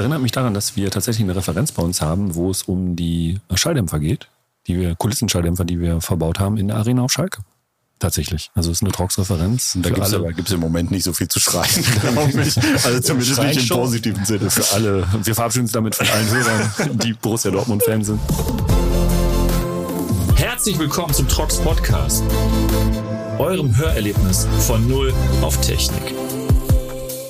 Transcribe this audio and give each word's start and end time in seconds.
Erinnert 0.00 0.22
mich 0.22 0.32
daran, 0.32 0.54
dass 0.54 0.76
wir 0.76 0.90
tatsächlich 0.90 1.24
eine 1.24 1.36
Referenz 1.36 1.72
bei 1.72 1.82
uns 1.82 2.00
haben, 2.00 2.34
wo 2.34 2.50
es 2.50 2.62
um 2.62 2.96
die 2.96 3.38
Schalldämpfer 3.52 4.00
geht, 4.00 4.28
die 4.66 4.78
wir, 4.78 4.94
Kulissenschalldämpfer, 4.94 5.66
die 5.66 5.78
wir 5.78 6.00
verbaut 6.00 6.40
haben 6.40 6.56
in 6.56 6.68
der 6.68 6.78
Arena 6.78 7.02
auf 7.02 7.12
Schalke. 7.12 7.42
Tatsächlich. 7.98 8.50
Also 8.54 8.70
es 8.70 8.78
ist 8.78 8.82
eine 8.82 8.92
Trox-Referenz. 8.92 9.76
Da 9.82 9.90
gibt 9.90 10.48
es 10.48 10.54
im 10.54 10.60
Moment 10.60 10.90
nicht 10.90 11.04
so 11.04 11.12
viel 11.12 11.28
zu 11.28 11.38
schreien, 11.38 11.68
glaube 12.00 12.30
ich. 12.40 12.56
Also 12.82 13.00
zumindest 13.00 13.42
nicht 13.42 13.70
im 13.70 13.76
positiven 13.76 14.24
Sinne. 14.24 14.48
Für 14.48 14.74
alle. 14.74 15.06
Wir 15.22 15.34
verabschieden 15.34 15.64
uns 15.64 15.72
damit 15.72 15.94
von 15.94 16.08
allen 16.08 16.30
Hörern, 16.30 16.98
die 17.04 17.12
Borussia 17.12 17.50
Dortmund-Fans 17.50 18.06
sind. 18.06 18.20
Herzlich 20.34 20.78
willkommen 20.78 21.12
zum 21.12 21.28
Trox 21.28 21.58
Podcast, 21.58 22.24
eurem 23.36 23.76
Hörerlebnis 23.76 24.48
von 24.60 24.88
Null 24.88 25.12
auf 25.42 25.60
Technik. 25.60 26.14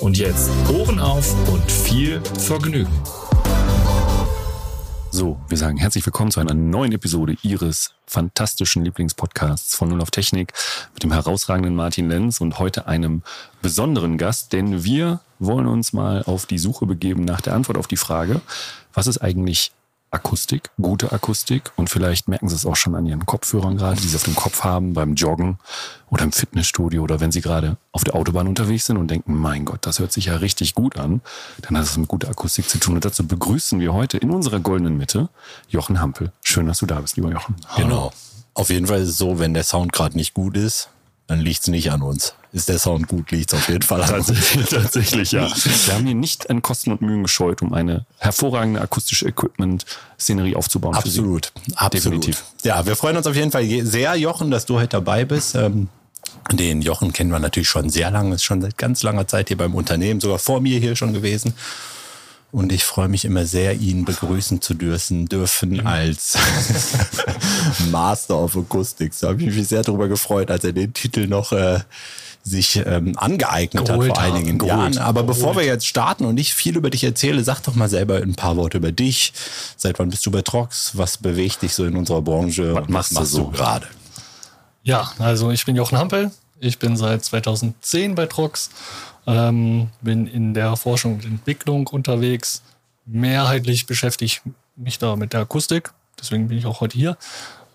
Und 0.01 0.17
jetzt 0.17 0.49
Ohren 0.73 0.99
auf 0.99 1.31
und 1.47 1.71
viel 1.71 2.21
Vergnügen. 2.39 2.91
So, 5.11 5.39
wir 5.47 5.57
sagen 5.59 5.77
herzlich 5.77 6.03
willkommen 6.03 6.31
zu 6.31 6.39
einer 6.39 6.55
neuen 6.55 6.91
Episode 6.91 7.35
Ihres 7.43 7.93
fantastischen 8.07 8.83
Lieblingspodcasts 8.83 9.75
von 9.75 9.89
Null 9.89 10.01
auf 10.01 10.09
Technik 10.09 10.53
mit 10.95 11.03
dem 11.03 11.11
herausragenden 11.11 11.75
Martin 11.75 12.09
Lenz 12.09 12.41
und 12.41 12.57
heute 12.57 12.87
einem 12.87 13.21
besonderen 13.61 14.17
Gast, 14.17 14.53
denn 14.53 14.83
wir 14.83 15.19
wollen 15.37 15.67
uns 15.67 15.93
mal 15.93 16.23
auf 16.23 16.47
die 16.47 16.57
Suche 16.57 16.87
begeben 16.87 17.23
nach 17.23 17.41
der 17.41 17.53
Antwort 17.53 17.77
auf 17.77 17.87
die 17.87 17.97
Frage, 17.97 18.41
was 18.95 19.05
ist 19.05 19.19
eigentlich 19.19 19.71
Akustik, 20.11 20.69
gute 20.79 21.13
Akustik 21.13 21.71
und 21.77 21.89
vielleicht 21.89 22.27
merken 22.27 22.49
Sie 22.49 22.55
es 22.55 22.65
auch 22.65 22.75
schon 22.75 22.95
an 22.95 23.05
Ihren 23.05 23.25
Kopfhörern 23.25 23.77
gerade, 23.77 23.99
die 23.99 24.07
Sie 24.07 24.15
auf 24.17 24.23
dem 24.23 24.35
Kopf 24.35 24.63
haben 24.65 24.93
beim 24.93 25.15
Joggen 25.15 25.57
oder 26.09 26.25
im 26.25 26.33
Fitnessstudio 26.33 27.01
oder 27.01 27.21
wenn 27.21 27.31
Sie 27.31 27.39
gerade 27.39 27.77
auf 27.93 28.03
der 28.03 28.15
Autobahn 28.15 28.49
unterwegs 28.49 28.85
sind 28.85 28.97
und 28.97 29.09
denken, 29.09 29.33
mein 29.35 29.63
Gott, 29.63 29.85
das 29.85 29.99
hört 29.99 30.11
sich 30.11 30.25
ja 30.25 30.35
richtig 30.35 30.75
gut 30.75 30.99
an, 30.99 31.21
dann 31.61 31.77
hat 31.77 31.85
es 31.85 31.95
mit 31.95 32.09
guter 32.09 32.29
Akustik 32.29 32.67
zu 32.67 32.77
tun. 32.77 32.95
Und 32.95 33.05
dazu 33.05 33.25
begrüßen 33.25 33.79
wir 33.79 33.93
heute 33.93 34.17
in 34.17 34.31
unserer 34.31 34.59
goldenen 34.59 34.97
Mitte 34.97 35.29
Jochen 35.69 36.01
Hampel. 36.01 36.33
Schön, 36.43 36.67
dass 36.67 36.79
du 36.79 36.85
da 36.85 36.99
bist, 36.99 37.15
lieber 37.15 37.31
Jochen. 37.31 37.55
Genau. 37.77 38.11
Auf 38.53 38.69
jeden 38.69 38.87
Fall 38.87 39.01
ist 39.01 39.09
es 39.09 39.17
so, 39.17 39.39
wenn 39.39 39.53
der 39.53 39.63
Sound 39.63 39.93
gerade 39.93 40.17
nicht 40.17 40.33
gut 40.33 40.57
ist, 40.57 40.89
dann 41.27 41.39
liegt 41.39 41.61
es 41.61 41.67
nicht 41.67 41.91
an 41.91 42.01
uns. 42.01 42.35
Ist 42.53 42.67
der 42.67 42.79
Sound 42.79 43.07
gut, 43.07 43.31
liegt 43.31 43.53
es 43.53 43.59
auf 43.59 43.69
jeden 43.69 43.81
Fall 43.81 44.01
an 44.03 44.15
uns. 44.15 44.33
Tatsächlich, 44.69 45.31
ja. 45.31 45.49
Wir 45.85 45.93
haben 45.93 46.05
hier 46.05 46.15
nicht 46.15 46.49
an 46.49 46.61
Kosten 46.61 46.91
und 46.91 47.01
Mühen 47.01 47.23
gescheut, 47.23 47.61
um 47.61 47.73
eine 47.73 48.05
hervorragende 48.17 48.81
akustische 48.81 49.27
Equipment-Szenerie 49.27 50.55
aufzubauen. 50.55 50.95
Absolut, 50.95 51.53
absolut. 51.75 51.93
Definitiv. 51.93 52.43
Ja, 52.63 52.85
wir 52.85 52.95
freuen 52.97 53.15
uns 53.15 53.27
auf 53.27 53.35
jeden 53.35 53.51
Fall 53.51 53.65
sehr, 53.85 54.15
Jochen, 54.15 54.51
dass 54.51 54.65
du 54.65 54.75
heute 54.75 54.89
dabei 54.89 55.23
bist. 55.23 55.55
Ähm, 55.55 55.87
den 56.51 56.81
Jochen 56.81 57.13
kennen 57.13 57.31
wir 57.31 57.39
natürlich 57.39 57.69
schon 57.69 57.89
sehr 57.89 58.11
lange, 58.11 58.35
ist 58.35 58.43
schon 58.43 58.61
seit 58.61 58.77
ganz 58.77 59.03
langer 59.03 59.27
Zeit 59.27 59.47
hier 59.47 59.57
beim 59.57 59.73
Unternehmen, 59.73 60.19
sogar 60.19 60.39
vor 60.39 60.59
mir 60.59 60.79
hier 60.79 60.95
schon 60.95 61.13
gewesen. 61.13 61.53
Und 62.51 62.73
ich 62.73 62.83
freue 62.83 63.07
mich 63.07 63.23
immer 63.23 63.45
sehr, 63.45 63.75
ihn 63.75 64.03
begrüßen 64.03 64.61
zu 64.61 64.73
dürfen, 64.73 65.27
dürfen 65.27 65.85
als 65.87 66.37
Master 67.91 68.37
of 68.37 68.57
Acoustics. 68.57 69.19
Da 69.19 69.29
habe 69.29 69.41
ich 69.41 69.55
mich 69.55 69.67
sehr 69.67 69.83
darüber 69.83 70.09
gefreut, 70.09 70.51
als 70.51 70.65
er 70.65 70.73
den 70.73 70.93
Titel 70.93 71.27
noch 71.27 71.53
äh, 71.53 71.79
sich 72.43 72.81
ähm, 72.85 73.17
angeeignet 73.17 73.85
geholt 73.85 74.09
hat 74.09 74.17
vor 74.17 74.25
haben, 74.25 74.35
einigen 74.35 74.57
geholt, 74.57 74.95
Jahren. 74.95 74.97
Aber 74.97 75.21
geholt. 75.21 75.37
bevor 75.37 75.55
wir 75.55 75.63
jetzt 75.63 75.87
starten 75.87 76.25
und 76.25 76.37
ich 76.39 76.53
viel 76.53 76.75
über 76.75 76.89
dich 76.89 77.03
erzähle, 77.03 77.43
sag 77.43 77.61
doch 77.61 77.75
mal 77.75 77.87
selber 77.87 78.17
ein 78.17 78.35
paar 78.35 78.57
Worte 78.57 78.77
über 78.77 78.91
dich. 78.91 79.31
Seit 79.77 79.99
wann 79.99 80.09
bist 80.09 80.25
du 80.25 80.31
bei 80.31 80.41
Trox? 80.41 80.91
Was 80.97 81.17
bewegt 81.17 81.61
dich 81.61 81.73
so 81.73 81.85
in 81.85 81.95
unserer 81.95 82.21
Branche? 82.21 82.75
Was, 82.75 82.89
machst, 82.89 83.11
was 83.11 83.11
machst 83.11 83.33
du 83.33 83.37
so 83.37 83.47
gerade? 83.49 83.87
Ja, 84.83 85.11
also 85.19 85.51
ich 85.51 85.65
bin 85.65 85.75
Jochen 85.75 85.97
Hampel. 85.97 86.31
Ich 86.63 86.77
bin 86.77 86.95
seit 86.95 87.25
2010 87.25 88.13
bei 88.13 88.27
Trox 88.27 88.69
ähm, 89.27 89.89
bin 90.01 90.27
in 90.27 90.53
der 90.53 90.75
Forschung 90.75 91.15
und 91.15 91.25
Entwicklung 91.25 91.87
unterwegs. 91.87 92.61
Mehrheitlich 93.05 93.87
beschäftige 93.87 94.25
ich 94.25 94.41
mich 94.75 94.99
da 94.99 95.15
mit 95.15 95.33
der 95.33 95.41
Akustik. 95.41 95.91
Deswegen 96.19 96.47
bin 96.47 96.57
ich 96.57 96.65
auch 96.65 96.81
heute 96.81 96.97
hier. 96.97 97.17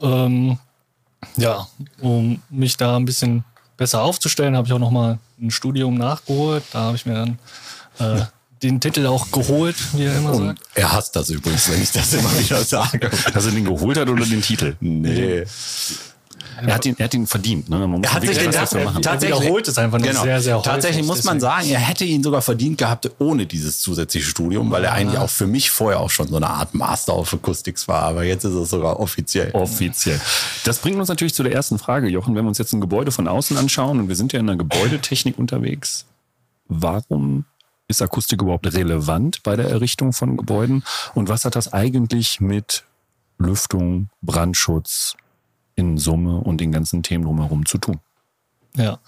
Ähm, 0.00 0.58
ja, 1.36 1.66
um 2.00 2.40
mich 2.48 2.76
da 2.76 2.96
ein 2.96 3.04
bisschen 3.04 3.44
besser 3.76 4.02
aufzustellen, 4.02 4.56
habe 4.56 4.66
ich 4.66 4.72
auch 4.72 4.78
noch 4.78 4.90
mal 4.90 5.18
ein 5.40 5.50
Studium 5.50 5.94
nachgeholt. 5.94 6.64
Da 6.72 6.80
habe 6.80 6.96
ich 6.96 7.06
mir 7.06 7.14
dann 7.14 7.38
äh, 7.98 8.24
den 8.62 8.80
Titel 8.80 9.06
auch 9.06 9.30
geholt, 9.32 9.76
wie 9.94 10.04
er 10.04 10.16
immer 10.16 10.32
Und 10.32 10.46
sagt. 10.46 10.60
Er 10.74 10.92
hasst 10.92 11.14
das 11.16 11.30
übrigens, 11.30 11.68
wenn 11.70 11.82
ich 11.82 11.92
das 11.92 12.14
immer 12.14 12.38
wieder 12.38 12.62
sage. 12.62 13.10
Dass 13.34 13.46
er 13.46 13.52
den 13.52 13.64
geholt 13.64 13.98
hat 13.98 14.08
oder 14.08 14.24
den 14.24 14.42
Titel? 14.42 14.76
Nee. 14.80 15.44
Er 16.64 16.74
hat 16.74 16.86
ihn, 16.86 16.94
er 16.98 17.04
hat 17.04 17.14
ihn 17.14 17.26
verdient. 17.26 17.68
Ne? 17.68 17.78
Man 17.78 17.90
muss 17.90 18.02
er 18.04 18.14
hat 18.14 18.22
sich 18.22 18.38
den 18.38 18.50
dafür 18.50 18.84
machen. 18.84 19.02
Tatsächlich 19.02 19.40
wiederholt 19.40 19.68
es 19.68 19.78
einfach 19.78 19.98
nur 19.98 20.08
genau. 20.08 20.22
sehr, 20.22 20.40
sehr 20.40 20.54
häufig. 20.56 20.70
Tatsächlich 20.70 21.06
muss 21.06 21.24
man 21.24 21.40
sagen, 21.40 21.68
er 21.68 21.80
hätte 21.80 22.04
ihn 22.04 22.22
sogar 22.22 22.42
verdient 22.42 22.78
gehabt 22.78 23.10
ohne 23.18 23.46
dieses 23.46 23.80
zusätzliche 23.80 24.26
Studium, 24.26 24.70
weil 24.70 24.84
er 24.84 24.92
eigentlich 24.92 25.18
auch 25.18 25.30
für 25.30 25.46
mich 25.46 25.70
vorher 25.70 26.00
auch 26.00 26.10
schon 26.10 26.28
so 26.28 26.36
eine 26.36 26.48
Art 26.48 26.74
Master 26.74 27.16
of 27.16 27.32
Acoustics 27.32 27.88
war. 27.88 28.02
Aber 28.02 28.24
jetzt 28.24 28.44
ist 28.44 28.54
es 28.54 28.70
sogar 28.70 28.98
offiziell. 28.98 29.50
Offiziell. 29.52 30.20
Das 30.64 30.78
bringt 30.78 30.98
uns 30.98 31.08
natürlich 31.08 31.34
zu 31.34 31.42
der 31.42 31.52
ersten 31.52 31.78
Frage, 31.78 32.08
Jochen. 32.08 32.34
Wenn 32.34 32.44
wir 32.44 32.48
uns 32.48 32.58
jetzt 32.58 32.72
ein 32.72 32.80
Gebäude 32.80 33.12
von 33.12 33.28
außen 33.28 33.56
anschauen 33.56 34.00
und 34.00 34.08
wir 34.08 34.16
sind 34.16 34.32
ja 34.32 34.40
in 34.40 34.46
der 34.46 34.56
Gebäudetechnik 34.56 35.38
unterwegs, 35.38 36.06
warum 36.68 37.44
ist 37.88 38.02
Akustik 38.02 38.42
überhaupt 38.42 38.72
relevant 38.72 39.42
bei 39.42 39.56
der 39.56 39.68
Errichtung 39.68 40.12
von 40.12 40.36
Gebäuden? 40.36 40.84
Und 41.14 41.28
was 41.28 41.44
hat 41.44 41.54
das 41.54 41.72
eigentlich 41.72 42.40
mit 42.40 42.84
Lüftung, 43.38 44.08
Brandschutz, 44.22 45.16
in 45.76 45.98
Summe 45.98 46.38
und 46.38 46.60
den 46.60 46.72
ganzen 46.72 47.02
Themen 47.02 47.24
drumherum 47.24 47.64
zu 47.66 47.78
tun. 47.78 48.00
Ja. 48.76 48.98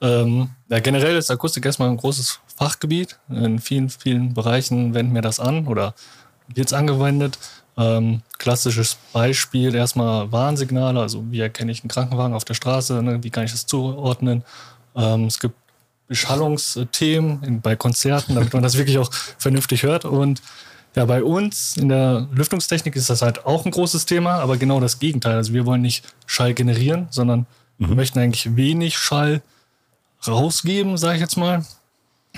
Ähm, 0.00 0.50
ja, 0.68 0.80
generell 0.80 1.16
ist 1.16 1.30
Akustik 1.30 1.64
erstmal 1.64 1.88
ein 1.88 1.96
großes 1.96 2.40
Fachgebiet. 2.54 3.18
In 3.28 3.58
vielen, 3.58 3.88
vielen 3.88 4.34
Bereichen 4.34 4.94
wenden 4.94 5.14
wir 5.14 5.22
das 5.22 5.40
an 5.40 5.66
oder 5.66 5.94
wird 6.48 6.68
es 6.68 6.72
angewendet. 6.72 7.38
Ähm, 7.76 8.22
klassisches 8.38 8.96
Beispiel 9.12 9.74
erstmal 9.74 10.32
Warnsignale, 10.32 11.00
also 11.00 11.24
wie 11.30 11.40
erkenne 11.40 11.72
ich 11.72 11.82
einen 11.82 11.90
Krankenwagen 11.90 12.34
auf 12.34 12.44
der 12.44 12.54
Straße, 12.54 13.02
ne? 13.02 13.22
wie 13.22 13.30
kann 13.30 13.44
ich 13.44 13.52
das 13.52 13.66
zuordnen. 13.66 14.44
Ähm, 14.94 15.24
es 15.24 15.38
gibt 15.38 15.56
Beschallungsthemen 16.08 17.60
bei 17.60 17.76
Konzerten, 17.76 18.34
damit 18.34 18.52
man 18.52 18.62
das 18.62 18.78
wirklich 18.78 18.98
auch 18.98 19.12
vernünftig 19.38 19.82
hört. 19.82 20.04
Und 20.04 20.40
ja, 20.96 21.04
bei 21.04 21.22
uns 21.22 21.76
in 21.76 21.90
der 21.90 22.26
Lüftungstechnik 22.32 22.96
ist 22.96 23.10
das 23.10 23.20
halt 23.20 23.44
auch 23.44 23.66
ein 23.66 23.70
großes 23.70 24.06
Thema, 24.06 24.36
aber 24.36 24.56
genau 24.56 24.80
das 24.80 24.98
Gegenteil. 24.98 25.36
Also 25.36 25.52
wir 25.52 25.66
wollen 25.66 25.82
nicht 25.82 26.04
Schall 26.24 26.54
generieren, 26.54 27.06
sondern 27.10 27.46
mhm. 27.76 27.90
wir 27.90 27.96
möchten 27.96 28.18
eigentlich 28.18 28.56
wenig 28.56 28.96
Schall 28.96 29.42
rausgeben, 30.26 30.96
sage 30.96 31.16
ich 31.16 31.20
jetzt 31.20 31.36
mal. 31.36 31.66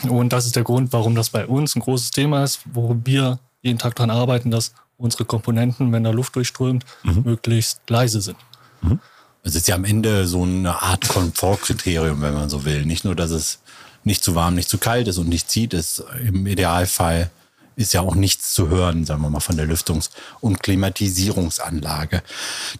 Und 0.09 0.33
das 0.33 0.45
ist 0.45 0.57
der 0.57 0.65
Grund, 0.65 0.93
warum 0.93 1.15
das 1.15 1.31
bei 1.31 1.47
uns 1.47 1.77
ein 1.77 1.81
großes 1.81 2.11
Thema 2.11 2.43
ist, 2.43 2.61
wo 2.73 2.97
wir 3.05 3.39
jeden 3.63 3.79
Tag 3.79 3.95
daran 3.95 4.11
arbeiten, 4.11 4.51
dass 4.51 4.75
unsere 4.97 5.25
Komponenten, 5.25 5.93
wenn 5.93 6.03
da 6.03 6.11
Luft 6.11 6.35
durchströmt, 6.35 6.85
mhm. 7.05 7.23
möglichst 7.25 7.81
leise 7.89 8.21
sind. 8.21 8.39
Mhm. 8.83 8.99
Es 9.45 9.55
ist 9.55 9.69
ja 9.69 9.77
am 9.77 9.85
Ende 9.85 10.27
so 10.27 10.43
eine 10.43 10.83
Art 10.83 11.09
Komfortkriterium, 11.09 12.21
wenn 12.23 12.35
man 12.35 12.49
so 12.49 12.65
will. 12.65 12.85
Nicht 12.85 13.05
nur, 13.05 13.15
dass 13.15 13.31
es 13.31 13.61
nicht 14.03 14.25
zu 14.25 14.35
warm, 14.35 14.57
nicht 14.57 14.69
zu 14.69 14.79
kalt 14.79 15.07
ist 15.07 15.19
und 15.19 15.29
nicht 15.29 15.49
zieht, 15.49 15.75
ist 15.75 16.03
im 16.21 16.47
Idealfall 16.49 17.31
ist 17.79 17.93
ja 17.95 18.01
auch 18.01 18.17
nichts 18.17 18.55
zu 18.55 18.69
hören, 18.69 19.05
sagen 19.05 19.23
wir 19.23 19.31
mal, 19.31 19.39
von 19.39 19.57
der 19.57 19.69
Lüftungs- 19.69 20.11
und 20.41 20.65
Klimatisierungsanlage. 20.65 22.25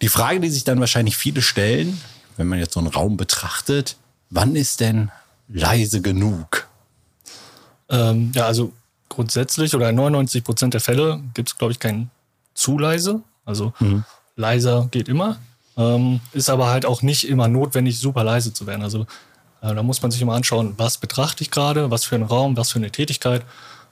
Die 0.01 0.09
Frage, 0.09 0.41
die 0.41 0.49
sich 0.49 0.65
dann 0.65 0.81
wahrscheinlich 0.81 1.15
viele 1.15 1.41
stellen, 1.41 2.01
wenn 2.35 2.47
man 2.47 2.59
jetzt 2.59 2.73
so 2.73 2.81
einen 2.81 2.89
Raum 2.89 3.15
betrachtet, 3.15 3.95
wann 4.29 4.57
ist 4.57 4.81
denn 4.81 5.09
leise 5.47 6.01
genug? 6.01 6.67
Ähm, 7.87 8.33
ja, 8.35 8.45
also 8.45 8.73
grundsätzlich 9.07 9.73
oder 9.73 9.89
in 9.89 9.95
99 9.95 10.43
Prozent 10.43 10.73
der 10.73 10.81
Fälle 10.81 11.21
gibt 11.33 11.47
es, 11.47 11.57
glaube 11.57 11.71
ich, 11.71 11.79
kein 11.79 12.09
zu 12.53 12.77
leise. 12.77 13.21
Also 13.45 13.71
mhm. 13.79 14.03
leiser 14.35 14.89
geht 14.91 15.07
immer. 15.07 15.39
Ähm, 15.77 16.19
ist 16.33 16.49
aber 16.49 16.67
halt 16.67 16.85
auch 16.85 17.01
nicht 17.03 17.25
immer 17.25 17.47
notwendig, 17.47 17.99
super 17.99 18.25
leise 18.25 18.51
zu 18.51 18.67
werden. 18.67 18.81
Also 18.81 19.03
äh, 19.61 19.73
da 19.73 19.81
muss 19.81 20.01
man 20.01 20.11
sich 20.11 20.21
immer 20.21 20.33
anschauen, 20.33 20.73
was 20.75 20.97
betrachte 20.97 21.41
ich 21.41 21.51
gerade, 21.51 21.89
was 21.89 22.03
für 22.03 22.15
einen 22.15 22.25
Raum, 22.25 22.57
was 22.57 22.71
für 22.71 22.79
eine 22.79 22.91
Tätigkeit. 22.91 23.43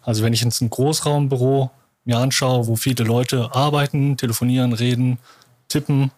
Also 0.08 0.24
wenn 0.24 0.32
ich 0.32 0.42
jetzt 0.42 0.62
ein 0.62 0.70
Großraumbüro 0.70 1.70
mir 2.06 2.18
anschaue, 2.18 2.68
wo 2.68 2.78
viele 2.78 3.04
Leute 3.04 3.54
arbeiten, 3.54 4.16
telefonieren, 4.16 4.72
reden, 4.72 5.18
tippen, 5.68 6.12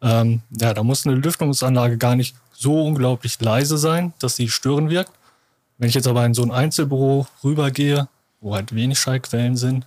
ähm, 0.00 0.42
ja, 0.52 0.72
da 0.72 0.84
muss 0.84 1.04
eine 1.04 1.16
Lüftungsanlage 1.16 1.98
gar 1.98 2.14
nicht 2.14 2.36
so 2.52 2.80
unglaublich 2.84 3.40
leise 3.40 3.76
sein, 3.76 4.12
dass 4.20 4.36
sie 4.36 4.48
stören 4.48 4.88
wirkt. 4.88 5.10
Wenn 5.78 5.88
ich 5.88 5.96
jetzt 5.96 6.06
aber 6.06 6.24
in 6.24 6.32
so 6.32 6.44
ein 6.44 6.52
Einzelbüro 6.52 7.26
rübergehe, 7.42 8.06
wo 8.40 8.54
halt 8.54 8.72
wenig 8.72 9.00
Schallquellen 9.00 9.56
sind, 9.56 9.84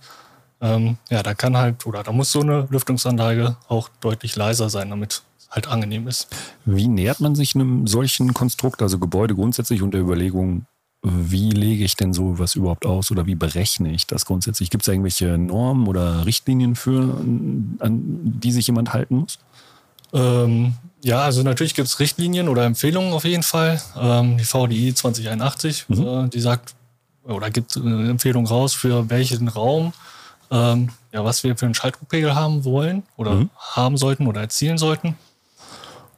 ähm, 0.60 0.98
ja, 1.08 1.22
da 1.22 1.32
kann 1.32 1.56
halt, 1.56 1.86
oder 1.86 2.02
da 2.02 2.12
muss 2.12 2.30
so 2.30 2.42
eine 2.42 2.68
Lüftungsanlage 2.68 3.56
auch 3.68 3.88
deutlich 4.02 4.36
leiser 4.36 4.68
sein, 4.68 4.90
damit 4.90 5.22
es 5.38 5.48
halt 5.48 5.68
angenehm 5.68 6.06
ist. 6.06 6.28
Wie 6.66 6.86
nähert 6.86 7.20
man 7.20 7.34
sich 7.34 7.54
einem 7.54 7.86
solchen 7.86 8.34
Konstrukt, 8.34 8.82
also 8.82 8.98
Gebäude 8.98 9.34
grundsätzlich 9.34 9.80
unter 9.80 9.96
Überlegung, 9.96 10.66
wie 11.02 11.50
lege 11.50 11.84
ich 11.84 11.96
denn 11.96 12.12
so 12.12 12.38
was 12.38 12.56
überhaupt 12.56 12.84
aus 12.84 13.10
oder 13.10 13.26
wie 13.26 13.36
berechne 13.36 13.92
ich 13.92 14.06
das 14.06 14.24
grundsätzlich? 14.24 14.70
Gibt 14.70 14.82
es 14.82 14.88
irgendwelche 14.88 15.38
Normen 15.38 15.86
oder 15.86 16.26
Richtlinien 16.26 16.74
für, 16.74 17.20
an 17.78 18.02
die 18.40 18.52
sich 18.52 18.66
jemand 18.66 18.92
halten 18.92 19.18
muss? 19.18 19.38
Ähm, 20.12 20.74
ja, 21.02 21.20
also 21.20 21.42
natürlich 21.42 21.74
gibt 21.74 21.86
es 21.86 22.00
Richtlinien 22.00 22.48
oder 22.48 22.64
Empfehlungen 22.64 23.12
auf 23.12 23.24
jeden 23.24 23.42
Fall. 23.44 23.80
Ähm, 23.96 24.38
die 24.38 24.44
VDI 24.44 24.94
2081, 24.94 25.88
mhm. 25.88 26.06
äh, 26.06 26.28
die 26.28 26.40
sagt, 26.40 26.74
oder 27.24 27.50
gibt 27.50 27.76
eine 27.76 28.08
Empfehlung 28.08 28.46
raus, 28.46 28.74
für 28.74 29.08
welchen 29.10 29.48
Raum, 29.48 29.92
ähm, 30.50 30.88
ja, 31.12 31.24
was 31.24 31.44
wir 31.44 31.56
für 31.56 31.66
einen 31.66 31.74
Schalldruckpegel 31.74 32.34
haben 32.34 32.64
wollen 32.64 33.02
oder 33.16 33.32
mhm. 33.32 33.50
haben 33.56 33.96
sollten 33.96 34.26
oder 34.26 34.40
erzielen 34.40 34.78
sollten. 34.78 35.16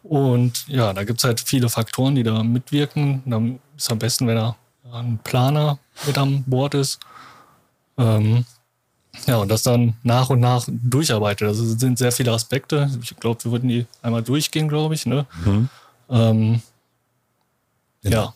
Und 0.03 0.67
ja, 0.69 0.95
da 0.95 1.05
gibt 1.05 1.19
es 1.19 1.25
halt 1.25 1.41
viele 1.41 1.69
Faktoren, 1.69 2.15
die 2.15 2.23
da 2.23 2.43
mitwirken. 2.43 3.23
Dann 3.27 3.59
ist 3.77 3.91
am 3.91 3.99
besten, 3.99 4.27
wenn 4.27 4.37
da 4.37 4.57
ein 4.93 5.19
Planer 5.23 5.79
mit 6.07 6.19
an 6.19 6.45
Bord 6.47 6.75
ist. 6.75 7.01
Ähm, 7.99 8.45
ja, 9.27 9.37
und 9.37 9.49
das 9.49 9.63
dann 9.63 9.95
nach 10.03 10.31
und 10.31 10.41
nach 10.41 10.67
durcharbeitet. 10.69 11.49
Also 11.49 11.65
es 11.65 11.81
sind 11.81 11.99
sehr 11.99 12.13
viele 12.13 12.33
Aspekte. 12.33 12.91
Ich 13.03 13.17
glaube, 13.17 13.43
wir 13.45 13.53
würden 13.53 13.69
die 13.69 13.87
einmal 14.03 14.23
durchgehen, 14.23 14.69
glaube 14.69 14.95
ich. 14.95 15.07
Ne? 15.07 15.27
Mhm. 15.45 15.69
Ähm, 16.09 16.63
ja. 18.03 18.11
ja. 18.11 18.35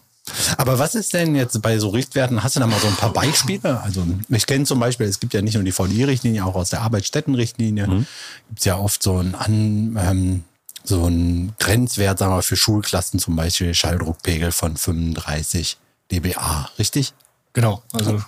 Aber 0.57 0.79
was 0.79 0.95
ist 0.95 1.13
denn 1.13 1.35
jetzt 1.35 1.61
bei 1.61 1.79
so 1.79 1.91
Richtwerten? 1.91 2.43
Hast 2.43 2.57
du 2.57 2.61
da 2.61 2.67
mal 2.67 2.81
so 2.81 2.87
ein 2.87 2.97
paar 2.97 3.13
Beispiele? 3.13 3.81
Also 3.83 4.07
ich 4.29 4.47
kenne 4.47 4.65
zum 4.65 4.81
Beispiel, 4.81 5.07
es 5.07 5.21
gibt 5.21 5.35
ja 5.35 5.43
nicht 5.43 5.55
nur 5.55 5.65
die 5.65 5.73
VDI-Richtlinie, 5.73 6.45
auch 6.45 6.55
aus 6.55 6.71
der 6.71 6.81
Arbeitsstättenrichtlinie 6.81 7.87
mhm. 7.87 8.07
gibt 8.49 8.61
es 8.61 8.65
ja 8.65 8.79
oft 8.79 9.03
so 9.03 9.19
ein, 9.19 9.35
An, 9.35 9.99
ähm, 10.01 10.45
so 10.83 11.07
ein 11.07 11.53
Grenzwert, 11.59 12.19
sagen 12.19 12.33
wir 12.33 12.37
mal, 12.37 12.43
für 12.43 12.57
Schulklassen 12.57 13.21
zum 13.21 13.37
Beispiel 13.37 13.75
Schalldruckpegel 13.75 14.51
von 14.51 14.77
35 14.77 15.77
dBA, 16.11 16.71
richtig? 16.79 17.15
Genau. 17.53 17.83
Also 17.93 18.21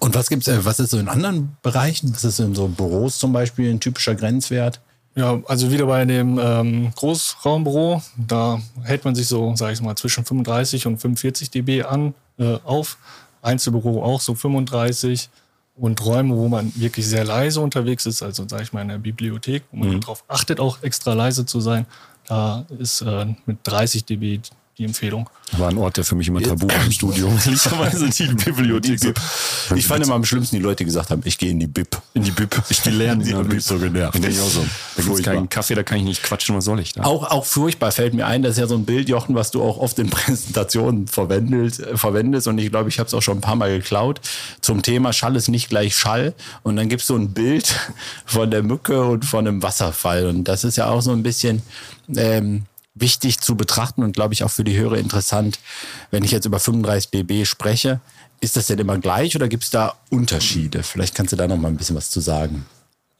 Und 0.00 0.14
was 0.14 0.28
gibt's, 0.28 0.48
äh, 0.48 0.64
was 0.64 0.80
ist 0.80 0.90
so 0.90 0.98
in 0.98 1.08
anderen 1.08 1.56
Bereichen? 1.62 2.12
Was 2.14 2.24
ist 2.24 2.40
in 2.40 2.54
so 2.54 2.68
Büros 2.68 3.18
zum 3.18 3.32
Beispiel 3.32 3.70
ein 3.70 3.80
typischer 3.80 4.14
Grenzwert? 4.14 4.80
Ja, 5.14 5.42
also 5.46 5.70
wieder 5.70 5.84
bei 5.86 6.06
dem 6.06 6.38
ähm, 6.38 6.90
Großraumbüro, 6.96 8.02
da 8.16 8.60
hält 8.82 9.04
man 9.04 9.14
sich 9.14 9.28
so, 9.28 9.54
sage 9.56 9.74
ich 9.74 9.82
mal, 9.82 9.94
zwischen 9.94 10.24
35 10.24 10.86
und 10.86 10.98
45 10.98 11.50
dB 11.50 11.82
an 11.82 12.14
äh, 12.38 12.56
auf. 12.64 12.96
Einzelbüro 13.42 14.02
auch 14.02 14.20
so 14.20 14.34
35 14.34 15.28
und 15.76 16.04
Räume, 16.04 16.36
wo 16.36 16.48
man 16.48 16.72
wirklich 16.76 17.06
sehr 17.06 17.24
leise 17.24 17.60
unterwegs 17.60 18.06
ist, 18.06 18.22
also 18.22 18.46
sage 18.48 18.62
ich 18.62 18.72
mal 18.72 18.82
in 18.82 18.88
der 18.88 18.98
Bibliothek, 18.98 19.64
wo 19.70 19.78
man 19.78 19.88
mhm. 19.90 20.00
darauf 20.00 20.24
achtet, 20.28 20.60
auch 20.60 20.82
extra 20.82 21.12
leise 21.12 21.44
zu 21.44 21.60
sein, 21.60 21.86
da 22.26 22.64
ist 22.78 23.02
äh, 23.02 23.26
mit 23.46 23.58
30 23.64 24.04
dB 24.04 24.40
die 24.82 24.86
Empfehlung. 24.86 25.28
War 25.58 25.68
ein 25.68 25.78
Ort, 25.78 25.96
der 25.96 26.04
für 26.04 26.14
mich 26.14 26.28
immer 26.28 26.40
tabu 26.40 26.66
war 26.66 26.84
im 26.84 26.90
Studium. 26.90 27.38
Ehrlicherweise 27.44 28.08
die 28.08 28.34
Bibliothek. 28.34 29.00
Die 29.00 29.12
ich 29.76 29.86
fand 29.86 30.04
immer 30.04 30.14
am 30.14 30.24
schlimmsten, 30.24 30.56
die 30.56 30.62
Leute 30.62 30.84
gesagt 30.84 31.10
haben, 31.10 31.22
ich 31.24 31.38
gehe 31.38 31.50
in 31.50 31.60
die 31.60 31.66
Bib. 31.66 32.00
In 32.14 32.22
die 32.22 32.30
Bib. 32.30 32.60
Ich 32.68 32.82
gehe 32.82 32.92
lernen. 32.92 33.22
Die 33.24 33.34
haben 33.34 33.60
so 33.60 33.78
genervt. 33.78 34.18
ich 34.18 34.40
auch 34.40 34.48
so. 34.48 34.64
Da 34.96 35.02
gibt 35.02 35.22
keinen 35.22 35.48
Kaffee, 35.48 35.74
da 35.74 35.82
kann 35.82 35.98
ich 35.98 36.04
nicht 36.04 36.22
quatschen, 36.22 36.56
was 36.56 36.64
soll 36.64 36.80
ich 36.80 36.94
da? 36.94 37.04
Auch, 37.04 37.30
auch 37.30 37.44
furchtbar 37.44 37.92
fällt 37.92 38.14
mir 38.14 38.26
ein, 38.26 38.42
das 38.42 38.52
ist 38.52 38.58
ja 38.58 38.66
so 38.66 38.74
ein 38.74 38.84
Bild, 38.84 39.08
Jochen, 39.08 39.34
was 39.34 39.50
du 39.50 39.62
auch 39.62 39.78
oft 39.78 39.98
in 39.98 40.10
Präsentationen 40.10 41.06
verwendest, 41.06 41.80
äh, 41.80 41.96
verwendest. 41.96 42.48
Und 42.48 42.58
ich 42.58 42.70
glaube, 42.70 42.88
ich 42.88 42.98
habe 42.98 43.06
es 43.06 43.14
auch 43.14 43.22
schon 43.22 43.38
ein 43.38 43.42
paar 43.42 43.56
Mal 43.56 43.78
geklaut. 43.78 44.20
Zum 44.60 44.82
Thema 44.82 45.12
Schall 45.12 45.36
ist 45.36 45.48
nicht 45.48 45.68
gleich 45.68 45.94
Schall. 45.96 46.34
Und 46.62 46.76
dann 46.76 46.88
gibt 46.88 47.02
es 47.02 47.08
so 47.08 47.16
ein 47.16 47.32
Bild 47.32 47.74
von 48.24 48.50
der 48.50 48.62
Mücke 48.62 49.02
und 49.04 49.24
von 49.24 49.46
einem 49.46 49.62
Wasserfall. 49.62 50.26
Und 50.26 50.44
das 50.44 50.64
ist 50.64 50.76
ja 50.76 50.88
auch 50.88 51.02
so 51.02 51.12
ein 51.12 51.22
bisschen... 51.22 51.62
Ähm, 52.16 52.64
wichtig 52.94 53.40
zu 53.40 53.56
betrachten 53.56 54.02
und 54.02 54.12
glaube 54.12 54.34
ich 54.34 54.44
auch 54.44 54.50
für 54.50 54.64
die 54.64 54.76
Hörer 54.76 54.98
interessant, 54.98 55.58
wenn 56.10 56.24
ich 56.24 56.30
jetzt 56.30 56.46
über 56.46 56.60
35 56.60 57.10
dB 57.10 57.44
spreche. 57.44 58.00
Ist 58.40 58.56
das 58.56 58.66
denn 58.66 58.78
immer 58.78 58.98
gleich 58.98 59.36
oder 59.36 59.48
gibt 59.48 59.62
es 59.62 59.70
da 59.70 59.94
Unterschiede? 60.10 60.82
Vielleicht 60.82 61.14
kannst 61.14 61.32
du 61.32 61.36
da 61.36 61.46
noch 61.46 61.56
mal 61.56 61.68
ein 61.68 61.76
bisschen 61.76 61.96
was 61.96 62.10
zu 62.10 62.20
sagen. 62.20 62.66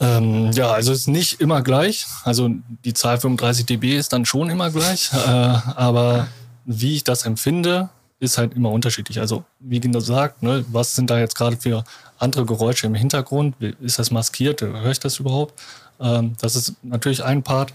Ähm, 0.00 0.50
ja, 0.52 0.72
also 0.72 0.92
es 0.92 1.00
ist 1.00 1.08
nicht 1.08 1.40
immer 1.40 1.62
gleich. 1.62 2.06
Also 2.24 2.50
die 2.84 2.92
Zahl 2.92 3.20
35 3.20 3.66
dB 3.66 3.96
ist 3.96 4.12
dann 4.12 4.26
schon 4.26 4.50
immer 4.50 4.70
gleich. 4.70 5.10
Äh, 5.12 5.28
aber 5.28 6.26
wie 6.64 6.96
ich 6.96 7.04
das 7.04 7.24
empfinde, 7.24 7.88
ist 8.18 8.38
halt 8.38 8.54
immer 8.54 8.70
unterschiedlich. 8.70 9.20
Also 9.20 9.44
wie 9.60 9.80
Gina 9.80 10.00
sagt, 10.00 10.42
ne, 10.42 10.64
was 10.68 10.94
sind 10.96 11.08
da 11.10 11.18
jetzt 11.18 11.36
gerade 11.36 11.56
für 11.56 11.84
andere 12.18 12.44
Geräusche 12.44 12.86
im 12.86 12.94
Hintergrund? 12.94 13.54
Ist 13.80 13.98
das 13.98 14.10
maskiert? 14.10 14.60
Höre 14.60 14.90
ich 14.90 15.00
das 15.00 15.18
überhaupt? 15.18 15.60
Ähm, 16.00 16.34
das 16.40 16.56
ist 16.56 16.74
natürlich 16.82 17.22
ein 17.22 17.42
Part. 17.42 17.72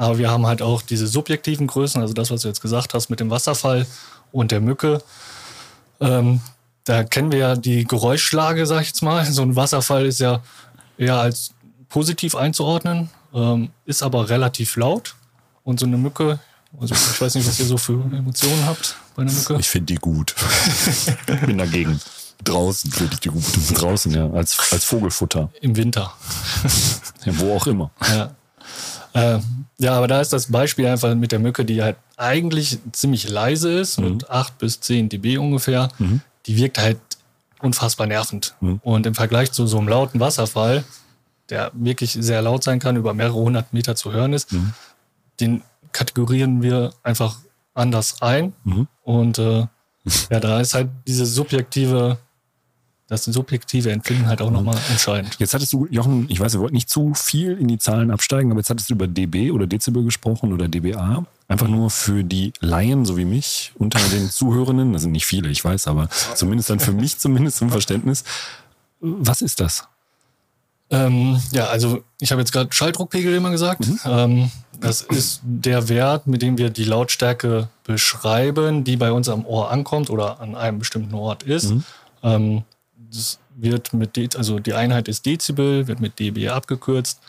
Aber 0.00 0.16
wir 0.16 0.30
haben 0.30 0.46
halt 0.46 0.62
auch 0.62 0.80
diese 0.80 1.06
subjektiven 1.06 1.66
Größen, 1.66 2.00
also 2.00 2.14
das, 2.14 2.30
was 2.30 2.40
du 2.40 2.48
jetzt 2.48 2.62
gesagt 2.62 2.94
hast 2.94 3.10
mit 3.10 3.20
dem 3.20 3.28
Wasserfall 3.28 3.86
und 4.32 4.50
der 4.50 4.62
Mücke. 4.62 5.02
Ähm, 6.00 6.40
da 6.84 7.04
kennen 7.04 7.30
wir 7.30 7.38
ja 7.38 7.54
die 7.54 7.84
Geräuschlage, 7.84 8.64
sag 8.64 8.80
ich 8.80 8.86
jetzt 8.88 9.02
mal. 9.02 9.22
So 9.30 9.42
ein 9.42 9.56
Wasserfall 9.56 10.06
ist 10.06 10.18
ja 10.18 10.40
eher 10.96 11.16
als 11.16 11.52
positiv 11.90 12.34
einzuordnen, 12.34 13.10
ähm, 13.34 13.68
ist 13.84 14.02
aber 14.02 14.30
relativ 14.30 14.76
laut. 14.76 15.16
Und 15.64 15.78
so 15.78 15.84
eine 15.84 15.98
Mücke, 15.98 16.38
also 16.80 16.94
ich 16.94 17.20
weiß 17.20 17.34
nicht, 17.34 17.46
was 17.46 17.60
ihr 17.60 17.66
so 17.66 17.76
für 17.76 18.02
Emotionen 18.16 18.64
habt 18.64 18.96
bei 19.14 19.20
einer 19.20 19.32
Mücke. 19.32 19.58
Ich 19.60 19.68
finde 19.68 19.92
die 19.92 20.00
gut. 20.00 20.34
ich 21.28 21.40
bin 21.42 21.58
dagegen. 21.58 22.00
Draußen 22.42 22.90
finde 22.90 23.12
ich 23.12 23.20
die 23.20 23.28
gut. 23.28 23.44
Draußen, 23.74 24.14
ja, 24.14 24.30
als, 24.30 24.72
als 24.72 24.82
Vogelfutter. 24.82 25.50
Im 25.60 25.76
Winter. 25.76 26.14
ja, 27.26 27.38
wo 27.38 27.54
auch 27.54 27.66
immer. 27.66 27.90
Ja. 28.08 28.34
Äh, 29.12 29.38
ja, 29.78 29.94
aber 29.94 30.08
da 30.08 30.20
ist 30.20 30.32
das 30.32 30.50
Beispiel 30.50 30.86
einfach 30.86 31.14
mit 31.14 31.32
der 31.32 31.38
Mücke, 31.38 31.64
die 31.64 31.82
halt 31.82 31.96
eigentlich 32.16 32.78
ziemlich 32.92 33.28
leise 33.28 33.72
ist, 33.72 33.98
mhm. 33.98 34.10
mit 34.10 34.30
8 34.30 34.58
bis 34.58 34.80
10 34.80 35.08
dB 35.08 35.38
ungefähr. 35.38 35.88
Mhm. 35.98 36.20
Die 36.46 36.56
wirkt 36.56 36.78
halt 36.78 36.98
unfassbar 37.60 38.06
nervend. 38.06 38.54
Mhm. 38.60 38.80
Und 38.82 39.06
im 39.06 39.14
Vergleich 39.14 39.52
zu 39.52 39.66
so 39.66 39.78
einem 39.78 39.88
lauten 39.88 40.20
Wasserfall, 40.20 40.84
der 41.48 41.70
wirklich 41.74 42.12
sehr 42.12 42.42
laut 42.42 42.62
sein 42.62 42.78
kann, 42.78 42.96
über 42.96 43.14
mehrere 43.14 43.34
hundert 43.34 43.72
Meter 43.72 43.96
zu 43.96 44.12
hören 44.12 44.32
ist, 44.32 44.52
mhm. 44.52 44.72
den 45.40 45.62
kategorieren 45.92 46.62
wir 46.62 46.92
einfach 47.02 47.38
anders 47.74 48.22
ein. 48.22 48.52
Mhm. 48.64 48.86
Und 49.02 49.38
äh, 49.38 49.66
ja, 50.30 50.40
da 50.40 50.60
ist 50.60 50.74
halt 50.74 50.88
diese 51.06 51.26
subjektive 51.26 52.18
das 53.10 53.24
subjektive 53.24 53.90
Empfinden 53.90 54.28
halt 54.28 54.40
auch 54.40 54.52
nochmal 54.52 54.78
entscheidend. 54.88 55.34
Jetzt 55.40 55.52
hattest 55.52 55.72
du, 55.72 55.88
Jochen, 55.90 56.26
ich 56.28 56.38
weiß, 56.38 56.52
wir 56.52 56.60
wollten 56.60 56.76
nicht 56.76 56.88
zu 56.88 57.12
viel 57.14 57.58
in 57.58 57.66
die 57.66 57.76
Zahlen 57.76 58.12
absteigen, 58.12 58.52
aber 58.52 58.60
jetzt 58.60 58.70
hattest 58.70 58.88
du 58.88 58.94
über 58.94 59.08
dB 59.08 59.50
oder 59.50 59.66
Dezibel 59.66 60.04
gesprochen 60.04 60.52
oder 60.52 60.68
dBA. 60.68 61.26
Einfach 61.48 61.66
nur 61.66 61.90
für 61.90 62.22
die 62.22 62.52
Laien, 62.60 63.04
so 63.04 63.16
wie 63.16 63.24
mich, 63.24 63.72
unter 63.76 63.98
den 63.98 64.30
Zuhörenden, 64.30 64.92
das 64.92 65.02
sind 65.02 65.10
nicht 65.10 65.26
viele, 65.26 65.48
ich 65.48 65.64
weiß, 65.64 65.88
aber 65.88 66.08
zumindest 66.36 66.70
dann 66.70 66.78
für 66.78 66.92
mich 66.92 67.18
zumindest 67.18 67.56
zum 67.56 67.70
Verständnis. 67.70 68.22
Was 69.00 69.42
ist 69.42 69.58
das? 69.58 69.88
Ähm, 70.90 71.40
ja, 71.50 71.66
also 71.66 72.04
ich 72.20 72.30
habe 72.30 72.42
jetzt 72.42 72.52
gerade 72.52 72.72
Schalldruckpegel 72.72 73.34
immer 73.34 73.50
gesagt. 73.50 73.88
Mhm. 73.88 73.98
Ähm, 74.04 74.50
das 74.80 75.02
ist 75.02 75.40
der 75.42 75.88
Wert, 75.88 76.28
mit 76.28 76.42
dem 76.42 76.58
wir 76.58 76.70
die 76.70 76.84
Lautstärke 76.84 77.68
beschreiben, 77.82 78.84
die 78.84 78.96
bei 78.96 79.10
uns 79.10 79.28
am 79.28 79.44
Ohr 79.46 79.72
ankommt 79.72 80.10
oder 80.10 80.40
an 80.40 80.54
einem 80.54 80.78
bestimmten 80.78 81.14
Ort 81.14 81.42
ist. 81.42 81.70
Mhm. 81.70 81.84
Ähm, 82.22 82.62
das 83.12 83.38
wird 83.56 83.92
mit, 83.92 84.16
De 84.16 84.28
also 84.36 84.58
die 84.58 84.74
Einheit 84.74 85.08
ist 85.08 85.26
Dezibel, 85.26 85.86
wird 85.86 86.00
mit 86.00 86.18
dB 86.18 86.48
abgekürzt 86.48 87.20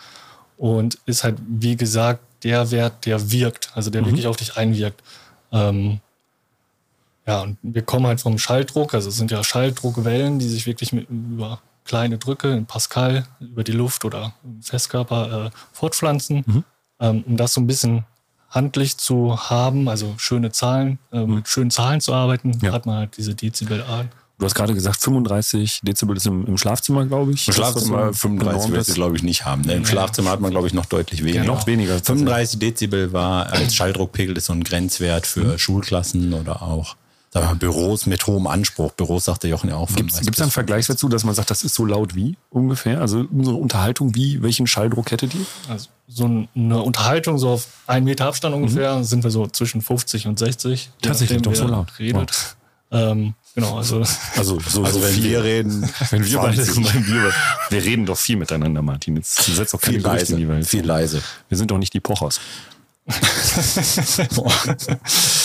und 0.58 0.98
ist 1.06 1.24
halt, 1.24 1.38
wie 1.48 1.76
gesagt, 1.76 2.22
der 2.44 2.72
Wert, 2.72 3.06
der 3.06 3.32
wirkt, 3.32 3.72
also 3.76 3.90
der 3.90 4.02
mhm. 4.02 4.08
wirklich 4.08 4.28
auf 4.28 4.38
dich 4.38 4.58
einwirkt. 4.58 5.02
Ähm, 5.52 6.00
ja, 7.28 7.42
und 7.42 7.58
wir 7.62 7.84
kommen 7.84 8.08
halt 8.08 8.22
vom 8.22 8.38
Schalldruck, 8.38 8.94
also 8.94 9.10
es 9.10 9.18
sind 9.18 9.32
ja 9.32 9.44
Schalldruckwellen, 9.44 10.40
die 10.40 10.48
sich 10.48 10.66
wirklich 10.66 10.92
mit, 10.92 11.10
über 11.10 11.62
kleine 11.86 12.18
Drücke 12.18 12.52
in 12.52 12.66
Pascal 12.66 13.26
über 13.40 13.64
die 13.64 13.72
Luft 13.72 14.06
oder 14.06 14.34
im 14.44 14.62
Festkörper 14.62 15.48
äh, 15.48 15.50
fortpflanzen. 15.74 16.44
Mhm. 16.46 16.64
Ähm, 17.00 17.24
um 17.28 17.38
das 17.38 17.54
so 17.54 17.62
ein 17.62 17.68
bisschen 17.68 18.06
handlich 18.50 18.98
zu 18.98 19.50
haben, 19.50 19.88
also 19.88 20.14
schöne 20.18 20.52
Zahlen, 20.52 21.00
äh, 21.12 21.26
mit 21.26 21.48
schönen 21.48 21.72
Zahlen 21.72 22.02
zu 22.02 22.14
arbeiten, 22.14 22.58
ja. 22.62 22.72
hat 22.72 22.86
man 22.86 22.98
halt 22.98 23.18
diese 23.18 23.34
Dezibel-Art. 23.34 24.08
Du 24.42 24.46
hast 24.46 24.56
gerade 24.56 24.74
gesagt, 24.74 25.00
35 25.00 25.82
Dezibel 25.84 26.18
ist 26.18 26.26
im, 26.26 26.48
im 26.48 26.58
Schlafzimmer, 26.58 27.06
glaube 27.06 27.32
ich. 27.32 27.48
Im 27.48 27.54
Schlafzimmer 27.54 28.12
35 28.12 28.72
wirst 28.72 28.90
du, 28.90 28.94
glaube 28.96 29.16
ich, 29.16 29.22
nicht 29.22 29.46
haben. 29.46 29.62
Ne? 29.62 29.74
Im 29.74 29.84
ja. 29.84 29.88
Schlafzimmer 29.88 30.32
hat 30.32 30.42
man, 30.42 30.50
glaube 30.50 30.66
ich, 30.66 30.74
noch 30.74 30.88
deutlich 30.88 31.22
weniger. 31.22 31.44
Ja, 31.44 31.44
noch 31.44 31.68
weniger. 31.68 32.00
35 32.00 32.58
Dezibel 32.58 33.14
war 33.14 33.54
als 33.54 33.76
Schalldruckpegel 33.76 34.36
ist 34.36 34.48
so 34.48 34.54
ein 34.54 34.64
Grenzwert 34.64 35.28
für 35.28 35.44
mhm. 35.44 35.58
Schulklassen 35.60 36.34
oder 36.34 36.64
auch 36.64 36.96
sagen 37.30 37.50
wir, 37.50 37.56
Büros 37.56 38.08
mit 38.08 38.26
hohem 38.26 38.48
Anspruch. 38.48 38.94
Büros 38.94 39.26
sagte 39.26 39.48
Jochen 39.48 39.70
ja 39.70 39.76
auch. 39.76 39.90
Gibt 39.96 40.12
es 40.12 40.42
einen 40.42 40.50
Vergleich 40.50 40.88
dazu, 40.88 41.08
dass 41.08 41.24
man 41.24 41.36
sagt, 41.36 41.52
das 41.52 41.64
ist 41.64 41.76
so 41.76 41.86
laut 41.86 42.16
wie 42.16 42.36
ungefähr? 42.50 43.00
Also 43.00 43.24
unsere 43.32 43.58
Unterhaltung 43.58 44.16
wie, 44.16 44.42
welchen 44.42 44.66
Schalldruck 44.66 45.12
hättet 45.12 45.36
ihr? 45.36 45.46
Also 45.70 45.90
so 46.08 46.26
eine 46.56 46.82
Unterhaltung 46.82 47.38
so 47.38 47.50
auf 47.50 47.68
einen 47.86 48.06
Meter 48.06 48.26
Abstand 48.26 48.56
ungefähr 48.56 48.96
mhm. 48.96 49.04
sind 49.04 49.24
wir 49.24 49.30
so 49.30 49.46
zwischen 49.46 49.84
50 49.84 50.26
und 50.26 50.40
60. 50.40 50.90
Tatsächlich 51.00 51.44
doch 51.44 51.54
so 51.54 51.68
laut. 51.68 52.00
Redet. 52.00 52.16
Wow. 52.16 52.56
Ähm, 52.92 53.36
Genau, 53.54 53.78
also. 53.78 53.98
Also, 54.38 54.60
so, 54.60 54.84
also 54.84 55.00
so 55.00 55.06
wenn 55.06 55.24
wir 55.24 55.44
reden, 55.44 55.90
wenn 56.10 56.26
wir 56.26 56.40
beide, 56.40 56.66
wir, 56.66 57.34
wir 57.70 57.84
reden 57.84 58.06
doch 58.06 58.18
viel 58.18 58.38
miteinander, 58.38 58.82
Martin. 58.82 59.18
Jetzt 59.18 59.44
setzt 59.44 59.76
auch 59.76 59.82
keine 59.82 59.98
viel 59.98 60.06
leise. 60.06 60.64
Viel 60.64 60.86
leise. 60.86 61.22
Wir 61.50 61.58
sind 61.58 61.70
doch 61.70 61.78
nicht 61.78 61.94
die 61.94 62.00
Pochers. 62.00 62.40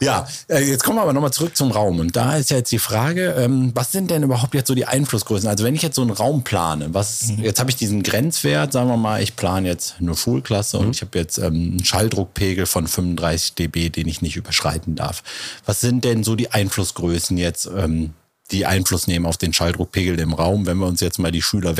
Ja, 0.00 0.26
äh, 0.48 0.58
jetzt 0.58 0.84
kommen 0.84 0.98
wir 0.98 1.02
aber 1.02 1.12
nochmal 1.12 1.32
zurück 1.32 1.56
zum 1.56 1.70
Raum. 1.70 2.00
Und 2.00 2.16
da 2.16 2.36
ist 2.36 2.50
ja 2.50 2.58
jetzt 2.58 2.72
die 2.72 2.78
Frage, 2.78 3.34
ähm, 3.38 3.72
was 3.74 3.92
sind 3.92 4.10
denn 4.10 4.22
überhaupt 4.22 4.54
jetzt 4.54 4.68
so 4.68 4.74
die 4.74 4.86
Einflussgrößen? 4.86 5.48
Also 5.48 5.64
wenn 5.64 5.74
ich 5.74 5.82
jetzt 5.82 5.96
so 5.96 6.02
einen 6.02 6.10
Raum 6.10 6.44
plane, 6.44 6.92
was, 6.92 7.28
mhm. 7.28 7.44
jetzt 7.44 7.60
habe 7.60 7.70
ich 7.70 7.76
diesen 7.76 8.02
Grenzwert, 8.02 8.72
sagen 8.72 8.88
wir 8.88 8.96
mal, 8.96 9.22
ich 9.22 9.36
plane 9.36 9.68
jetzt 9.68 9.96
eine 9.98 10.14
Schulklasse 10.14 10.78
mhm. 10.78 10.86
und 10.86 10.96
ich 10.96 11.02
habe 11.02 11.18
jetzt 11.18 11.38
ähm, 11.38 11.44
einen 11.54 11.84
Schalldruckpegel 11.84 12.66
von 12.66 12.86
35 12.86 13.54
dB, 13.54 13.90
den 13.90 14.08
ich 14.08 14.22
nicht 14.22 14.36
überschreiten 14.36 14.94
darf. 14.94 15.22
Was 15.64 15.80
sind 15.80 16.04
denn 16.04 16.24
so 16.24 16.36
die 16.36 16.50
Einflussgrößen 16.50 17.36
jetzt? 17.36 17.66
Ähm, 17.66 18.12
die 18.52 18.64
Einfluss 18.64 19.08
nehmen 19.08 19.26
auf 19.26 19.36
den 19.36 19.52
Schalldruckpegel 19.52 20.20
im 20.20 20.32
Raum, 20.32 20.66
wenn 20.66 20.78
wir 20.78 20.86
uns 20.86 21.00
jetzt 21.00 21.18
mal 21.18 21.32
die 21.32 21.42
Schüler 21.42 21.76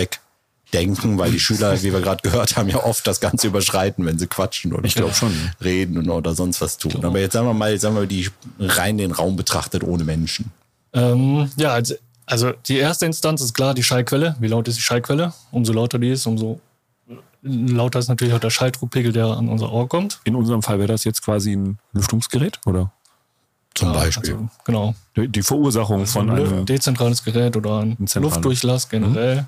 wegdenken, 0.66 1.18
weil 1.18 1.30
die 1.30 1.40
Schüler, 1.40 1.80
wie 1.82 1.92
wir 1.92 2.00
gerade 2.00 2.22
gehört 2.22 2.56
haben, 2.56 2.68
ja 2.68 2.82
oft 2.82 3.06
das 3.06 3.20
Ganze 3.20 3.46
überschreiten, 3.46 4.04
wenn 4.04 4.18
sie 4.18 4.26
quatschen 4.26 4.72
oder 4.72 4.84
ich 4.84 4.94
glaube 4.94 5.14
schon 5.14 5.32
reden 5.62 6.08
oder 6.10 6.34
sonst 6.34 6.60
was 6.60 6.78
tun. 6.78 7.04
Aber 7.04 7.18
jetzt 7.20 7.32
sagen 7.32 7.46
wir 7.46 7.54
mal, 7.54 7.78
sagen 7.78 7.96
wir 7.96 8.06
die 8.06 8.28
rein 8.58 8.98
den 8.98 9.12
Raum 9.12 9.36
betrachtet 9.36 9.82
ohne 9.84 10.04
Menschen. 10.04 10.50
Ähm, 10.92 11.50
ja, 11.56 11.70
also, 11.72 11.94
also 12.26 12.52
die 12.68 12.76
erste 12.78 13.06
Instanz 13.06 13.40
ist 13.40 13.54
klar 13.54 13.74
die 13.74 13.82
Schallquelle. 13.82 14.36
Wie 14.40 14.48
laut 14.48 14.68
ist 14.68 14.78
die 14.78 14.82
Schallquelle? 14.82 15.32
Umso 15.50 15.72
lauter 15.72 15.98
die 15.98 16.10
ist, 16.10 16.26
umso 16.26 16.60
lauter 17.42 17.98
ist 17.98 18.08
natürlich 18.08 18.34
auch 18.34 18.40
der 18.40 18.50
Schalldruckpegel, 18.50 19.12
der 19.12 19.26
an 19.26 19.48
unser 19.48 19.72
Ohr 19.72 19.88
kommt. 19.88 20.20
In 20.24 20.34
unserem 20.34 20.62
Fall 20.62 20.78
wäre 20.78 20.88
das 20.88 21.04
jetzt 21.04 21.22
quasi 21.22 21.54
ein 21.54 21.78
Lüftungsgerät, 21.92 22.58
oder? 22.66 22.90
Zum 23.74 23.92
Beispiel. 23.92 24.32
Also, 24.32 24.48
genau. 24.64 24.94
Die, 25.16 25.42
Verursachung 25.42 26.00
Also 26.00 26.12
von 26.20 26.30
ein 26.30 26.36
einem. 26.38 26.66
dezentrales 26.66 27.22
Gerät 27.22 27.56
oder 27.56 27.80
ein, 27.80 27.96
Ein. 28.00 28.22
Luftdurchlass 28.22 28.88
generell. 28.88 29.44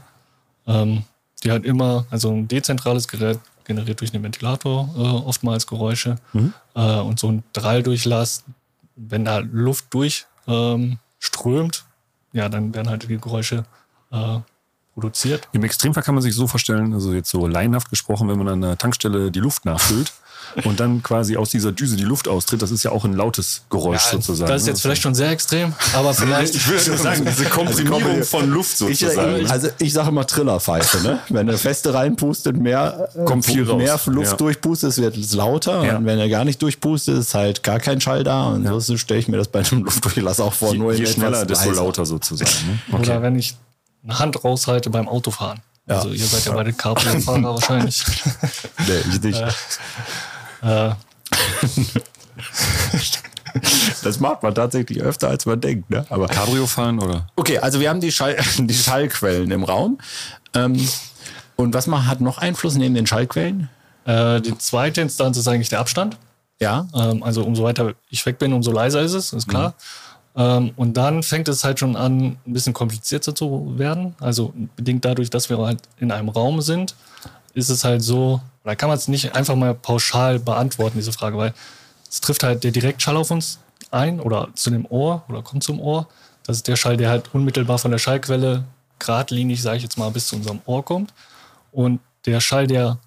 Ähm, 0.68 1.02
die 1.42 1.50
hat 1.50 1.64
immer, 1.64 2.06
also 2.10 2.30
ein 2.30 2.46
dezentrales 2.46 3.08
Gerät 3.08 3.40
generiert 3.64 4.00
durch 4.00 4.14
einen 4.14 4.22
Ventilator 4.22 4.88
äh, 4.96 5.00
oftmals 5.00 5.66
Geräusche. 5.66 6.16
Äh, 6.74 7.00
und 7.00 7.18
so 7.18 7.32
ein 7.32 7.42
Dralldurchlass, 7.52 8.44
wenn 8.96 9.24
da 9.24 9.38
Luft 9.38 9.86
durch 9.90 10.26
ähm, 10.46 10.98
ja, 12.32 12.48
dann 12.48 12.74
werden 12.74 12.88
halt 12.88 13.08
die 13.08 13.18
Geräusche 13.18 13.64
äh, 14.10 14.38
produziert. 14.94 15.48
Im 15.52 15.64
Extremfall 15.64 16.02
kann 16.02 16.14
man 16.14 16.22
sich 16.22 16.34
so 16.34 16.46
vorstellen, 16.46 16.92
also 16.92 17.12
jetzt 17.12 17.30
so 17.30 17.46
laienhaft 17.46 17.90
gesprochen, 17.90 18.28
wenn 18.28 18.38
man 18.38 18.48
an 18.48 18.64
einer 18.64 18.78
Tankstelle 18.78 19.30
die 19.30 19.40
Luft 19.40 19.64
nachfüllt 19.64 20.12
und 20.64 20.80
dann 20.80 21.02
quasi 21.02 21.36
aus 21.36 21.50
dieser 21.50 21.72
Düse 21.72 21.96
die 21.96 22.04
Luft 22.04 22.28
austritt, 22.28 22.62
das 22.62 22.70
ist 22.70 22.82
ja 22.82 22.90
auch 22.90 23.04
ein 23.04 23.12
lautes 23.14 23.62
Geräusch 23.70 24.02
sozusagen. 24.02 24.50
Das 24.50 24.62
ist 24.62 24.68
jetzt 24.68 24.82
vielleicht 24.82 25.02
schon 25.02 25.14
sehr 25.14 25.30
extrem, 25.30 25.72
aber 25.94 26.14
vielleicht. 26.14 26.54
ich 26.54 26.66
würde 26.68 26.96
sagen, 27.02 27.24
diese 27.28 27.44
Komprimierung 27.46 28.02
Also, 28.04 28.24
von 28.38 28.50
Luft 28.50 28.80
Ich, 28.88 28.98
sozusagen. 29.00 29.50
also 29.50 29.68
ich 29.78 29.92
sage 29.92 30.08
immer 30.08 30.26
Trillerpfeife, 30.26 31.00
ne? 31.02 31.18
Wenn 31.28 31.46
du 31.46 31.56
feste 31.58 31.92
reinpustet, 31.94 32.56
mehr, 32.56 33.08
äh, 33.14 33.24
Kommt 33.24 33.46
viel 33.46 33.68
raus. 33.68 33.76
mehr 33.78 33.98
Luft 34.06 34.30
Ja. 34.32 34.36
durchpustet, 34.36 34.96
wird 34.98 35.16
es 35.16 35.32
lauter. 35.34 35.84
Ja. 35.84 35.96
Und 35.96 36.06
wenn 36.06 36.18
er 36.18 36.28
gar 36.28 36.44
nicht 36.44 36.60
durchpustet, 36.62 37.16
ist 37.18 37.34
halt 37.34 37.62
gar 37.62 37.78
kein 37.80 38.00
Schall 38.00 38.24
da. 38.24 38.46
Und 38.48 38.66
so 38.80 38.96
stelle 38.96 39.20
ich 39.20 39.28
mir 39.28 39.36
das 39.36 39.48
bei 39.48 39.60
einem 39.60 39.84
Luftdurchlass 39.84 40.40
auch 40.40 40.52
vor. 40.52 40.72
je, 40.72 40.78
nur 40.78 40.92
je 40.92 41.06
schneller, 41.06 41.44
desto 41.46 41.68
leiser. 41.70 41.82
lauter 41.82 42.06
sozusagen. 42.06 42.50
Ne? 42.90 42.98
Oder 42.98 43.22
wenn 43.22 43.38
ich 43.38 43.56
eine 44.04 44.18
Hand 44.18 44.44
raushalte 44.44 44.90
beim 44.90 45.08
Autofahren. 45.08 45.60
Ja. 45.88 45.96
Also 45.96 46.10
ihr 46.10 46.24
seid 46.24 46.44
ja 46.44 46.52
beide 46.52 46.72
Cabrio-Fahrer 46.72 47.42
wahrscheinlich. 47.54 48.04
Nee, 48.86 48.94
ich 49.14 49.22
nicht. 49.22 49.42
Äh, 50.62 50.90
Das 54.02 54.20
macht 54.20 54.42
man 54.42 54.54
tatsächlich 54.54 55.00
öfter, 55.00 55.28
als 55.28 55.46
man 55.46 55.60
denkt. 55.60 55.90
Ne? 55.90 56.04
Aber 56.10 56.28
Cabrio 56.28 56.66
fahren 56.66 57.00
oder? 57.00 57.26
Okay, 57.36 57.58
also 57.58 57.80
wir 57.80 57.90
haben 57.90 58.00
die, 58.00 58.12
Schall, 58.12 58.36
die 58.58 58.74
Schallquellen 58.74 59.50
im 59.50 59.64
Raum. 59.64 59.98
Ähm, 60.54 60.88
und 61.56 61.74
was 61.74 61.86
man, 61.86 62.06
hat 62.06 62.20
noch 62.20 62.38
Einfluss 62.38 62.74
neben 62.76 62.94
den 62.94 63.06
Schallquellen? 63.06 63.68
äh, 64.04 64.40
die 64.40 64.56
zweite 64.56 65.00
Instanz 65.00 65.36
ist 65.36 65.48
eigentlich 65.48 65.68
der 65.68 65.80
Abstand. 65.80 66.16
Ja. 66.60 66.86
Ähm, 66.94 67.22
also 67.22 67.44
umso 67.44 67.62
weiter 67.64 67.94
ich 68.10 68.24
weg 68.26 68.38
bin, 68.38 68.52
umso 68.52 68.72
leiser 68.72 69.02
ist 69.02 69.12
es, 69.12 69.32
ist 69.32 69.48
klar. 69.48 69.74
Ähm, 70.36 70.72
und 70.76 70.96
dann 70.96 71.22
fängt 71.22 71.48
es 71.48 71.64
halt 71.64 71.78
schon 71.78 71.94
an, 71.96 72.36
ein 72.46 72.52
bisschen 72.52 72.72
komplizierter 72.72 73.34
zu 73.34 73.74
werden. 73.76 74.14
Also 74.20 74.52
bedingt 74.76 75.04
dadurch, 75.04 75.30
dass 75.30 75.50
wir 75.50 75.58
halt 75.58 75.80
in 75.98 76.10
einem 76.10 76.28
Raum 76.28 76.60
sind, 76.62 76.94
ist 77.54 77.68
es 77.68 77.84
halt 77.84 78.02
so, 78.02 78.40
da 78.68 78.74
kann 78.74 78.90
man 78.90 78.98
es 78.98 79.08
nicht 79.08 79.34
einfach 79.34 79.56
mal 79.56 79.74
pauschal 79.74 80.38
beantworten, 80.38 80.98
diese 80.98 81.12
Frage, 81.12 81.38
weil 81.38 81.54
es 82.08 82.20
trifft 82.20 82.42
halt 82.42 82.64
der 82.64 82.70
Direktschall 82.70 83.16
auf 83.16 83.30
uns 83.30 83.60
ein 83.90 84.20
oder 84.20 84.48
zu 84.54 84.68
dem 84.68 84.84
Ohr 84.90 85.24
oder 85.30 85.40
kommt 85.40 85.64
zum 85.64 85.80
Ohr. 85.80 86.06
Das 86.44 86.56
ist 86.58 86.68
der 86.68 86.76
Schall, 86.76 86.98
der 86.98 87.08
halt 87.08 87.34
unmittelbar 87.34 87.78
von 87.78 87.90
der 87.90 87.98
Schallquelle 87.98 88.64
geradlinig, 88.98 89.62
sage 89.62 89.78
ich 89.78 89.84
jetzt 89.84 89.96
mal, 89.96 90.10
bis 90.10 90.26
zu 90.26 90.36
unserem 90.36 90.60
Ohr 90.66 90.84
kommt. 90.84 91.14
Und 91.72 92.00
der 92.26 92.40
Schall, 92.40 92.66
der, 92.66 92.98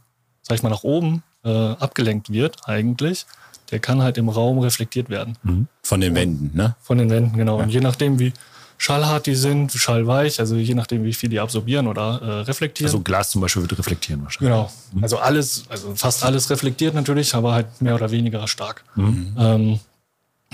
sag 0.42 0.56
ich 0.56 0.64
mal, 0.64 0.70
nach 0.70 0.84
oben 0.84 1.22
äh, 1.44 1.50
abgelenkt 1.50 2.32
wird, 2.32 2.68
eigentlich, 2.68 3.28
der 3.70 3.80
kann 3.80 4.02
halt 4.02 4.18
im 4.18 4.30
Raum 4.30 4.58
reflektiert 4.58 5.10
werden. 5.10 5.38
Von 5.84 6.02
den 6.02 6.16
Wänden, 6.16 6.58
ne? 6.58 6.76
Von 6.82 6.98
den 6.98 7.12
Wänden, 7.12 7.38
genau. 7.38 7.60
Und 7.60 7.70
je 7.70 7.82
nachdem, 7.82 8.18
wie 8.18 8.34
schallhart 8.82 9.28
die 9.28 9.36
sind, 9.36 9.72
schallweich, 9.72 10.40
also 10.40 10.56
je 10.56 10.74
nachdem, 10.74 11.04
wie 11.04 11.14
viel 11.14 11.30
die 11.30 11.40
absorbieren 11.40 11.86
oder 11.86 12.20
äh, 12.20 12.32
reflektieren. 12.42 12.88
Also 12.88 13.00
Glas 13.02 13.30
zum 13.30 13.40
Beispiel 13.42 13.62
wird 13.62 13.78
reflektieren 13.78 14.24
wahrscheinlich. 14.24 14.50
Genau. 14.52 14.72
Also 15.04 15.20
alles, 15.20 15.66
also 15.70 15.94
fast 15.96 16.26
alles 16.26 16.50
reflektiert 16.50 16.96
natürlich, 16.96 17.36
aber 17.36 17.54
halt 17.54 17.80
mehr 17.80 17.94
oder 17.94 18.10
weniger 18.10 18.48
stark. 18.48 18.84
Ähm, 18.98 19.80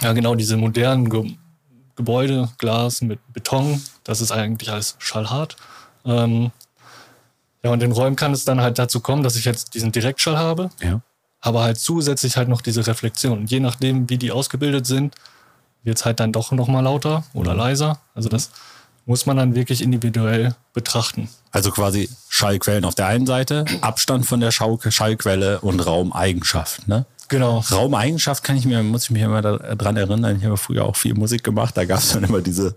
ja, 0.02 0.12
genau, 0.12 0.36
diese 0.36 0.58
modernen 0.58 1.10
Ge 1.10 1.36
Gebäude, 1.96 2.50
Glas 2.60 3.02
mit 3.02 3.20
Beton, 3.34 3.82
das 4.04 4.20
ist 4.20 4.32
eigentlich 4.34 4.70
alles 4.72 4.98
schallhart. 5.00 5.56
Ähm, 6.06 6.52
ja, 7.64 7.72
und 7.72 7.82
in 7.82 7.94
Räumen 7.94 8.18
kann 8.18 8.34
es 8.34 8.44
dann 8.44 8.60
halt 8.60 8.78
dazu 8.78 9.00
kommen, 9.00 9.24
dass 9.24 9.38
ich 9.38 9.46
jetzt 9.46 9.74
diesen 9.74 9.94
Direktschall 9.94 10.38
habe, 10.38 10.70
Ja. 10.84 11.00
aber 11.40 11.64
halt 11.64 11.80
zusätzlich 11.80 12.36
halt 12.36 12.50
noch 12.50 12.62
diese 12.62 12.86
Reflexion. 12.86 13.40
Und 13.40 13.50
je 13.52 13.62
nachdem, 13.62 14.10
wie 14.10 14.18
die 14.18 14.32
ausgebildet 14.32 14.86
sind, 14.86 15.16
wird 15.84 15.98
es 15.98 16.06
halt 16.06 16.20
dann 16.20 16.32
doch 16.32 16.52
noch 16.52 16.68
mal 16.68 16.82
lauter 16.82 17.24
oder 17.34 17.54
leiser. 17.54 18.00
Also 18.14 18.30
das 18.30 18.52
muss 19.06 19.26
man 19.26 19.38
dann 19.38 19.56
wirklich 19.56 19.82
individuell 19.82 20.56
betrachten. 20.74 21.30
Also 21.52 21.72
quasi 21.72 22.10
Schallquellen 22.30 22.86
auf 22.86 22.94
der 22.94 23.08
einen 23.08 23.26
Seite, 23.26 23.66
Abstand 23.82 24.26
von 24.26 24.42
der 24.42 24.52
Schau 24.52 24.80
Schallquelle 24.90 25.62
und 25.62 25.80
Raumeigenschaft, 25.80 26.88
ne? 26.88 27.06
Genau. 27.30 27.60
Raumeigenschaft 27.72 28.44
kann 28.44 28.56
ich 28.56 28.66
mir, 28.66 28.82
muss 28.84 29.06
ich 29.06 29.12
mich 29.12 29.22
immer 29.22 29.42
daran 29.42 29.98
erinnern, 29.98 30.38
ich 30.38 30.46
habe 30.46 30.56
früher 30.56 30.86
auch 30.86 30.96
viel 30.96 31.14
Musik 31.14 31.44
gemacht, 31.44 31.76
da 31.76 31.84
gab 31.86 32.00
es 32.00 32.14
dann 32.14 32.24
immer 32.24 32.42
diese 32.42 32.74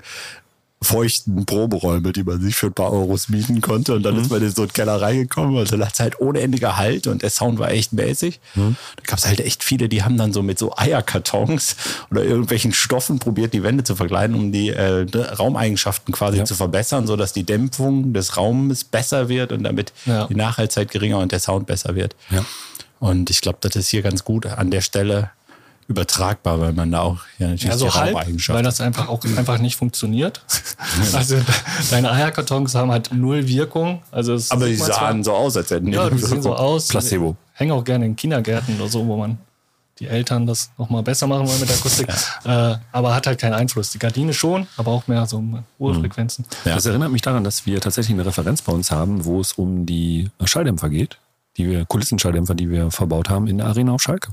feuchten 0.82 1.44
Proberäume, 1.44 2.10
die 2.12 2.22
man 2.24 2.40
sich 2.40 2.56
für 2.56 2.68
ein 2.68 2.72
paar 2.72 2.90
Euros 2.90 3.28
mieten 3.28 3.60
konnte. 3.60 3.94
Und 3.94 4.02
dann 4.02 4.16
ist 4.18 4.30
man 4.30 4.40
in 4.42 4.50
so 4.50 4.62
einen 4.62 4.72
Keller 4.72 5.00
reingekommen 5.00 5.56
und 5.56 5.70
dann 5.70 5.84
hat 5.84 5.92
es 5.92 6.00
halt 6.00 6.20
ohne 6.20 6.40
Ende 6.40 6.58
Gehalt 6.58 7.06
und 7.06 7.20
der 7.22 7.28
Sound 7.28 7.58
war 7.58 7.70
echt 7.70 7.92
mäßig. 7.92 8.40
Da 8.54 8.62
gab 9.04 9.18
es 9.18 9.26
halt 9.26 9.40
echt 9.40 9.62
viele, 9.62 9.90
die 9.90 10.02
haben 10.02 10.16
dann 10.16 10.32
so 10.32 10.42
mit 10.42 10.58
so 10.58 10.74
Eierkartons 10.76 11.76
oder 12.10 12.24
irgendwelchen 12.24 12.72
Stoffen 12.72 13.18
probiert, 13.18 13.52
die 13.52 13.62
Wände 13.62 13.84
zu 13.84 13.94
verkleiden, 13.94 14.34
um 14.34 14.52
die 14.52 14.70
äh, 14.70 15.06
Raumeigenschaften 15.14 16.12
quasi 16.14 16.42
zu 16.44 16.54
verbessern, 16.54 17.06
sodass 17.06 17.34
die 17.34 17.44
Dämpfung 17.44 18.14
des 18.14 18.38
Raumes 18.38 18.84
besser 18.84 19.28
wird 19.28 19.52
und 19.52 19.64
damit 19.64 19.92
Ja. 20.06 20.26
die 20.28 20.34
Nachhaltzeit 20.34 20.90
geringer 20.90 21.18
und 21.18 21.30
der 21.32 21.40
Sound 21.40 21.66
besser 21.66 21.94
wird. 21.94 22.16
Ja. 22.30 22.44
Und 23.00 23.30
ich 23.30 23.40
glaube, 23.40 23.58
das 23.60 23.76
ist 23.76 23.88
hier 23.88 24.02
ganz 24.02 24.24
gut 24.24 24.46
an 24.46 24.70
der 24.70 24.80
Stelle 24.82 25.30
übertragbar, 25.90 26.60
weil 26.60 26.72
man 26.72 26.90
da 26.92 27.00
auch 27.00 27.18
ja 27.38 27.48
natürlich 27.48 27.64
Ja, 27.64 27.76
so 27.76 27.86
die 27.86 27.92
halb, 27.92 28.48
weil 28.48 28.62
das 28.62 28.80
einfach 28.80 29.08
auch 29.08 29.22
einfach 29.36 29.58
nicht 29.58 29.74
funktioniert. 29.76 30.40
also 31.12 31.36
deine 31.90 32.12
Eierkartons 32.12 32.74
haben 32.76 32.92
halt 32.92 33.12
null 33.12 33.46
Wirkung. 33.48 34.00
Also 34.12 34.34
es 34.34 34.50
Aber 34.52 34.66
die 34.66 34.76
man 34.76 34.86
zwar- 34.86 35.00
sahen 35.00 35.24
so 35.24 35.32
aus, 35.34 35.56
als 35.56 35.70
hätten 35.70 35.86
die 35.86 35.92
ja, 35.92 36.08
die 36.08 36.18
sehen 36.18 36.40
so 36.42 36.54
aus. 36.54 36.88
Placebo. 36.88 37.36
Hängen 37.54 37.72
auch 37.72 37.84
gerne 37.84 38.06
in 38.06 38.14
Kindergärten 38.14 38.80
oder 38.80 38.88
so, 38.88 39.04
wo 39.06 39.16
man 39.16 39.38
die 39.98 40.06
Eltern 40.06 40.46
das 40.46 40.70
nochmal 40.78 41.02
besser 41.02 41.26
machen 41.26 41.46
wollen 41.46 41.60
mit 41.60 41.68
der 41.68 41.76
Akustik. 41.76 42.08
Äh, 42.44 42.76
aber 42.92 43.14
hat 43.14 43.26
halt 43.26 43.38
keinen 43.40 43.52
Einfluss. 43.54 43.90
Die 43.90 43.98
Gardine 43.98 44.32
schon, 44.32 44.66
aber 44.78 44.92
auch 44.92 45.06
mehr 45.08 45.26
so 45.26 45.42
hohe 45.78 45.94
Frequenzen. 45.94 46.46
Ja. 46.64 46.76
Das 46.76 46.86
erinnert 46.86 47.10
mich 47.10 47.20
daran, 47.20 47.42
dass 47.44 47.66
wir 47.66 47.80
tatsächlich 47.80 48.14
eine 48.14 48.24
Referenz 48.24 48.62
bei 48.62 48.72
uns 48.72 48.90
haben, 48.92 49.24
wo 49.26 49.40
es 49.40 49.52
um 49.54 49.84
die 49.84 50.30
Schalldämpfer 50.44 50.88
geht, 50.88 51.18
die 51.58 51.66
wir, 51.68 51.84
Kulissenschalldämpfer, 51.84 52.54
die 52.54 52.70
wir 52.70 52.90
verbaut 52.92 53.28
haben 53.28 53.46
in 53.48 53.58
der 53.58 53.66
Arena 53.66 53.92
auf 53.92 54.00
Schalke. 54.00 54.30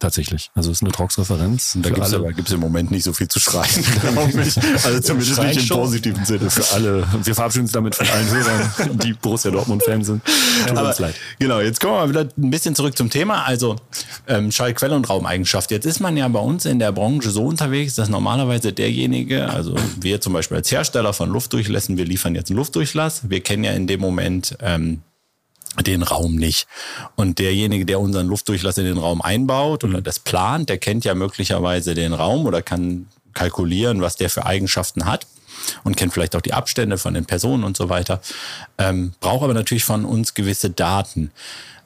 Tatsächlich. 0.00 0.50
Also 0.54 0.70
es 0.70 0.78
ist 0.78 0.82
eine 0.82 0.92
Trox-Referenz. 0.92 1.76
Da 1.82 1.90
gibt 1.90 2.48
es 2.48 2.52
im 2.54 2.60
Moment 2.60 2.90
nicht 2.90 3.04
so 3.04 3.12
viel 3.12 3.28
zu 3.28 3.38
schreien, 3.38 3.68
glaube 4.00 4.42
ich. 4.42 4.56
Also 4.82 5.00
zumindest 5.00 5.36
Schreien 5.36 5.54
nicht 5.54 5.70
im 5.70 5.76
positiven 5.76 6.24
Sinne. 6.24 6.48
Für 6.48 6.74
alle. 6.74 7.06
Wir 7.22 7.34
verabschieden 7.34 7.64
uns 7.64 7.72
damit 7.72 7.94
von 7.94 8.08
allen 8.08 8.30
Hörern, 8.30 8.98
die 9.04 9.12
Borussia 9.12 9.50
Dortmund-Fans 9.50 10.06
sind. 10.06 10.22
Tut 10.66 10.78
Aber, 10.78 10.88
uns 10.88 10.98
leid. 11.00 11.14
genau, 11.38 11.60
jetzt 11.60 11.80
kommen 11.80 11.92
wir 11.92 11.98
mal 11.98 12.08
wieder 12.08 12.28
ein 12.38 12.50
bisschen 12.50 12.74
zurück 12.74 12.96
zum 12.96 13.10
Thema. 13.10 13.44
Also 13.44 13.76
ähm, 14.26 14.50
Schallquelle 14.50 14.96
und 14.96 15.06
Raumeigenschaft. 15.06 15.70
Jetzt 15.70 15.84
ist 15.84 16.00
man 16.00 16.16
ja 16.16 16.26
bei 16.28 16.40
uns 16.40 16.64
in 16.64 16.78
der 16.78 16.92
Branche 16.92 17.28
so 17.28 17.44
unterwegs, 17.44 17.94
dass 17.94 18.08
normalerweise 18.08 18.72
derjenige, 18.72 19.50
also 19.50 19.74
wir 20.00 20.22
zum 20.22 20.32
Beispiel 20.32 20.56
als 20.56 20.72
Hersteller 20.72 21.12
von 21.12 21.28
Luftdurchlässen, 21.28 21.98
wir 21.98 22.06
liefern 22.06 22.34
jetzt 22.34 22.48
einen 22.48 22.56
Luftdurchlass. 22.56 23.28
Wir 23.28 23.40
kennen 23.40 23.64
ja 23.64 23.72
in 23.72 23.86
dem 23.86 24.00
Moment 24.00 24.56
ähm, 24.60 25.02
den 25.78 26.02
Raum 26.02 26.36
nicht. 26.36 26.66
Und 27.16 27.38
derjenige, 27.38 27.86
der 27.86 28.00
unseren 28.00 28.26
Luftdurchlass 28.26 28.78
in 28.78 28.84
den 28.84 28.98
Raum 28.98 29.22
einbaut 29.22 29.84
oder 29.84 30.00
das 30.00 30.18
plant, 30.18 30.68
der 30.68 30.78
kennt 30.78 31.04
ja 31.04 31.14
möglicherweise 31.14 31.94
den 31.94 32.12
Raum 32.12 32.46
oder 32.46 32.62
kann 32.62 33.06
kalkulieren, 33.34 34.00
was 34.00 34.16
der 34.16 34.30
für 34.30 34.46
Eigenschaften 34.46 35.04
hat 35.04 35.26
und 35.84 35.96
kennt 35.96 36.12
vielleicht 36.12 36.34
auch 36.36 36.40
die 36.40 36.52
Abstände 36.52 36.98
von 36.98 37.14
den 37.14 37.26
Personen 37.26 37.64
und 37.64 37.76
so 37.76 37.88
weiter. 37.88 38.20
Ähm, 38.78 39.12
braucht 39.20 39.44
aber 39.44 39.54
natürlich 39.54 39.84
von 39.84 40.04
uns 40.04 40.34
gewisse 40.34 40.70
Daten. 40.70 41.30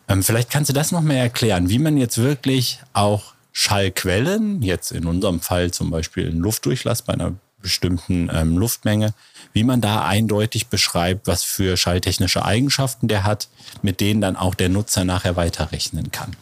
Ähm, 0.08 0.22
vielleicht 0.22 0.50
kannst 0.50 0.70
du 0.70 0.74
das 0.74 0.92
noch 0.92 1.02
mehr 1.02 1.22
erklären, 1.22 1.68
wie 1.68 1.78
man 1.78 1.96
jetzt 1.96 2.18
wirklich 2.18 2.80
auch 2.92 3.34
Schallquellen, 3.52 4.62
jetzt 4.62 4.90
in 4.90 5.06
unserem 5.06 5.40
Fall 5.40 5.70
zum 5.70 5.90
Beispiel 5.90 6.28
einen 6.28 6.40
Luftdurchlass 6.40 7.02
bei 7.02 7.12
einer 7.12 7.34
bestimmten 7.64 8.30
ähm, 8.32 8.56
Luftmenge, 8.58 9.14
wie 9.54 9.64
man 9.64 9.80
da 9.80 10.04
eindeutig 10.04 10.68
beschreibt, 10.68 11.26
was 11.26 11.42
für 11.42 11.76
schalltechnische 11.76 12.44
Eigenschaften 12.44 13.08
der 13.08 13.24
hat, 13.24 13.48
mit 13.82 14.00
denen 14.00 14.20
dann 14.20 14.36
auch 14.36 14.54
der 14.54 14.68
Nutzer 14.68 15.04
nachher 15.04 15.34
weiterrechnen 15.34 16.12
kann. 16.12 16.36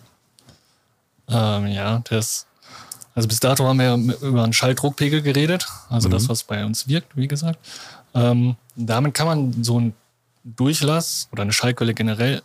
Ähm, 1.29 1.69
ja, 1.69 2.02
das 2.11 2.47
Also 3.14 3.29
bis 3.29 3.41
dato 3.41 3.67
haben 3.67 3.79
wir 3.79 3.95
über 4.26 4.43
einen 4.43 4.52
Schalldruckpegel 4.55 5.21
geredet, 5.23 5.67
also 5.91 6.09
Mhm. 6.09 6.12
das, 6.12 6.29
was 6.31 6.43
bei 6.45 6.64
uns 6.64 6.88
wirkt, 6.88 7.14
wie 7.17 7.29
gesagt. 7.29 7.59
Ähm, 8.14 8.57
damit 8.75 9.12
kann 9.14 9.26
man 9.26 9.62
so 9.62 9.76
einen 9.79 9.95
Durchlass 10.45 11.29
oder 11.31 11.43
eine 11.43 11.52
Schallquelle 11.52 11.93
generell 11.95 12.43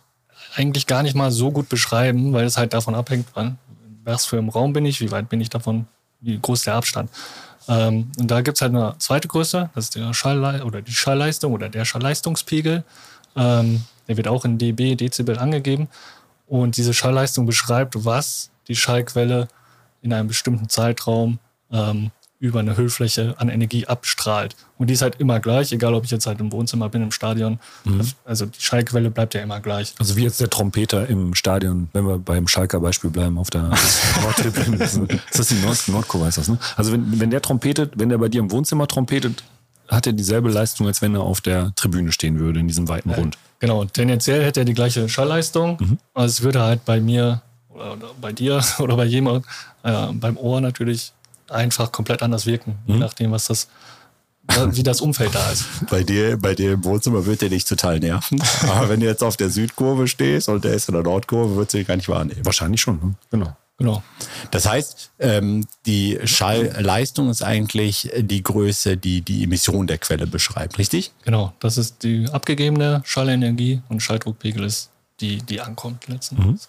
eigentlich 0.54 0.86
gar 0.86 1.02
nicht 1.02 1.14
mal 1.16 1.30
so 1.30 1.50
gut 1.50 1.68
beschreiben, 1.70 2.32
weil 2.34 2.44
es 2.44 2.56
halt 2.58 2.72
davon 2.74 2.94
abhängt, 2.94 3.28
wann, 3.34 3.58
was 4.04 4.26
für 4.26 4.36
im 4.36 4.50
Raum 4.50 4.72
bin 4.74 4.84
ich, 4.86 5.00
wie 5.00 5.10
weit 5.10 5.28
bin 5.30 5.40
ich 5.40 5.48
davon, 5.50 5.86
wie 6.20 6.38
groß 6.38 6.62
der 6.64 6.74
Abstand. 6.74 7.10
Ähm, 7.68 8.10
und 8.18 8.30
da 8.30 8.40
gibt 8.40 8.56
es 8.56 8.62
halt 8.62 8.74
eine 8.74 8.94
zweite 8.98 9.28
Größe, 9.28 9.70
das 9.74 9.84
ist 9.84 9.94
der 9.94 10.12
Schall 10.14 10.62
oder 10.62 10.82
die 10.82 10.92
Schallleistung 10.92 11.52
oder 11.52 11.68
der 11.68 11.84
Schallleistungspegel. 11.84 12.84
Ähm, 13.36 13.84
der 14.08 14.16
wird 14.16 14.26
auch 14.28 14.44
in 14.44 14.58
dB, 14.58 14.96
Dezibel 14.96 15.38
angegeben. 15.38 15.88
Und 16.46 16.78
diese 16.78 16.94
Schallleistung 16.94 17.44
beschreibt, 17.44 18.04
was 18.04 18.50
die 18.68 18.76
Schallquelle 18.76 19.48
in 20.00 20.12
einem 20.12 20.28
bestimmten 20.28 20.68
Zeitraum 20.68 21.38
ähm, 21.70 22.10
über 22.40 22.60
eine 22.60 22.76
Hüllfläche 22.76 23.34
an 23.38 23.48
Energie 23.48 23.86
abstrahlt. 23.86 24.54
Und 24.76 24.88
die 24.88 24.94
ist 24.94 25.02
halt 25.02 25.16
immer 25.16 25.40
gleich, 25.40 25.72
egal 25.72 25.94
ob 25.94 26.04
ich 26.04 26.10
jetzt 26.10 26.26
halt 26.26 26.38
im 26.38 26.52
Wohnzimmer 26.52 26.88
bin, 26.88 27.02
im 27.02 27.10
Stadion. 27.10 27.58
Also 28.24 28.46
die 28.46 28.60
Schallquelle 28.60 29.10
bleibt 29.10 29.34
ja 29.34 29.42
immer 29.42 29.60
gleich. 29.60 29.94
Also 29.98 30.16
wie 30.16 30.22
jetzt 30.22 30.40
der 30.40 30.48
Trompeter 30.48 31.08
im 31.08 31.34
Stadion, 31.34 31.88
wenn 31.92 32.06
wir 32.06 32.18
beim 32.18 32.46
Schalker 32.46 32.78
Beispiel 32.78 33.10
bleiben, 33.10 33.38
auf 33.38 33.50
der 33.50 33.62
Nordtribüne. 34.22 34.84
ist 34.84 35.00
das 35.34 35.48
die 35.48 35.56
Nord 35.56 35.88
Nordkurve, 35.88 36.26
heißt 36.26 36.38
das, 36.38 36.48
ne? 36.48 36.58
Also 36.76 36.92
wenn, 36.92 37.18
wenn 37.18 37.30
der 37.30 37.42
trompetet, 37.42 37.94
wenn 37.96 38.08
der 38.08 38.18
bei 38.18 38.28
dir 38.28 38.40
im 38.40 38.52
Wohnzimmer 38.52 38.86
trompetet, 38.86 39.42
hat 39.88 40.06
er 40.06 40.12
dieselbe 40.12 40.50
Leistung, 40.50 40.86
als 40.86 41.02
wenn 41.02 41.14
er 41.14 41.22
auf 41.22 41.40
der 41.40 41.74
Tribüne 41.74 42.12
stehen 42.12 42.38
würde, 42.38 42.60
in 42.60 42.68
diesem 42.68 42.88
weiten 42.88 43.10
Rund. 43.10 43.38
Genau, 43.58 43.84
tendenziell 43.84 44.44
hätte 44.44 44.60
er 44.60 44.64
die 44.64 44.74
gleiche 44.74 45.08
Schallleistung. 45.08 45.98
Also 46.14 46.30
es 46.30 46.42
würde 46.42 46.60
halt 46.60 46.84
bei 46.84 47.00
mir 47.00 47.42
oder, 47.70 47.96
bei 48.20 48.32
dir 48.32 48.62
oder 48.78 48.96
bei 48.96 49.04
jemand 49.04 49.44
äh, 49.82 50.06
beim 50.12 50.36
Ohr 50.36 50.60
natürlich 50.60 51.12
einfach 51.50 51.92
komplett 51.92 52.22
anders 52.22 52.46
wirken, 52.46 52.78
je 52.86 52.96
nachdem, 52.96 53.32
was 53.32 53.46
das, 53.46 53.68
wie 54.70 54.82
das 54.82 55.00
Umfeld 55.00 55.34
da 55.34 55.50
ist. 55.50 55.64
Bei 55.90 56.02
dir, 56.02 56.38
bei 56.38 56.54
dir 56.54 56.72
im 56.72 56.84
Wohnzimmer 56.84 57.26
wird 57.26 57.42
der 57.42 57.50
dich 57.50 57.64
total 57.64 58.00
nerven. 58.00 58.42
Aber 58.62 58.88
wenn 58.88 59.00
du 59.00 59.06
jetzt 59.06 59.22
auf 59.22 59.36
der 59.36 59.50
Südkurve 59.50 60.08
stehst 60.08 60.48
und 60.48 60.64
der 60.64 60.72
ist 60.72 60.88
in 60.88 60.94
der 60.94 61.02
Nordkurve, 61.02 61.56
wird 61.56 61.70
sie 61.70 61.84
gar 61.84 61.96
nicht 61.96 62.08
wahrnehmen. 62.08 62.44
Wahrscheinlich 62.44 62.80
schon, 62.80 62.96
ne? 62.96 63.14
genau. 63.30 63.56
Genau. 63.78 64.02
Das 64.50 64.66
heißt, 64.66 65.12
ähm, 65.20 65.64
die 65.86 66.18
Schallleistung 66.24 67.30
ist 67.30 67.42
eigentlich 67.42 68.10
die 68.18 68.42
Größe, 68.42 68.96
die 68.96 69.20
die 69.20 69.44
Emission 69.44 69.86
der 69.86 69.98
Quelle 69.98 70.26
beschreibt, 70.26 70.78
richtig? 70.78 71.12
Genau, 71.24 71.52
das 71.60 71.78
ist 71.78 72.02
die 72.02 72.26
abgegebene 72.28 73.02
Schallenergie 73.04 73.80
und 73.88 74.00
Schalldruckpegel 74.02 74.64
ist 74.64 74.90
die, 75.20 75.38
die 75.38 75.60
ankommt 75.60 76.08
letzten 76.08 76.42
Endes. 76.42 76.68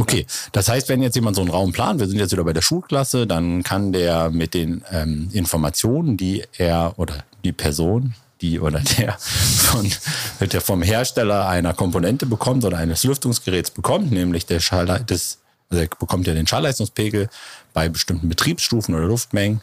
Okay, 0.00 0.24
das 0.52 0.70
heißt, 0.70 0.88
wenn 0.88 1.02
jetzt 1.02 1.14
jemand 1.14 1.36
so 1.36 1.42
einen 1.42 1.50
Raum 1.50 1.72
plant, 1.72 2.00
wir 2.00 2.08
sind 2.08 2.18
jetzt 2.18 2.32
wieder 2.32 2.44
bei 2.44 2.54
der 2.54 2.62
Schulklasse, 2.62 3.26
dann 3.26 3.62
kann 3.62 3.92
der 3.92 4.30
mit 4.30 4.54
den 4.54 4.82
ähm, 4.90 5.28
Informationen, 5.34 6.16
die 6.16 6.42
er 6.56 6.94
oder 6.96 7.22
die 7.44 7.52
Person, 7.52 8.14
die 8.40 8.60
oder 8.60 8.80
der 8.80 9.18
von 9.18 9.92
der 10.40 10.62
vom 10.62 10.80
Hersteller 10.80 11.46
einer 11.46 11.74
Komponente 11.74 12.24
bekommt 12.24 12.64
oder 12.64 12.78
eines 12.78 13.04
Lüftungsgeräts 13.04 13.72
bekommt, 13.72 14.10
nämlich 14.10 14.46
der 14.46 14.60
Schall, 14.60 14.86
das, 15.06 15.36
also 15.68 15.82
er 15.82 15.88
bekommt 15.98 16.26
ja 16.26 16.32
den 16.32 16.46
Schallleistungspegel 16.46 17.28
bei 17.74 17.90
bestimmten 17.90 18.30
Betriebsstufen 18.30 18.94
oder 18.94 19.04
Luftmengen 19.04 19.60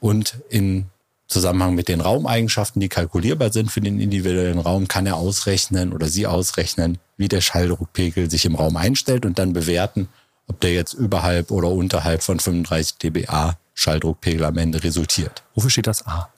und 0.00 0.38
in 0.48 0.86
Zusammenhang 1.26 1.74
mit 1.74 1.88
den 1.88 2.00
Raumeigenschaften, 2.00 2.80
die 2.80 2.88
kalkulierbar 2.88 3.52
sind 3.52 3.70
für 3.70 3.80
den 3.80 3.98
individuellen 3.98 4.58
Raum, 4.58 4.88
kann 4.88 5.06
er 5.06 5.16
ausrechnen 5.16 5.92
oder 5.92 6.06
sie 6.06 6.26
ausrechnen, 6.26 6.98
wie 7.16 7.28
der 7.28 7.40
Schalldruckpegel 7.40 8.30
sich 8.30 8.44
im 8.44 8.54
Raum 8.54 8.76
einstellt 8.76 9.24
und 9.24 9.38
dann 9.38 9.52
bewerten, 9.52 10.08
ob 10.46 10.60
der 10.60 10.74
jetzt 10.74 10.92
überhalb 10.92 11.50
oder 11.50 11.70
unterhalb 11.70 12.22
von 12.22 12.40
35 12.40 12.98
dBA 12.98 13.56
Schalldruckpegel 13.74 14.44
am 14.44 14.58
Ende 14.58 14.82
resultiert. 14.84 15.42
Wofür 15.54 15.70
steht 15.70 15.86
das 15.86 16.06
A? 16.06 16.28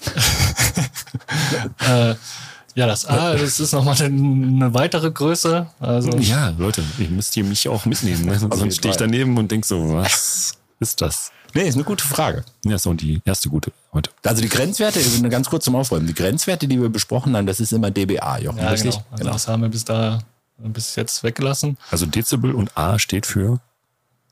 Äh, 1.80 2.14
ja, 2.74 2.86
das 2.86 3.06
A, 3.06 3.32
das 3.34 3.58
ist 3.58 3.72
nochmal 3.72 3.96
eine, 4.02 4.06
eine 4.06 4.74
weitere 4.74 5.10
Größe. 5.10 5.66
Also, 5.80 6.10
Ja, 6.18 6.50
Leute, 6.58 6.84
ihr 6.98 7.08
müsst 7.08 7.32
hier 7.32 7.44
mich 7.44 7.66
auch 7.68 7.86
mitnehmen. 7.86 8.26
Ne? 8.26 8.38
Sonst 8.52 8.76
stehe 8.76 8.92
ich 8.92 8.98
daneben 8.98 9.36
und 9.38 9.50
denke 9.50 9.66
so, 9.66 9.94
was 9.94 10.52
ist 10.80 11.00
das? 11.00 11.32
Nee, 11.56 11.68
ist 11.68 11.74
eine 11.74 11.84
gute 11.84 12.04
Frage. 12.04 12.44
Ja, 12.64 12.74
ist 12.76 12.86
auch 12.86 12.94
die 12.94 13.20
erste 13.24 13.48
gute 13.48 13.72
heute. 13.92 14.10
Also 14.24 14.42
die 14.42 14.48
Grenzwerte, 14.48 15.00
ganz 15.28 15.48
kurz 15.48 15.64
zum 15.64 15.74
Aufräumen, 15.76 16.06
die 16.06 16.14
Grenzwerte, 16.14 16.68
die 16.68 16.80
wir 16.80 16.88
besprochen 16.90 17.36
haben, 17.36 17.46
das 17.46 17.60
ist 17.60 17.72
immer 17.72 17.90
dBA, 17.90 18.38
Jochen, 18.38 18.58
ja, 18.58 18.68
richtig? 18.70 18.94
genau. 18.94 19.06
Also 19.12 19.24
das 19.30 19.48
haben 19.48 19.62
wir 19.62 19.68
bis 19.68 19.84
da 19.84 20.18
bis 20.58 20.96
jetzt 20.96 21.22
weggelassen. 21.22 21.76
Also 21.90 22.06
Dezibel 22.06 22.54
und 22.54 22.76
A 22.76 22.98
steht 22.98 23.26
für 23.26 23.60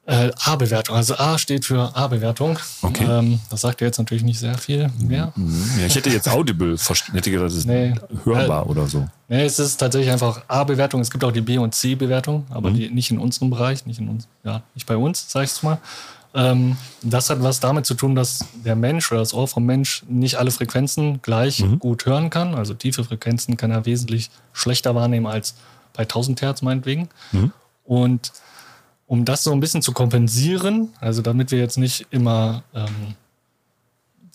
Äh, 0.07 0.31
A-Bewertung. 0.45 0.97
Also 0.97 1.17
A 1.17 1.39
steht 1.39 1.65
für 1.65 1.97
A-Bewertung. 1.97 2.59
Okay. 2.83 3.07
Ähm, 3.09 3.41
das 3.49 3.63
sagt 3.63 3.81
ja 3.81 3.87
jetzt 3.87 3.97
natürlich 3.99 4.23
nicht 4.23 4.39
sehr 4.39 4.59
viel 4.59 4.91
mehr. 4.99 5.33
Ja, 5.79 5.87
ich 5.87 5.95
hätte 5.95 6.11
jetzt 6.11 6.29
Audible 6.29 6.77
verstanden, 6.79 7.17
hätte 7.17 7.31
gedacht, 7.31 7.47
das 7.47 7.55
ist 7.55 7.67
Nee. 7.67 7.95
hörbar 8.25 8.69
oder 8.69 8.87
so. 8.87 9.09
Nee, 9.29 9.47
es 9.47 9.59
ist 9.59 9.79
tatsächlich 9.79 10.11
einfach 10.13 10.43
A-Bewertung. 10.49 11.01
Es 11.01 11.11
gibt 11.11 11.25
auch 11.25 11.33
die 11.33 11.41
B- 11.41 11.57
und 11.57 11.75
C-Bewertung, 11.75 12.47
aber 12.51 12.69
Mhm. 12.69 12.75
die 12.75 12.91
nicht 12.91 13.11
in 13.11 13.19
unserem 13.19 13.49
Bereich, 13.49 13.87
nicht 13.87 13.99
in 13.99 14.09
uns, 14.11 14.29
ja, 14.45 14.63
nicht 14.75 14.87
bei 14.87 14.97
uns, 14.99 15.25
sag 15.27 15.45
ich 15.45 15.63
mal. 15.63 15.79
Ähm, 16.35 16.77
das 17.03 17.31
hat 17.31 17.43
was 17.43 17.61
damit 17.61 17.87
zu 17.87 17.95
tun, 17.95 18.15
dass 18.17 18.45
der 18.65 18.75
Mensch 18.77 19.11
oder 19.13 19.21
das 19.21 19.33
Ohr 19.35 19.47
vom 19.47 19.65
Mensch 19.65 20.03
nicht 20.09 20.37
alle 20.37 20.51
Frequenzen 20.51 21.23
gleich 21.23 21.61
Mhm. 21.61 21.79
gut 21.79 22.07
hören 22.07 22.29
kann. 22.31 22.55
Also 22.55 22.75
tiefe 22.75 23.05
Frequenzen 23.05 23.57
kann 23.57 23.71
er 23.71 23.87
wesentlich 23.87 24.31
schlechter 24.53 24.95
wahrnehmen 24.95 25.27
als 25.27 25.55
bei 25.93 26.05
1000 26.05 26.43
Hertz 26.43 26.61
meinetwegen. 26.63 27.09
Mhm. 27.33 27.53
Und 27.85 28.33
um 29.07 29.25
das 29.25 29.45
so 29.45 29.53
ein 29.53 29.61
bisschen 29.61 29.83
zu 29.83 29.93
kompensieren, 29.93 30.89
also 31.01 31.23
damit 31.23 31.51
wir 31.53 31.59
jetzt 31.59 31.77
nicht 31.79 32.07
immer 32.11 32.65
ähm, 32.75 33.15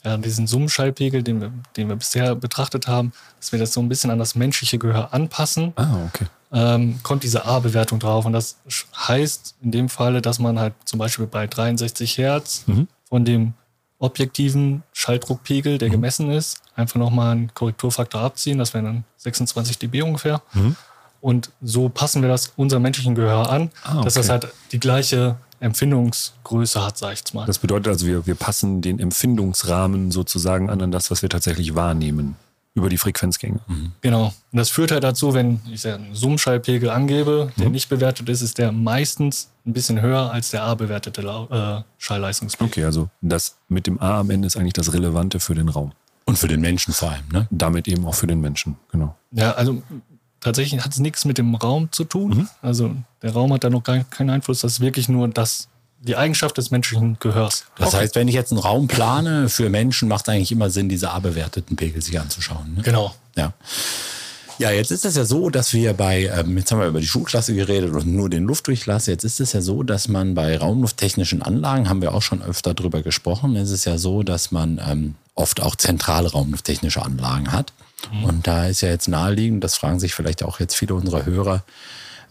ja, 0.06 0.16
diesen 0.18 0.48
Summenschallpegel, 0.48 1.24
den 1.24 1.42
wir, 1.42 1.52
den 1.76 1.90
wir 1.90 1.98
bisher 1.98 2.34
betrachtet 2.36 2.88
haben, 2.88 3.12
dass 3.42 3.52
wir 3.52 3.60
das 3.60 3.74
so 3.74 3.82
ein 3.82 3.90
bisschen 3.90 4.10
an 4.12 4.20
das 4.20 4.36
menschliche 4.36 4.78
Gehör 4.78 5.14
anpassen, 5.14 5.74
Ah, 5.76 6.06
okay. 6.08 6.28
Ähm, 6.52 7.00
kommt 7.04 7.24
diese 7.24 7.46
A-Bewertung 7.46 8.00
drauf. 8.00 8.26
Und 8.26 8.34
das 8.34 8.58
heißt 8.98 9.56
in 9.62 9.72
dem 9.72 9.90
Falle, 9.90 10.22
dass 10.22 10.40
man 10.40 10.60
halt 10.60 10.74
zum 10.86 10.98
Beispiel 11.00 11.28
bei 11.28 11.46
63 11.48 12.18
Hertz 12.18 12.64
Mhm. 12.68 12.88
von 13.08 13.26
dem 13.26 13.54
objektiven 14.00 14.84
Schalldruckpegel, 14.94 15.78
der 15.78 15.90
gemessen 15.90 16.32
ist, 16.32 16.60
einfach 16.76 16.96
nochmal 16.96 17.32
einen 17.34 17.54
Korrekturfaktor 17.54 18.22
abziehen. 18.22 18.58
Das 18.58 18.74
wären 18.74 18.86
dann 18.86 19.04
26 19.18 19.78
dB 19.78 20.02
ungefähr. 20.04 20.42
Mhm. 20.54 20.76
Und 21.22 21.50
so 21.62 21.90
passen 21.90 22.22
wir 22.22 22.30
das 22.30 22.54
unserem 22.56 22.82
menschlichen 22.84 23.14
Gehör 23.14 23.50
an, 23.50 23.72
Ah, 23.84 24.02
dass 24.02 24.14
das 24.14 24.30
okay. 24.30 24.40
halt 24.46 24.54
die 24.72 24.80
gleiche 24.80 25.36
Empfindungsgröße 25.60 26.86
hat, 26.86 26.98
sag 26.98 27.12
ich 27.14 27.20
jetzt 27.20 27.34
mal. 27.34 27.46
Das 27.46 27.58
bedeutet 27.60 27.88
also, 27.90 28.06
wir, 28.06 28.26
wir 28.26 28.36
passen 28.36 28.82
den 28.82 29.00
Empfindungsrahmen 29.00 30.12
sozusagen 30.12 30.70
an, 30.70 30.82
an 30.82 30.92
das, 30.92 31.12
was 31.12 31.22
wir 31.22 31.30
tatsächlich 31.30 31.76
wahrnehmen 31.76 32.36
über 32.80 32.90
die 32.90 32.98
Frequenzgänge. 32.98 33.60
Genau. 34.02 34.34
Und 34.52 34.58
das 34.58 34.70
führt 34.70 34.92
halt 34.92 35.04
dazu, 35.04 35.34
wenn 35.34 35.60
ich 35.72 35.86
einen 35.88 36.16
Summschallpegel 36.16 36.90
angebe, 36.90 37.52
der 37.58 37.70
nicht 37.70 37.90
bewertet 37.90 38.28
ist, 38.30 38.42
ist 38.42 38.58
der 38.58 38.72
meistens 38.72 39.52
ein 39.66 39.74
bisschen 39.74 40.02
höher 40.02 40.32
als 40.32 40.50
der 40.50 40.64
A-bewertete 40.64 41.22
Lau- 41.22 41.48
äh, 41.52 41.84
Schallleistungspegel. 41.98 42.68
Okay, 42.72 42.86
also 42.86 43.10
das 43.22 43.58
mit 43.68 43.86
dem 43.86 44.02
A 44.02 44.20
am 44.20 44.32
Ende 44.32 44.48
ist 44.48 44.58
eigentlich 44.58 44.74
das 44.74 44.94
Relevante 44.94 45.40
für 45.40 45.54
den 45.54 45.70
Raum. 45.70 45.92
Und 46.26 46.38
für 46.38 46.48
den 46.48 46.62
Menschen 46.62 46.94
vor 46.94 47.12
allem, 47.12 47.28
ne? 47.32 47.48
Damit 47.52 47.88
eben 47.88 48.06
auch 48.06 48.16
für 48.16 48.28
den 48.28 48.40
Menschen, 48.40 48.76
genau. 48.92 49.16
Ja, 49.32 49.52
also 49.54 49.82
tatsächlich 50.40 50.84
hat 50.84 50.92
es 50.92 51.00
nichts 51.00 51.26
mit 51.26 51.38
dem 51.38 51.56
Raum 51.56 51.92
zu 51.92 52.04
tun. 52.04 52.48
Also 52.62 52.96
der 53.22 53.34
Raum 53.34 53.52
hat 53.54 53.64
da 53.64 53.70
noch 53.70 53.84
gar 53.84 54.04
keinen 54.04 54.30
Einfluss. 54.30 54.62
Das 54.62 54.74
ist 54.74 54.80
wirklich 54.80 55.10
nur 55.10 55.28
das, 55.28 55.68
die 56.02 56.16
Eigenschaft 56.16 56.58
des 56.58 56.72
menschlichen 56.72 57.18
Gehörs. 57.20 57.66
Das 57.78 57.94
heißt, 57.94 58.16
wenn 58.16 58.28
ich 58.28 58.36
jetzt 58.36 58.52
einen 58.52 58.62
Raum 58.62 58.88
plane, 58.88 59.50
für 59.50 59.70
Menschen 59.70 60.08
macht 60.08 60.28
es 60.28 60.34
eigentlich 60.34 60.52
immer 60.52 60.70
Sinn, 60.70 60.90
diese 60.90 61.12
A-bewerteten 61.12 61.76
Pegel 61.76 62.02
sich 62.02 62.20
anzuschauen. 62.20 62.76
Ne? 62.76 62.84
Genau. 62.84 63.14
Ja. 63.36 63.54
Ja, 64.60 64.72
jetzt 64.72 64.92
ist 64.92 65.06
es 65.06 65.16
ja 65.16 65.24
so, 65.24 65.50
dass 65.50 65.74
wir 65.74 65.94
bei, 65.94 66.26
ähm, 66.26 66.58
jetzt 66.58 66.72
haben 66.72 66.82
wir 66.82 66.88
über 66.88 67.00
die 67.00 67.08
Schulklasse 67.08 67.56
geredet 67.56 67.94
und 67.94 68.08
nur 68.08 68.30
den 68.30 68.44
Luftdurchlass. 68.44 69.06
Jetzt 69.06 69.24
ist 69.24 69.40
es 69.40 69.54
ja 69.54 69.62
so, 69.62 69.84
dass 69.84 70.10
man 70.10 70.36
bei 70.36 70.58
raumlufttechnischen 70.58 71.42
Anlagen, 71.42 71.88
haben 71.88 72.02
wir 72.02 72.14
auch 72.14 72.22
schon 72.22 72.42
öfter 72.42 72.74
drüber 72.74 73.02
gesprochen, 73.02 73.56
ist 73.56 73.72
es 73.72 73.86
ja 73.86 73.98
so, 73.98 74.22
dass 74.22 74.52
man 74.52 74.82
ähm, 74.86 75.16
oft 75.34 75.62
auch 75.62 75.78
zentrale 75.78 76.30
raumlufttechnische 76.32 77.02
Anlagen 77.02 77.54
hat. 77.54 77.72
Und 78.24 78.48
da 78.48 78.68
ist 78.68 78.82
ja 78.82 78.90
jetzt 78.90 79.08
naheliegend, 79.08 79.64
das 79.64 79.76
fragen 79.76 80.00
sich 80.00 80.14
vielleicht 80.14 80.44
auch 80.44 80.60
jetzt 80.60 80.76
viele 80.76 80.94
unserer 80.94 81.26
Hörer, 81.26 81.64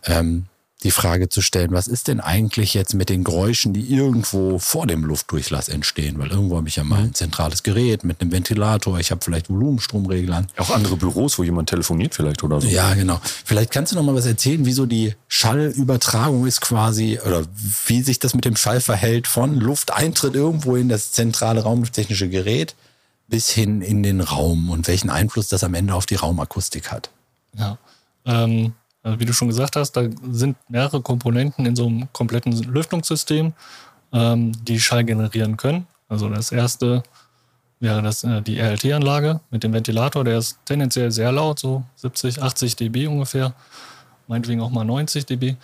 ähm, 0.05 0.47
die 0.85 0.93
Frage 0.93 1.29
zu 1.29 1.43
stellen, 1.43 1.73
was 1.73 1.89
ist 1.89 2.07
denn 2.07 2.21
eigentlich 2.21 2.73
jetzt 2.73 2.95
mit 2.95 3.09
den 3.09 3.25
Geräuschen, 3.25 3.73
die 3.73 3.93
irgendwo 3.93 4.61
vor 4.61 4.87
dem 4.87 5.05
Luftdurchlass 5.05 5.69
entstehen? 5.69 6.19
Weil 6.19 6.31
irgendwo 6.31 6.57
habe 6.57 6.69
ich 6.69 6.77
ja 6.77 6.85
mal 6.85 7.03
ein 7.03 7.15
zentrales 7.15 7.65
Gerät 7.65 8.05
mit 8.05 8.21
einem 8.21 8.31
Ventilator, 8.31 9.01
ich 9.01 9.11
habe 9.11 9.21
vielleicht 9.25 9.51
Volumenstromreglern. 9.51 10.47
Auch 10.57 10.71
andere 10.71 10.97
Büros, 10.97 11.37
wo 11.39 11.43
jemand 11.43 11.69
telefoniert 11.69 12.15
vielleicht 12.15 12.45
oder 12.45 12.61
so. 12.61 12.69
Ja, 12.69 12.95
genau. 12.95 13.21
Vielleicht 13.45 13.73
kannst 13.73 13.91
du 13.91 13.97
noch 13.97 14.05
mal 14.05 14.15
was 14.15 14.27
erzählen, 14.27 14.65
wie 14.67 14.73
so 14.73 14.87
die 14.87 15.15
Schallübertragung 15.27 16.47
ist 16.47 16.61
quasi 16.61 17.19
oder 17.27 17.45
wie 17.87 18.03
sich 18.03 18.21
das 18.21 18.35
mit 18.35 18.45
dem 18.45 18.55
Schall 18.55 18.81
verhält 18.81 19.27
von 19.27 19.57
Lufteintritt 19.57 20.37
irgendwo 20.37 20.77
in 20.77 20.89
das 20.89 21.11
zentrale 21.11 21.63
raumlufttechnische 21.63 22.29
Gerät 22.29 22.77
bis 23.27 23.51
hin 23.51 23.83
in 23.83 24.05
den 24.05 24.21
Raum 24.21 24.71
und 24.71 24.87
welchen 24.87 25.11
Einfluss 25.11 25.49
das 25.49 25.65
am 25.65 25.75
Ende 25.75 25.95
auf 25.95 26.07
die 26.07 26.15
Raumakustik 26.15 26.93
hat. 26.93 27.11
Ja. 27.57 27.79
Ähm, 28.25 28.75
also 29.09 29.21
wie 29.21 29.25
du 29.25 29.33
schon 29.33 29.49
gesagt 29.49 29.77
hast, 29.77 29.93
da 29.93 30.05
sind 30.31 30.57
mehrere 30.69 31.01
Komponenten 31.01 31.67
in 31.67 31.75
so 31.77 31.87
einem 31.87 32.13
kompletten 32.13 32.53
Lüftungssystem. 32.53 33.53
ähm, 34.13 34.53
die 34.65 34.81
Schall 34.81 35.05
generieren 35.05 35.57
können. 35.57 35.87
Also 36.09 36.29
das 36.29 36.53
erste 36.53 37.03
wäre 37.81 38.03
das 38.03 38.25
äh, 38.25 38.43
die 38.43 38.59
RLT-Anlage 38.59 39.41
mit 39.51 39.63
dem 39.63 39.73
Ventilator, 39.73 40.25
der 40.25 40.39
ist 40.39 40.59
tendenziell 40.65 41.11
sehr 41.11 41.33
laut, 41.33 41.59
so 41.59 41.85
70, 41.97 42.43
80 42.43 42.77
dB 42.77 43.07
ungefähr, 43.07 43.55
meinetwegen 44.27 44.61
auch 44.61 44.71
mal 44.71 44.85
90 44.85 45.27
dB. 45.27 45.57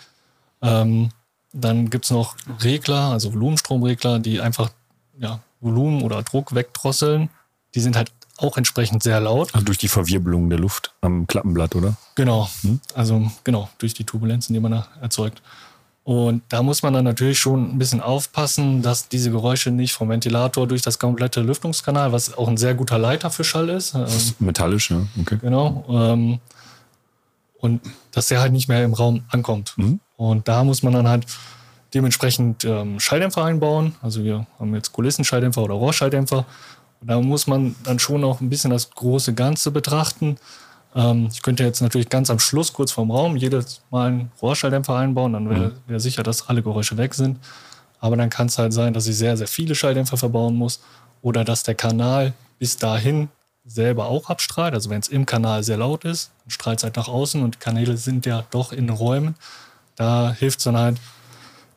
Ähm, 0.61 1.09
dann 1.53 1.89
gibt 1.89 2.05
es 2.05 2.11
noch 2.11 2.35
Regler, 2.63 3.11
also 3.11 3.33
Volumenstromregler, 3.33 4.19
die 4.19 4.41
einfach 4.41 4.71
ja, 5.17 5.39
Volumen 5.59 6.01
oder 6.01 6.21
Druck 6.23 6.53
wegdrosseln. 6.53 7.29
Die 7.73 7.79
sind 7.79 7.95
halt 7.95 8.14
auch 8.37 8.57
entsprechend 8.57 9.03
sehr 9.03 9.19
laut. 9.19 9.53
Also 9.53 9.65
durch 9.65 9.77
die 9.77 9.87
Verwirbelung 9.87 10.49
der 10.49 10.59
Luft 10.59 10.93
am 11.01 11.27
Klappenblatt, 11.27 11.75
oder? 11.75 11.95
Genau. 12.15 12.49
Hm? 12.61 12.79
Also 12.93 13.31
genau, 13.43 13.69
durch 13.77 13.93
die 13.93 14.03
Turbulenzen, 14.03 14.53
die 14.53 14.59
man 14.59 14.71
da 14.71 14.87
erzeugt. 15.01 15.41
Und 16.03 16.43
da 16.49 16.61
muss 16.61 16.83
man 16.83 16.93
dann 16.93 17.03
natürlich 17.03 17.39
schon 17.39 17.71
ein 17.71 17.79
bisschen 17.79 17.99
aufpassen, 17.99 18.83
dass 18.83 19.09
diese 19.09 19.31
Geräusche 19.31 19.71
nicht 19.71 19.93
vom 19.93 20.09
Ventilator 20.09 20.67
durch 20.67 20.83
das 20.83 20.99
komplette 20.99 21.41
Lüftungskanal, 21.41 22.11
was 22.11 22.37
auch 22.37 22.47
ein 22.47 22.57
sehr 22.57 22.75
guter 22.75 22.99
Leiter 22.99 23.31
für 23.31 23.43
Schall 23.43 23.69
ist. 23.69 23.95
Ähm, 23.95 24.05
Metallisch, 24.37 24.91
ja. 24.91 25.01
Okay. 25.19 25.39
Genau. 25.41 25.83
Ähm, 25.89 26.39
und 27.57 27.81
dass 28.11 28.27
der 28.27 28.39
halt 28.39 28.51
nicht 28.51 28.67
mehr 28.67 28.83
im 28.83 28.93
Raum 28.93 29.23
ankommt. 29.29 29.73
Mhm. 29.77 29.99
Und 30.15 30.47
da 30.47 30.63
muss 30.63 30.83
man 30.83 30.93
dann 30.93 31.07
halt 31.07 31.25
dementsprechend 31.95 32.65
ähm, 32.65 32.99
Schalldämpfer 32.99 33.43
einbauen. 33.43 33.95
Also 34.03 34.23
wir 34.23 34.45
haben 34.59 34.75
jetzt 34.75 34.91
Kulissenschalldämpfer 34.91 35.63
oder 35.63 35.73
Rohrschalldämpfer. 35.73 36.45
Da 37.01 37.21
muss 37.21 37.47
man 37.47 37.75
dann 37.83 37.99
schon 37.99 38.23
auch 38.23 38.41
ein 38.41 38.49
bisschen 38.49 38.71
das 38.71 38.89
große 38.91 39.33
Ganze 39.33 39.71
betrachten. 39.71 40.37
Ähm, 40.95 41.29
ich 41.31 41.41
könnte 41.41 41.63
jetzt 41.63 41.81
natürlich 41.81 42.09
ganz 42.09 42.29
am 42.29 42.39
Schluss, 42.39 42.73
kurz 42.73 42.91
vorm 42.91 43.11
Raum, 43.11 43.35
jedes 43.35 43.81
Mal 43.91 44.07
einen 44.07 44.31
Rohrschalldämpfer 44.41 44.95
einbauen, 44.95 45.33
dann 45.33 45.49
wäre 45.49 45.67
mhm. 45.67 45.73
wär 45.87 45.99
sicher, 45.99 46.23
dass 46.23 46.49
alle 46.49 46.63
Geräusche 46.63 46.97
weg 46.97 47.13
sind. 47.13 47.37
Aber 47.99 48.15
dann 48.15 48.29
kann 48.29 48.47
es 48.47 48.57
halt 48.57 48.73
sein, 48.73 48.93
dass 48.93 49.07
ich 49.07 49.17
sehr, 49.17 49.37
sehr 49.37 49.47
viele 49.47 49.75
Schalldämpfer 49.75 50.17
verbauen 50.17 50.55
muss 50.55 50.81
oder 51.21 51.43
dass 51.43 51.63
der 51.63 51.75
Kanal 51.75 52.33
bis 52.59 52.77
dahin 52.77 53.29
selber 53.65 54.05
auch 54.05 54.29
abstrahlt. 54.29 54.73
Also 54.73 54.89
wenn 54.89 54.99
es 54.99 55.07
im 55.07 55.25
Kanal 55.25 55.63
sehr 55.63 55.77
laut 55.77 56.05
ist, 56.05 56.31
dann 56.43 56.51
strahlt 56.51 56.79
es 56.79 56.83
halt 56.83 56.95
nach 56.95 57.07
außen 57.07 57.41
und 57.41 57.55
die 57.55 57.59
Kanäle 57.59 57.97
sind 57.97 58.25
ja 58.25 58.45
doch 58.51 58.71
in 58.71 58.89
Räumen. 58.89 59.35
Da 59.95 60.31
hilft 60.37 60.59
es 60.59 60.65
dann 60.65 60.77
halt 60.77 60.97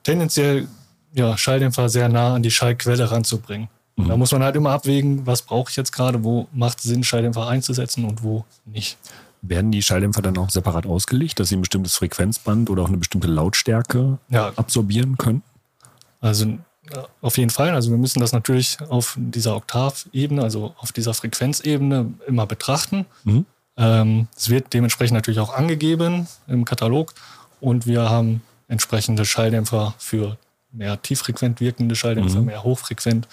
tendenziell 0.02 0.68
ja, 1.14 1.36
Schalldämpfer 1.38 1.88
sehr 1.88 2.08
nah 2.08 2.34
an 2.34 2.42
die 2.42 2.50
Schallquelle 2.50 3.10
ranzubringen. 3.10 3.68
Mhm. 3.98 4.08
Da 4.08 4.16
muss 4.16 4.32
man 4.32 4.42
halt 4.42 4.56
immer 4.56 4.70
abwägen, 4.70 5.26
was 5.26 5.42
brauche 5.42 5.70
ich 5.70 5.76
jetzt 5.76 5.92
gerade, 5.92 6.22
wo 6.24 6.46
macht 6.52 6.78
es 6.78 6.84
Sinn, 6.84 7.02
Schalldämpfer 7.02 7.48
einzusetzen 7.48 8.04
und 8.04 8.22
wo 8.22 8.44
nicht. 8.64 8.96
Werden 9.42 9.70
die 9.70 9.82
Schalldämpfer 9.82 10.22
dann 10.22 10.38
auch 10.38 10.50
separat 10.50 10.86
ausgelegt, 10.86 11.38
dass 11.38 11.48
sie 11.48 11.56
ein 11.56 11.60
bestimmtes 11.60 11.94
Frequenzband 11.94 12.70
oder 12.70 12.82
auch 12.82 12.88
eine 12.88 12.96
bestimmte 12.96 13.28
Lautstärke 13.28 14.18
ja. 14.30 14.52
absorbieren 14.56 15.16
können? 15.16 15.42
Also 16.20 16.58
auf 17.20 17.36
jeden 17.36 17.50
Fall. 17.50 17.70
Also 17.70 17.90
wir 17.90 17.98
müssen 17.98 18.20
das 18.20 18.32
natürlich 18.32 18.78
auf 18.88 19.16
dieser 19.18 19.56
Oktavebene, 19.56 20.42
also 20.42 20.74
auf 20.78 20.92
dieser 20.92 21.14
Frequenzebene 21.14 22.14
immer 22.26 22.46
betrachten. 22.46 23.04
Mhm. 23.24 23.46
Ähm, 23.76 24.28
es 24.36 24.48
wird 24.48 24.72
dementsprechend 24.72 25.14
natürlich 25.14 25.40
auch 25.40 25.54
angegeben 25.54 26.26
im 26.46 26.64
Katalog 26.64 27.14
und 27.60 27.86
wir 27.86 28.08
haben 28.10 28.42
entsprechende 28.68 29.24
Schalldämpfer 29.24 29.94
für 29.98 30.36
mehr 30.72 31.00
tieffrequent 31.00 31.60
wirkende 31.60 31.94
Schalldämpfer, 31.94 32.40
mhm. 32.40 32.46
mehr 32.46 32.62
hochfrequent 32.62 33.28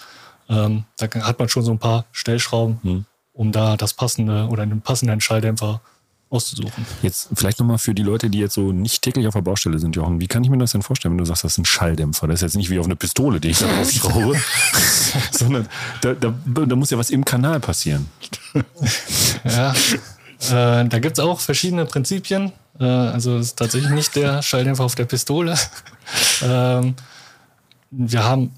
ähm, 0.48 0.84
da 0.96 1.08
hat 1.22 1.38
man 1.38 1.48
schon 1.48 1.64
so 1.64 1.72
ein 1.72 1.78
paar 1.78 2.04
Stellschrauben, 2.12 2.78
mhm. 2.82 3.04
um 3.32 3.52
da 3.52 3.76
das 3.76 3.94
passende 3.94 4.46
oder 4.48 4.66
den 4.66 4.80
passenden 4.80 5.20
Schalldämpfer 5.20 5.80
auszusuchen. 6.28 6.84
Jetzt 7.02 7.28
vielleicht 7.34 7.60
nochmal 7.60 7.78
für 7.78 7.94
die 7.94 8.02
Leute, 8.02 8.30
die 8.30 8.38
jetzt 8.38 8.54
so 8.54 8.72
nicht 8.72 9.02
täglich 9.02 9.26
auf 9.26 9.34
der 9.34 9.42
Baustelle 9.42 9.78
sind, 9.78 9.94
Jochen, 9.94 10.20
wie 10.20 10.26
kann 10.26 10.42
ich 10.42 10.50
mir 10.50 10.58
das 10.58 10.72
denn 10.72 10.82
vorstellen, 10.82 11.12
wenn 11.12 11.18
du 11.18 11.24
sagst, 11.24 11.44
das 11.44 11.52
ist 11.52 11.58
ein 11.58 11.64
Schalldämpfer? 11.64 12.26
Das 12.26 12.36
ist 12.36 12.42
jetzt 12.42 12.56
nicht 12.56 12.70
wie 12.70 12.78
auf 12.78 12.86
eine 12.86 12.96
Pistole, 12.96 13.40
die 13.40 13.50
ich 13.50 13.58
da 13.58 13.66
draufschraube, 13.76 14.36
sondern 15.30 15.68
da, 16.00 16.14
da, 16.14 16.34
da, 16.44 16.76
muss 16.76 16.90
ja 16.90 16.98
was 16.98 17.10
im 17.10 17.24
Kanal 17.24 17.60
passieren. 17.60 18.08
ja, 19.44 19.72
äh, 19.72 20.88
da 20.88 20.98
gibt 20.98 21.18
es 21.18 21.24
auch 21.24 21.40
verschiedene 21.40 21.86
Prinzipien. 21.86 22.52
Äh, 22.80 22.84
also 22.84 23.36
es 23.36 23.48
ist 23.48 23.58
tatsächlich 23.58 23.92
nicht 23.92 24.16
der 24.16 24.42
Schalldämpfer 24.42 24.84
auf 24.84 24.96
der 24.96 25.04
Pistole. 25.04 25.56
ähm, 26.42 26.96
wir 27.90 28.24
haben 28.24 28.52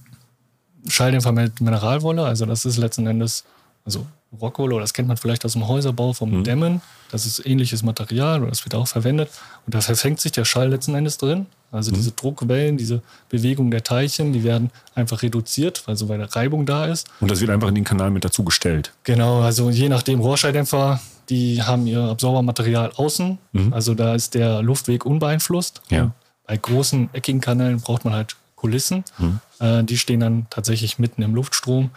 Schalldämpfer 0.86 1.32
mit 1.32 1.60
Mineralwolle. 1.60 2.24
Also 2.24 2.46
das 2.46 2.64
ist 2.64 2.76
letzten 2.76 3.06
Endes, 3.06 3.44
also 3.84 4.06
Rockwolle, 4.38 4.78
das 4.78 4.92
kennt 4.92 5.08
man 5.08 5.16
vielleicht 5.16 5.44
aus 5.44 5.54
dem 5.54 5.66
Häuserbau 5.66 6.12
vom 6.12 6.30
mhm. 6.30 6.44
Dämmen. 6.44 6.82
Das 7.10 7.24
ist 7.24 7.44
ähnliches 7.46 7.82
Material 7.82 8.42
oder 8.42 8.50
das 8.50 8.64
wird 8.64 8.74
auch 8.74 8.86
verwendet. 8.86 9.30
Und 9.64 9.74
da 9.74 9.80
verfängt 9.80 10.20
sich 10.20 10.32
der 10.32 10.44
Schall 10.44 10.68
letzten 10.68 10.94
Endes 10.94 11.16
drin. 11.16 11.46
Also 11.72 11.90
mhm. 11.90 11.96
diese 11.96 12.12
Druckwellen, 12.12 12.76
diese 12.76 13.02
Bewegung 13.30 13.70
der 13.70 13.82
Teilchen, 13.82 14.32
die 14.32 14.44
werden 14.44 14.70
einfach 14.94 15.22
reduziert, 15.22 15.82
weil 15.86 15.96
so 15.96 16.10
eine 16.12 16.34
Reibung 16.34 16.66
da 16.66 16.86
ist. 16.86 17.08
Und 17.20 17.30
das 17.30 17.40
wird 17.40 17.50
einfach 17.50 17.68
in 17.68 17.74
den 17.74 17.84
Kanal 17.84 18.10
mit 18.10 18.24
dazu 18.24 18.44
gestellt. 18.44 18.92
Genau, 19.04 19.40
also 19.40 19.70
je 19.70 19.88
nachdem 19.88 20.20
Rohrschalldämpfer, 20.20 21.00
die 21.30 21.62
haben 21.62 21.86
ihr 21.86 22.00
Absorbermaterial 22.00 22.92
außen. 22.96 23.38
Mhm. 23.52 23.72
Also 23.72 23.94
da 23.94 24.14
ist 24.14 24.34
der 24.34 24.62
Luftweg 24.62 25.06
unbeeinflusst. 25.06 25.80
Ja. 25.88 26.12
Bei 26.46 26.56
großen 26.56 27.10
eckigen 27.12 27.40
Kanälen 27.40 27.80
braucht 27.80 28.04
man 28.04 28.14
halt 28.14 28.36
Kulissen. 28.58 29.04
Mhm. 29.18 29.40
Äh, 29.60 29.84
die 29.84 29.98
stehen 29.98 30.20
dann 30.20 30.46
tatsächlich 30.50 30.98
mitten 30.98 31.22
im 31.22 31.34
Luftstrom. 31.34 31.90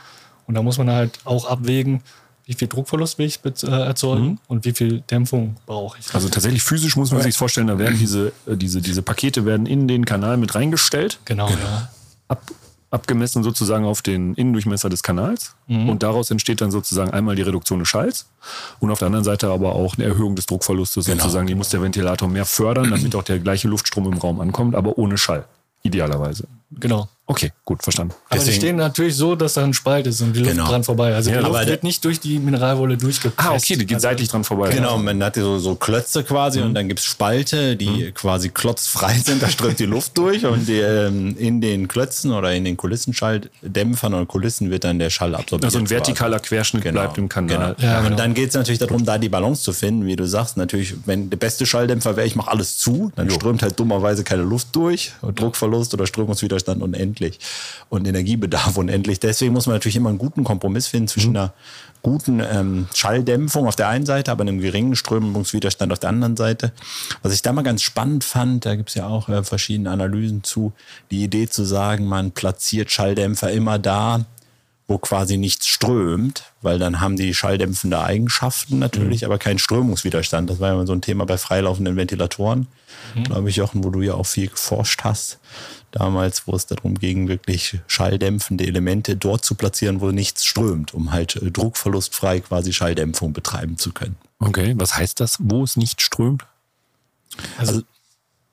Und 0.48 0.56
da 0.56 0.62
muss 0.62 0.78
man 0.78 0.90
halt 0.90 1.20
auch 1.26 1.50
abwägen, 1.50 2.02
wie 2.46 2.54
viel 2.54 2.68
Druckverlust 2.68 3.18
will 3.18 3.28
ich 3.28 3.40
äh, 3.46 3.68
erzeugen 3.68 4.26
mhm. 4.26 4.40
und 4.48 4.66
wie 4.66 4.74
viel 4.74 5.02
Dämpfung 5.02 5.56
brauche 5.66 5.98
ich. 6.00 6.14
Also 6.14 6.30
tatsächlich 6.30 6.64
physisch 6.64 6.96
muss 6.96 7.12
man 7.12 7.22
sich 7.22 7.36
vorstellen, 7.36 7.68
da 7.68 7.78
werden 7.78 7.98
diese, 7.98 8.34
äh, 8.46 8.58
diese, 8.58 8.82
diese 8.82 9.02
Pakete 9.02 9.46
werden 9.46 9.66
in 9.66 9.88
den 9.88 10.06
Kanal 10.06 10.38
mit 10.38 10.54
reingestellt. 10.54 11.20
Genau, 11.26 11.48
genau. 11.48 11.60
ja. 11.60 11.90
Ab, 12.28 12.42
abgemessen 12.90 13.42
sozusagen 13.42 13.86
auf 13.86 14.02
den 14.02 14.36
Innendurchmesser 14.36 14.90
des 14.90 15.02
Kanals. 15.02 15.56
Mhm. 15.68 15.90
Und 15.90 16.04
daraus 16.04 16.30
entsteht 16.30 16.62
dann 16.62 16.72
sozusagen 16.72 17.12
einmal 17.12 17.36
die 17.36 17.42
Reduktion 17.42 17.80
des 17.80 17.88
Schalls 17.88 18.28
und 18.80 18.92
auf 18.92 19.00
der 19.00 19.08
anderen 19.08 19.24
Seite 19.24 19.50
aber 19.50 19.76
auch 19.76 19.98
eine 19.98 20.06
Erhöhung 20.06 20.36
des 20.36 20.46
Druckverlustes 20.46 21.06
genau. 21.06 21.24
sozusagen. 21.24 21.48
Die 21.48 21.56
muss 21.56 21.70
der 21.70 21.82
Ventilator 21.82 22.28
mehr 22.28 22.46
fördern, 22.46 22.90
damit 22.92 23.16
auch 23.16 23.24
der 23.24 23.40
gleiche 23.40 23.68
Luftstrom 23.68 24.12
im 24.12 24.18
Raum 24.18 24.42
ankommt, 24.42 24.76
aber 24.76 24.98
ohne 24.98 25.18
Schall. 25.18 25.46
Idealerweise. 25.84 26.48
Genau. 26.72 27.08
Okay, 27.32 27.54
gut, 27.64 27.82
verstanden. 27.82 28.14
Aber 28.28 28.40
Deswegen, 28.40 28.52
die 28.52 28.60
stehen 28.60 28.76
natürlich 28.76 29.16
so, 29.16 29.38
dass 29.38 29.54
da 29.54 29.64
ein 29.64 29.74
Spalt 29.74 30.06
ist 30.06 30.20
und 30.20 30.34
die 30.34 30.40
Luft 30.40 30.52
genau. 30.52 30.68
dran 30.68 30.84
vorbei. 30.84 31.16
Also 31.16 31.32
ja, 31.32 31.38
die 31.38 31.48
Luft 31.48 31.66
wird 31.66 31.84
nicht 31.84 32.04
durch 32.04 32.20
die 32.20 32.40
Mineralwolle 32.40 32.98
durchgepresst. 32.98 33.50
Ah, 33.50 33.54
okay, 33.54 33.78
die 33.78 33.86
geht 33.86 33.96
also, 33.96 34.10
seitlich 34.10 34.28
dran 34.28 34.44
vorbei. 34.44 34.70
Genau, 34.70 34.98
man 34.98 35.24
hat 35.24 35.36
so, 35.36 35.58
so 35.58 35.76
Klötze 35.76 36.26
quasi 36.26 36.60
mhm. 36.60 36.66
und 36.66 36.74
dann 36.74 36.90
gibt 36.90 37.00
es 37.00 37.06
Spalte, 37.06 37.78
die 37.78 37.88
mhm. 38.08 38.14
quasi 38.16 38.50
klotzfrei 38.50 39.14
sind. 39.14 39.42
Da 39.42 39.48
strömt 39.48 39.80
die 39.80 39.86
Luft 39.86 40.18
durch 40.18 40.46
und 40.46 40.68
die, 40.68 40.80
ähm, 40.80 41.38
in 41.38 41.62
den 41.62 41.88
Klötzen 41.88 42.34
oder 42.34 42.54
in 42.54 42.66
den 42.66 42.76
Kulissenschalldämpfern 42.76 44.14
oder 44.14 44.26
Kulissen 44.26 44.70
wird 44.70 44.84
dann 44.84 45.00
der 45.00 45.10
Schall 45.10 45.34
absorbiert. 45.34 45.64
Also 45.64 45.80
ein 45.80 45.88
vertikaler 45.88 46.40
quasi. 46.40 46.50
Querschnitt 46.50 46.84
genau. 46.84 47.00
bleibt 47.00 47.18
im 47.18 47.30
Kanal. 47.30 47.76
Genau. 47.78 47.88
Ja, 47.90 48.00
genau. 48.00 48.12
Und 48.12 48.20
dann 48.20 48.34
geht 48.34 48.50
es 48.50 48.56
natürlich 48.56 48.80
darum, 48.80 49.06
da 49.06 49.18
die 49.18 49.30
Balance 49.30 49.64
zu 49.64 49.72
finden, 49.72 50.06
wie 50.06 50.18
du 50.18 50.28
sagst. 50.28 50.58
Natürlich, 50.58 50.96
wenn 51.06 51.30
der 51.30 51.38
beste 51.38 51.66
Schalldämpfer 51.66 52.18
wäre, 52.18 52.28
ich 52.28 52.36
mache 52.36 52.52
alles 52.52 52.78
zu, 52.78 53.14
dann 53.16 53.30
jo. 53.30 53.36
strömt 53.36 53.64
halt 53.64 53.80
dummerweise 53.80 54.26
keine 54.26 54.44
Luft 54.44 54.76
durch. 54.76 55.14
Druckverlust 55.22 55.94
oder 55.94 56.06
Strömungswiderstand 56.06 56.82
unendlich. 56.82 57.21
Und 57.90 58.02
und 58.02 58.08
Energiebedarf 58.08 58.78
unendlich. 58.78 59.20
Deswegen 59.20 59.54
muss 59.54 59.68
man 59.68 59.76
natürlich 59.76 59.96
immer 59.96 60.10
einen 60.10 60.18
guten 60.18 60.44
Kompromiss 60.44 60.88
finden 60.88 61.08
zwischen 61.08 61.32
mhm. 61.32 61.38
einer 61.38 61.54
guten 62.02 62.40
ähm, 62.40 62.88
Schalldämpfung 62.96 63.68
auf 63.68 63.76
der 63.76 63.88
einen 63.88 64.08
Seite, 64.08 64.32
aber 64.32 64.42
einem 64.42 64.60
geringen 64.60 64.96
Strömungswiderstand 64.96 65.92
auf 65.92 66.00
der 66.00 66.10
anderen 66.10 66.36
Seite. 66.36 66.74
Was 67.22 67.32
ich 67.34 67.44
da 67.44 67.54
mal 67.54 67.62
ganz 67.62 67.84
spannend 67.84 68.24
fand, 68.24 68.66
da 68.66 68.76
gibt 68.76 68.90
es 68.90 68.96
ja 68.96 69.08
auch 69.08 69.30
äh, 69.30 69.44
verschiedene 69.44 69.92
Analysen 69.92 70.44
zu, 70.44 70.74
die 71.12 71.24
Idee 71.24 71.48
zu 71.48 71.64
sagen, 71.64 72.06
man 72.06 72.32
platziert 72.32 72.92
Schalldämpfer 72.92 73.52
immer 73.52 73.78
da, 73.78 74.26
wo 74.88 74.98
quasi 74.98 75.38
nichts 75.38 75.68
strömt, 75.68 76.44
weil 76.64 76.80
dann 76.80 77.00
haben 77.00 77.16
die 77.16 77.36
schalldämpfende 77.36 78.02
Eigenschaften 78.02 78.80
natürlich, 78.80 79.22
mhm. 79.22 79.28
aber 79.28 79.38
keinen 79.38 79.60
Strömungswiderstand. 79.60 80.50
Das 80.50 80.60
war 80.60 80.70
ja 80.70 80.74
immer 80.74 80.88
so 80.88 80.94
ein 80.94 81.02
Thema 81.02 81.26
bei 81.28 81.38
freilaufenden 81.38 81.96
Ventilatoren, 81.96 82.68
mhm. 83.14 83.24
glaube 83.26 83.50
ich, 83.52 83.58
Jochen, 83.58 83.84
wo 83.84 83.92
du 83.92 84.02
ja 84.02 84.16
auch 84.16 84.26
viel 84.26 84.48
geforscht 84.48 85.02
hast 85.04 85.38
damals, 85.92 86.48
wo 86.48 86.56
es 86.56 86.66
darum 86.66 86.96
ging, 86.98 87.28
wirklich 87.28 87.80
schalldämpfende 87.88 88.66
Elemente 88.66 89.16
dort 89.16 89.46
zu 89.46 89.56
platzieren, 89.56 90.02
wo 90.02 90.12
nichts 90.12 90.46
strömt, 90.46 90.94
um 90.94 91.12
halt 91.12 91.36
äh, 91.36 91.52
druckverlustfrei 91.52 92.40
quasi 92.40 92.74
Schalldämpfung 92.74 93.34
betreiben 93.34 93.78
zu 93.78 93.92
können. 93.92 94.16
Okay, 94.40 94.74
was 94.78 94.96
heißt 94.96 95.20
das, 95.20 95.38
wo 95.40 95.64
es 95.64 95.78
nicht 95.78 96.02
strömt? 96.02 96.46
Also, 97.58 97.74
also, 97.74 97.84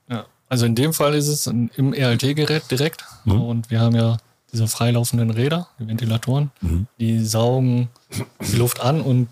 ja, 0.09 0.25
also 0.47 0.65
in 0.65 0.75
dem 0.75 0.93
Fall 0.93 1.15
ist 1.15 1.27
es 1.27 1.47
im 1.47 1.93
RLT-Gerät 1.93 2.69
direkt 2.69 3.05
mhm. 3.25 3.41
und 3.41 3.71
wir 3.71 3.79
haben 3.79 3.95
ja 3.95 4.17
diese 4.51 4.67
freilaufenden 4.67 5.29
Räder, 5.29 5.67
die 5.79 5.87
Ventilatoren, 5.87 6.51
mhm. 6.61 6.87
die 6.99 7.23
saugen 7.23 7.89
die 8.51 8.55
Luft 8.55 8.79
an 8.79 9.01
und 9.01 9.29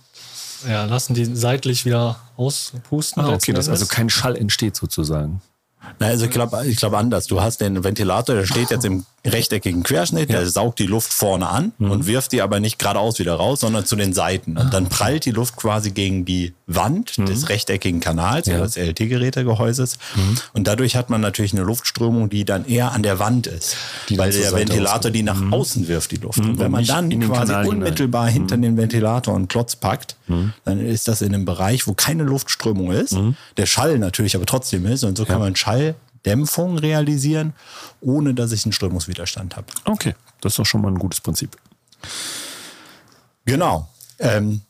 ja, 0.68 0.86
lassen 0.86 1.14
die 1.14 1.26
seitlich 1.26 1.86
wieder 1.86 2.20
auspusten. 2.36 3.24
Ah, 3.24 3.30
okay, 3.30 3.54
dass 3.54 3.70
also 3.70 3.86
kein 3.86 4.10
Schall 4.10 4.36
entsteht 4.36 4.76
sozusagen. 4.76 5.42
Na, 6.00 6.08
also 6.08 6.26
ich 6.26 6.32
glaube 6.32 6.66
ich 6.66 6.78
glaub 6.78 6.94
anders. 6.94 7.28
Du 7.28 7.42
hast 7.42 7.62
den 7.62 7.84
Ventilator, 7.84 8.36
der 8.36 8.46
steht 8.46 8.70
jetzt 8.70 8.86
im, 8.86 9.06
rechteckigen 9.28 9.84
Querschnitt, 9.84 10.30
ja. 10.30 10.40
der 10.40 10.50
saugt 10.50 10.80
die 10.80 10.86
Luft 10.86 11.14
vorne 11.14 11.48
an 11.48 11.74
mhm. 11.78 11.92
und 11.92 12.08
wirft 12.08 12.32
die 12.32 12.42
aber 12.42 12.60
nicht 12.60 12.80
geradeaus 12.80 13.20
wieder 13.20 13.36
raus, 13.36 13.62
sondern 13.62 13.86
zu 13.86 13.96
den 13.96 14.14
Seiten. 14.14 14.58
Und 14.58 14.74
dann 14.74 14.90
prallt 14.90 15.26
die 15.26 15.32
Luft 15.32 15.56
quasi 15.56 15.92
gegen 15.92 16.26
die 16.26 16.54
Wand 16.66 17.18
mhm. 17.18 17.26
des 17.26 17.50
rechteckigen 17.50 18.00
Kanals 18.00 18.48
ja. 18.48 18.56
oder 18.56 18.66
des 18.66 18.78
LT-Gerätegehäuses. 18.78 19.98
Mhm. 20.16 20.38
Und 20.54 20.68
dadurch 20.68 20.96
hat 20.96 21.10
man 21.10 21.22
natürlich 21.22 21.54
eine 21.54 21.64
Luftströmung, 21.64 22.30
die 22.30 22.46
dann 22.46 22.66
eher 22.66 22.92
an 22.92 23.04
der 23.04 23.20
Wand 23.20 23.48
ist, 23.48 23.78
die 24.10 24.18
weil 24.18 24.32
der 24.32 24.54
Ventilator 24.54 25.12
die 25.12 25.24
nach 25.24 25.40
mhm. 25.40 25.54
außen 25.54 25.88
wirft, 25.88 26.12
die 26.12 26.18
Luft. 26.18 26.40
Mhm. 26.40 26.50
Und 26.50 26.60
wenn 26.60 26.72
man 26.72 26.86
dann 26.86 27.10
quasi 27.20 27.52
Kanal 27.52 27.68
unmittelbar 27.68 28.28
hinein. 28.28 28.50
hinter 28.50 28.58
den 28.58 28.78
Ventilator 28.78 29.36
einen 29.36 29.48
Klotz 29.48 29.76
packt, 29.76 30.16
dann 30.66 30.86
ist 30.86 31.08
das 31.08 31.22
in 31.22 31.34
einem 31.34 31.46
Bereich, 31.46 31.88
wo 31.88 31.94
keine 31.94 32.24
Luftströmung 32.24 32.92
ist, 32.92 33.16
der 33.56 33.66
Schall 33.66 33.98
natürlich 33.98 34.36
aber 34.36 34.46
trotzdem 34.46 34.86
ist. 34.86 35.06
Und 35.06 35.18
so 35.18 35.24
kann 35.24 35.40
man 35.40 35.56
Schall 35.56 35.96
Dämpfung 36.28 36.78
realisieren, 36.78 37.54
ohne 38.02 38.34
dass 38.34 38.52
ich 38.52 38.66
einen 38.66 38.74
Strömungswiderstand 38.74 39.56
habe. 39.56 39.68
Okay, 39.86 40.14
das 40.42 40.54
ist 40.54 40.60
doch 40.60 40.66
schon 40.66 40.82
mal 40.82 40.90
ein 40.90 41.00
gutes 41.00 41.22
Prinzip. 41.22 41.56
Genau. 43.46 43.88
Ähm, 44.20 44.62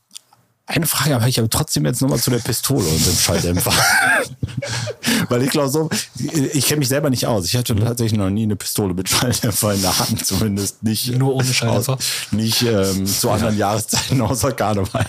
eine 0.69 0.85
Frage 0.85 1.15
habe 1.15 1.29
ich 1.29 1.39
aber 1.39 1.49
trotzdem 1.49 1.85
jetzt 1.85 2.01
nochmal 2.01 2.19
zu 2.19 2.29
der 2.29 2.39
Pistole 2.39 2.85
und 2.85 3.05
dem 3.05 3.15
Schalldämpfer. 3.15 3.71
Weil 5.29 5.43
ich 5.43 5.49
glaube 5.49 5.69
so, 5.69 5.89
ich 6.17 6.65
kenne 6.65 6.79
mich 6.79 6.89
selber 6.89 7.09
nicht 7.09 7.25
aus. 7.25 7.45
Ich 7.45 7.55
hatte 7.55 7.73
tatsächlich 7.73 8.19
noch 8.19 8.29
nie 8.29 8.43
eine 8.43 8.57
Pistole 8.57 8.93
mit 8.93 9.07
Schalldämpfer 9.07 9.73
in 9.73 9.81
der 9.81 9.97
Hand, 9.97 10.25
zumindest 10.25 10.83
nicht. 10.83 11.17
Nur 11.17 11.35
ohne 11.35 11.53
Schalldämpfer? 11.53 11.93
Aus, 11.93 12.31
nicht 12.31 12.63
ähm, 12.63 13.05
zu 13.05 13.31
anderen 13.31 13.57
ja. 13.57 13.69
Jahreszeiten 13.69 14.19
außer 14.19 14.51
Karneval. 14.51 15.05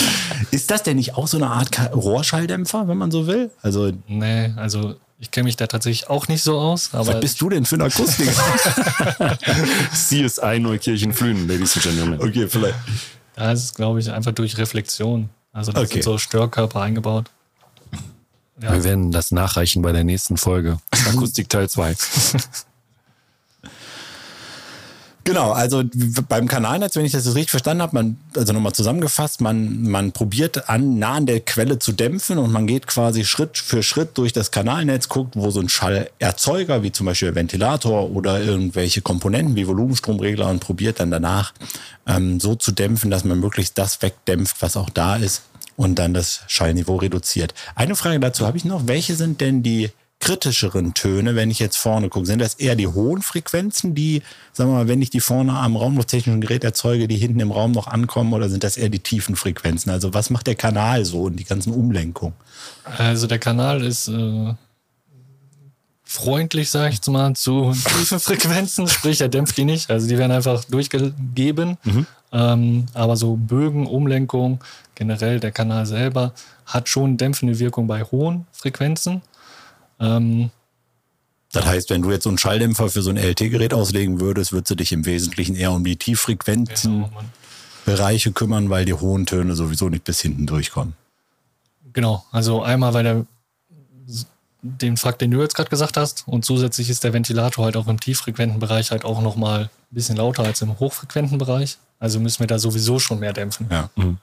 Ist 0.50 0.70
das 0.70 0.82
denn 0.82 0.96
nicht 0.96 1.14
auch 1.16 1.26
so 1.26 1.38
eine 1.38 1.48
Art 1.48 1.94
Rohrschalldämpfer, 1.94 2.86
wenn 2.86 2.98
man 2.98 3.10
so 3.10 3.26
will? 3.26 3.50
Also 3.62 3.90
nee, 4.06 4.52
also 4.56 4.96
ich 5.20 5.30
kenne 5.30 5.44
mich 5.44 5.56
da 5.56 5.66
tatsächlich 5.66 6.08
auch 6.08 6.28
nicht 6.28 6.42
so 6.42 6.58
aus. 6.58 6.94
Aber 6.94 7.14
Was 7.14 7.20
bist 7.20 7.40
du 7.40 7.48
denn 7.48 7.64
für 7.64 7.74
ein 7.74 7.82
Akustiker? 7.82 8.32
CSI 9.92 10.60
Neukirchen 10.60 11.12
Flühen, 11.12 11.48
Ladies 11.48 11.74
and 11.74 11.84
Gentlemen. 11.84 12.20
Okay, 12.20 12.48
vielleicht. 12.48 12.76
Da 13.34 13.52
ist 13.52 13.64
es, 13.64 13.74
glaube 13.74 13.98
ich, 14.00 14.10
einfach 14.10 14.32
durch 14.32 14.58
Reflexion. 14.58 15.28
Also 15.52 15.72
da 15.72 15.80
okay. 15.80 15.94
sind 15.94 16.04
so 16.04 16.18
Störkörper 16.18 16.80
eingebaut. 16.80 17.30
Ja. 18.60 18.72
Wir 18.72 18.84
werden 18.84 19.10
das 19.10 19.30
nachreichen 19.30 19.82
bei 19.82 19.92
der 19.92 20.04
nächsten 20.04 20.36
Folge. 20.36 20.78
Akustik 21.08 21.48
Teil 21.48 21.68
2. 21.68 21.96
Genau, 25.28 25.50
also 25.50 25.84
beim 26.30 26.48
Kanalnetz, 26.48 26.96
wenn 26.96 27.04
ich 27.04 27.12
das 27.12 27.26
richtig 27.26 27.50
verstanden 27.50 27.82
habe, 27.82 27.94
man, 27.94 28.16
also 28.34 28.54
nochmal 28.54 28.72
zusammengefasst, 28.72 29.42
man, 29.42 29.82
man 29.82 30.12
probiert 30.12 30.70
an, 30.70 30.98
nah 30.98 31.16
an 31.16 31.26
der 31.26 31.40
Quelle 31.40 31.78
zu 31.78 31.92
dämpfen 31.92 32.38
und 32.38 32.50
man 32.50 32.66
geht 32.66 32.86
quasi 32.86 33.26
Schritt 33.26 33.58
für 33.58 33.82
Schritt 33.82 34.16
durch 34.16 34.32
das 34.32 34.52
Kanalnetz, 34.52 35.10
guckt, 35.10 35.36
wo 35.36 35.50
so 35.50 35.60
ein 35.60 35.68
Schallerzeuger, 35.68 36.82
wie 36.82 36.92
zum 36.92 37.04
Beispiel 37.04 37.34
Ventilator 37.34 38.10
oder 38.10 38.40
irgendwelche 38.40 39.02
Komponenten 39.02 39.54
wie 39.54 39.66
Volumenstromregler 39.66 40.48
und 40.48 40.60
probiert 40.60 40.98
dann 40.98 41.10
danach 41.10 41.52
ähm, 42.06 42.40
so 42.40 42.54
zu 42.54 42.72
dämpfen, 42.72 43.10
dass 43.10 43.24
man 43.24 43.38
möglichst 43.38 43.76
das 43.76 44.00
wegdämpft, 44.00 44.62
was 44.62 44.78
auch 44.78 44.88
da 44.88 45.16
ist 45.16 45.42
und 45.76 45.98
dann 45.98 46.14
das 46.14 46.40
Schallniveau 46.46 46.96
reduziert. 46.96 47.52
Eine 47.74 47.96
Frage 47.96 48.18
dazu 48.18 48.46
habe 48.46 48.56
ich 48.56 48.64
noch. 48.64 48.86
Welche 48.86 49.14
sind 49.14 49.42
denn 49.42 49.62
die 49.62 49.90
kritischeren 50.20 50.94
Töne, 50.94 51.36
wenn 51.36 51.50
ich 51.50 51.58
jetzt 51.58 51.76
vorne 51.76 52.08
gucke? 52.08 52.26
Sind 52.26 52.40
das 52.40 52.54
eher 52.54 52.76
die 52.76 52.86
hohen 52.86 53.22
Frequenzen, 53.22 53.94
die, 53.94 54.22
sagen 54.52 54.70
wir 54.70 54.76
mal, 54.76 54.88
wenn 54.88 55.00
ich 55.00 55.10
die 55.10 55.20
vorne 55.20 55.52
am 55.52 55.76
raumlufttechnischen 55.76 56.40
Gerät 56.40 56.64
erzeuge, 56.64 57.08
die 57.08 57.16
hinten 57.16 57.40
im 57.40 57.52
Raum 57.52 57.72
noch 57.72 57.86
ankommen, 57.86 58.32
oder 58.32 58.48
sind 58.48 58.64
das 58.64 58.76
eher 58.76 58.88
die 58.88 58.98
tiefen 58.98 59.36
Frequenzen? 59.36 59.90
Also 59.90 60.14
was 60.14 60.30
macht 60.30 60.46
der 60.46 60.56
Kanal 60.56 61.04
so 61.04 61.22
und 61.22 61.36
die 61.36 61.44
ganzen 61.44 61.72
Umlenkungen? 61.72 62.34
Also 62.84 63.26
der 63.26 63.38
Kanal 63.38 63.82
ist 63.82 64.08
äh, 64.08 64.54
freundlich, 66.04 66.70
sage 66.70 66.88
ich 66.88 66.94
jetzt 66.96 67.08
mal, 67.08 67.34
zu 67.34 67.72
tiefen 67.72 68.18
Frequenzen, 68.20 68.88
sprich 68.88 69.20
er 69.20 69.28
dämpft 69.28 69.56
die 69.56 69.64
nicht. 69.64 69.90
Also 69.90 70.08
die 70.08 70.18
werden 70.18 70.32
einfach 70.32 70.64
durchgegeben. 70.64 71.76
Mhm. 71.84 72.06
Ähm, 72.32 72.86
aber 72.94 73.16
so 73.16 73.36
Bögen, 73.36 73.86
Umlenkung, 73.86 74.60
generell 74.94 75.40
der 75.40 75.52
Kanal 75.52 75.86
selber 75.86 76.32
hat 76.66 76.88
schon 76.88 77.16
dämpfende 77.16 77.58
Wirkung 77.58 77.86
bei 77.86 78.02
hohen 78.02 78.46
Frequenzen. 78.52 79.22
Ähm, 80.00 80.50
das 81.52 81.64
heißt, 81.64 81.90
wenn 81.90 82.02
du 82.02 82.10
jetzt 82.10 82.24
so 82.24 82.28
einen 82.28 82.38
Schalldämpfer 82.38 82.90
für 82.90 83.02
so 83.02 83.10
ein 83.10 83.16
LT-Gerät 83.16 83.72
auslegen 83.72 84.20
würdest, 84.20 84.52
würdest 84.52 84.70
du 84.70 84.74
dich 84.74 84.92
im 84.92 85.06
Wesentlichen 85.06 85.56
eher 85.56 85.72
um 85.72 85.82
die 85.82 85.96
Tieffrequenzen 85.96 87.04
genau, 87.04 87.22
Bereiche 87.86 88.32
kümmern, 88.32 88.68
weil 88.68 88.84
die 88.84 88.92
hohen 88.92 89.24
Töne 89.24 89.54
sowieso 89.54 89.88
nicht 89.88 90.04
bis 90.04 90.20
hinten 90.20 90.46
durchkommen. 90.46 90.94
Genau, 91.94 92.24
also 92.32 92.62
einmal, 92.62 92.92
weil 92.92 93.04
der 93.04 93.26
den 94.62 94.96
Fakt, 94.96 95.20
den 95.20 95.30
du 95.30 95.40
jetzt 95.40 95.54
gerade 95.54 95.70
gesagt 95.70 95.96
hast, 95.96 96.24
und 96.26 96.44
zusätzlich 96.44 96.90
ist 96.90 97.04
der 97.04 97.12
Ventilator 97.12 97.64
halt 97.64 97.76
auch 97.76 97.86
im 97.86 98.00
tieffrequenten 98.00 98.58
Bereich 98.58 98.90
halt 98.90 99.04
auch 99.04 99.22
nochmal 99.22 99.62
ein 99.62 99.70
bisschen 99.90 100.16
lauter 100.16 100.42
als 100.42 100.60
im 100.62 100.78
hochfrequenten 100.78 101.38
Bereich. 101.38 101.78
Also 102.00 102.20
müssen 102.20 102.40
wir 102.40 102.46
da 102.46 102.58
sowieso 102.58 102.98
schon 102.98 103.20
mehr 103.20 103.32
dämpfen. 103.32 103.68
Ja. 103.70 103.90
Mhm. 103.96 104.18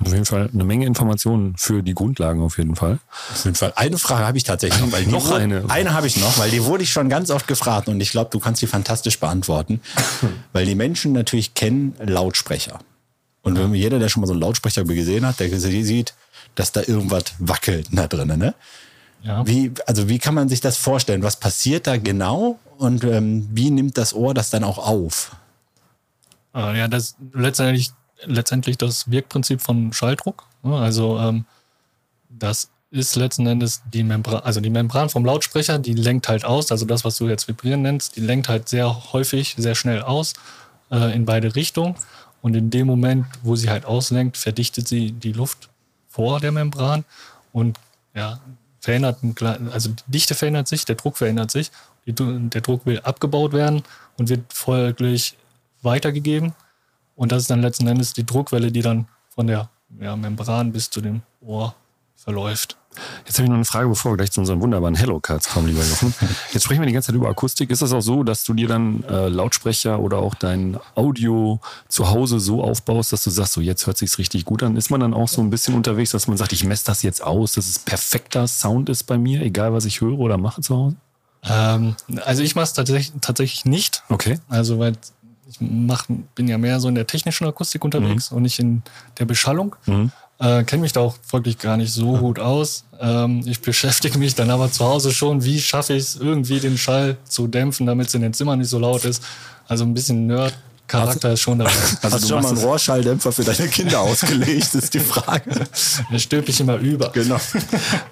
Auf 0.00 0.12
jeden 0.12 0.24
Fall 0.24 0.50
eine 0.52 0.64
Menge 0.64 0.86
Informationen 0.86 1.54
für 1.56 1.82
die 1.82 1.94
Grundlagen 1.94 2.42
auf 2.42 2.58
jeden 2.58 2.76
Fall. 2.76 2.98
Auf 3.32 3.44
jeden 3.44 3.56
Fall. 3.56 3.72
Eine 3.76 3.98
Frage 3.98 4.26
habe 4.26 4.36
ich 4.36 4.44
tatsächlich 4.44 4.80
noch. 4.80 4.92
Weil 4.92 5.06
noch 5.06 5.30
eine. 5.30 5.64
Eine 5.68 5.94
habe 5.94 6.06
ich 6.06 6.16
noch, 6.18 6.38
weil 6.38 6.50
die 6.50 6.64
wurde 6.64 6.82
ich 6.82 6.90
schon 6.90 7.08
ganz 7.08 7.30
oft 7.30 7.46
gefragt 7.48 7.88
und 7.88 8.00
ich 8.00 8.10
glaube, 8.10 8.30
du 8.30 8.38
kannst 8.38 8.60
die 8.62 8.66
fantastisch 8.66 9.18
beantworten. 9.18 9.80
weil 10.52 10.66
die 10.66 10.74
Menschen 10.74 11.12
natürlich 11.12 11.54
kennen 11.54 11.94
Lautsprecher. 12.00 12.78
Und 13.42 13.56
wenn 13.56 13.72
jeder, 13.74 14.00
der 14.00 14.08
schon 14.08 14.22
mal 14.22 14.26
so 14.26 14.32
einen 14.32 14.42
Lautsprecher 14.42 14.82
gesehen 14.84 15.24
hat, 15.24 15.38
der 15.38 15.48
sieht, 15.60 16.14
dass 16.56 16.72
da 16.72 16.80
irgendwas 16.80 17.24
wackelt 17.38 17.88
da 17.92 18.08
drinnen, 18.08 18.38
ne? 18.38 18.54
Ja. 19.22 19.46
Wie, 19.46 19.72
also 19.86 20.08
wie 20.08 20.18
kann 20.18 20.34
man 20.34 20.48
sich 20.48 20.60
das 20.60 20.76
vorstellen? 20.76 21.22
Was 21.22 21.36
passiert 21.36 21.86
da 21.86 21.96
genau 21.96 22.58
und 22.78 23.04
ähm, 23.04 23.48
wie 23.52 23.70
nimmt 23.70 23.98
das 23.98 24.14
Ohr 24.14 24.34
das 24.34 24.50
dann 24.50 24.62
auch 24.62 24.78
auf? 24.78 25.34
Äh, 26.54 26.78
ja, 26.78 26.88
das 26.88 27.16
letztendlich 27.32 27.92
letztendlich 28.24 28.78
das 28.78 29.10
Wirkprinzip 29.10 29.60
von 29.60 29.92
Schalldruck. 29.92 30.44
Also 30.62 31.18
ähm, 31.18 31.44
das 32.28 32.70
ist 32.90 33.16
letzten 33.16 33.46
Endes 33.46 33.82
die 33.92 34.02
Membran, 34.02 34.40
also 34.42 34.60
die 34.60 34.70
Membran 34.70 35.08
vom 35.08 35.24
Lautsprecher, 35.24 35.78
die 35.78 35.94
lenkt 35.94 36.28
halt 36.28 36.44
aus, 36.44 36.70
also 36.70 36.86
das, 36.86 37.04
was 37.04 37.18
du 37.18 37.28
jetzt 37.28 37.48
vibrieren 37.48 37.82
nennst, 37.82 38.16
die 38.16 38.20
lenkt 38.20 38.48
halt 38.48 38.68
sehr 38.68 39.12
häufig, 39.12 39.54
sehr 39.58 39.74
schnell 39.74 40.02
aus 40.02 40.34
äh, 40.90 41.14
in 41.14 41.24
beide 41.24 41.54
Richtungen. 41.54 41.94
Und 42.42 42.54
in 42.54 42.70
dem 42.70 42.86
Moment, 42.86 43.26
wo 43.42 43.56
sie 43.56 43.70
halt 43.70 43.84
auslenkt, 43.84 44.36
verdichtet 44.36 44.86
sie 44.86 45.10
die 45.10 45.32
Luft 45.32 45.68
vor 46.08 46.38
der 46.38 46.52
Membran 46.52 47.04
und 47.52 47.76
ja, 48.14 48.38
verändert, 48.80 49.18
also 49.72 49.90
die 49.90 50.12
Dichte 50.12 50.34
verändert 50.34 50.68
sich, 50.68 50.84
der 50.84 50.94
Druck 50.94 51.16
verändert 51.16 51.50
sich, 51.50 51.72
der 52.06 52.60
Druck 52.60 52.86
will 52.86 53.00
abgebaut 53.00 53.52
werden 53.52 53.82
und 54.16 54.28
wird 54.28 54.52
folglich 54.52 55.36
weitergegeben. 55.82 56.54
Und 57.16 57.32
das 57.32 57.42
ist 57.42 57.50
dann 57.50 57.62
letzten 57.62 57.88
Endes 57.88 58.12
die 58.12 58.24
Druckwelle, 58.24 58.70
die 58.70 58.82
dann 58.82 59.08
von 59.34 59.46
der 59.46 59.70
ja, 60.00 60.14
Membran 60.14 60.72
bis 60.72 60.90
zu 60.90 61.00
dem 61.00 61.22
Ohr 61.40 61.74
verläuft. 62.14 62.76
Jetzt 63.26 63.36
habe 63.36 63.44
ich 63.44 63.48
noch 63.50 63.56
eine 63.56 63.64
Frage, 63.64 63.88
bevor 63.88 64.12
wir 64.12 64.16
gleich 64.16 64.30
zu 64.30 64.40
unseren 64.40 64.60
wunderbaren 64.60 64.94
Hello 64.94 65.20
Cards 65.20 65.50
kommen, 65.50 65.68
lieber 65.68 65.82
Jochen. 65.84 66.14
Jetzt 66.52 66.64
sprechen 66.64 66.80
wir 66.80 66.86
die 66.86 66.92
ganze 66.92 67.08
Zeit 67.08 67.16
über 67.16 67.28
Akustik. 67.28 67.70
Ist 67.70 67.82
das 67.82 67.92
auch 67.92 68.00
so, 68.00 68.22
dass 68.22 68.44
du 68.44 68.54
dir 68.54 68.68
dann 68.68 69.04
äh, 69.04 69.28
Lautsprecher 69.28 70.00
oder 70.00 70.18
auch 70.18 70.34
dein 70.34 70.78
Audio 70.94 71.60
zu 71.88 72.08
Hause 72.08 72.40
so 72.40 72.62
aufbaust, 72.62 73.12
dass 73.12 73.22
du 73.24 73.30
sagst, 73.30 73.52
so 73.52 73.60
jetzt 73.60 73.86
hört 73.86 73.98
sich's 73.98 74.18
richtig 74.18 74.44
gut 74.44 74.62
an? 74.62 74.76
Ist 74.76 74.90
man 74.90 75.00
dann 75.00 75.12
auch 75.12 75.28
so 75.28 75.42
ein 75.42 75.50
bisschen 75.50 75.74
unterwegs, 75.74 76.10
dass 76.12 76.26
man 76.26 76.36
sagt, 76.36 76.52
ich 76.52 76.64
messe 76.64 76.86
das 76.86 77.02
jetzt 77.02 77.22
aus, 77.22 77.52
dass 77.52 77.68
es 77.68 77.78
perfekter 77.78 78.46
Sound 78.46 78.88
ist 78.88 79.04
bei 79.04 79.18
mir, 79.18 79.42
egal 79.42 79.72
was 79.72 79.84
ich 79.84 80.00
höre 80.00 80.18
oder 80.18 80.38
mache 80.38 80.62
zu 80.62 80.74
Hause? 80.74 80.96
Ähm, 81.48 81.96
also 82.24 82.42
ich 82.42 82.54
mache 82.54 82.64
es 82.64 82.72
tatsächlich, 82.72 83.12
tatsächlich 83.20 83.64
nicht. 83.64 84.02
Okay. 84.08 84.38
Also 84.48 84.78
weil 84.78 84.94
ich 85.48 85.58
mach, 85.60 86.06
bin 86.34 86.48
ja 86.48 86.58
mehr 86.58 86.80
so 86.80 86.88
in 86.88 86.94
der 86.94 87.06
technischen 87.06 87.46
Akustik 87.46 87.84
unterwegs 87.84 88.30
mhm. 88.30 88.36
und 88.36 88.42
nicht 88.42 88.58
in 88.58 88.82
der 89.18 89.24
Beschallung. 89.24 89.76
Mhm. 89.86 90.10
Äh, 90.38 90.64
Kenne 90.64 90.82
mich 90.82 90.92
da 90.92 91.00
auch 91.00 91.16
wirklich 91.30 91.58
gar 91.58 91.76
nicht 91.76 91.92
so 91.92 92.16
gut 92.18 92.38
aus. 92.38 92.84
Ähm, 93.00 93.42
ich 93.46 93.60
beschäftige 93.60 94.18
mich 94.18 94.34
dann 94.34 94.50
aber 94.50 94.70
zu 94.70 94.84
Hause 94.84 95.12
schon, 95.12 95.44
wie 95.44 95.60
schaffe 95.60 95.94
ich 95.94 96.02
es 96.02 96.16
irgendwie 96.16 96.60
den 96.60 96.76
Schall 96.76 97.16
zu 97.24 97.46
dämpfen, 97.46 97.86
damit 97.86 98.08
es 98.08 98.14
in 98.14 98.22
den 98.22 98.34
Zimmern 98.34 98.58
nicht 98.58 98.68
so 98.68 98.78
laut 98.78 99.04
ist. 99.04 99.22
Also 99.66 99.84
ein 99.84 99.94
bisschen 99.94 100.26
Nerd 100.26 100.54
Charakter 100.88 101.32
ist 101.32 101.40
schon 101.40 101.58
dabei. 101.58 101.72
Also 102.02 102.16
Hast 102.16 102.24
du 102.24 102.28
schon 102.28 102.42
mal 102.42 102.48
einen 102.50 102.58
Rohrschalldämpfer 102.58 103.32
für 103.32 103.42
deine 103.42 103.68
Kinder 103.68 104.00
ausgelegt, 104.00 104.74
ist 104.74 104.94
die 104.94 105.00
Frage. 105.00 105.50
Der 106.12 106.18
stülpe 106.18 106.50
ich 106.50 106.60
immer 106.60 106.76
über. 106.76 107.10
Genau. 107.10 107.40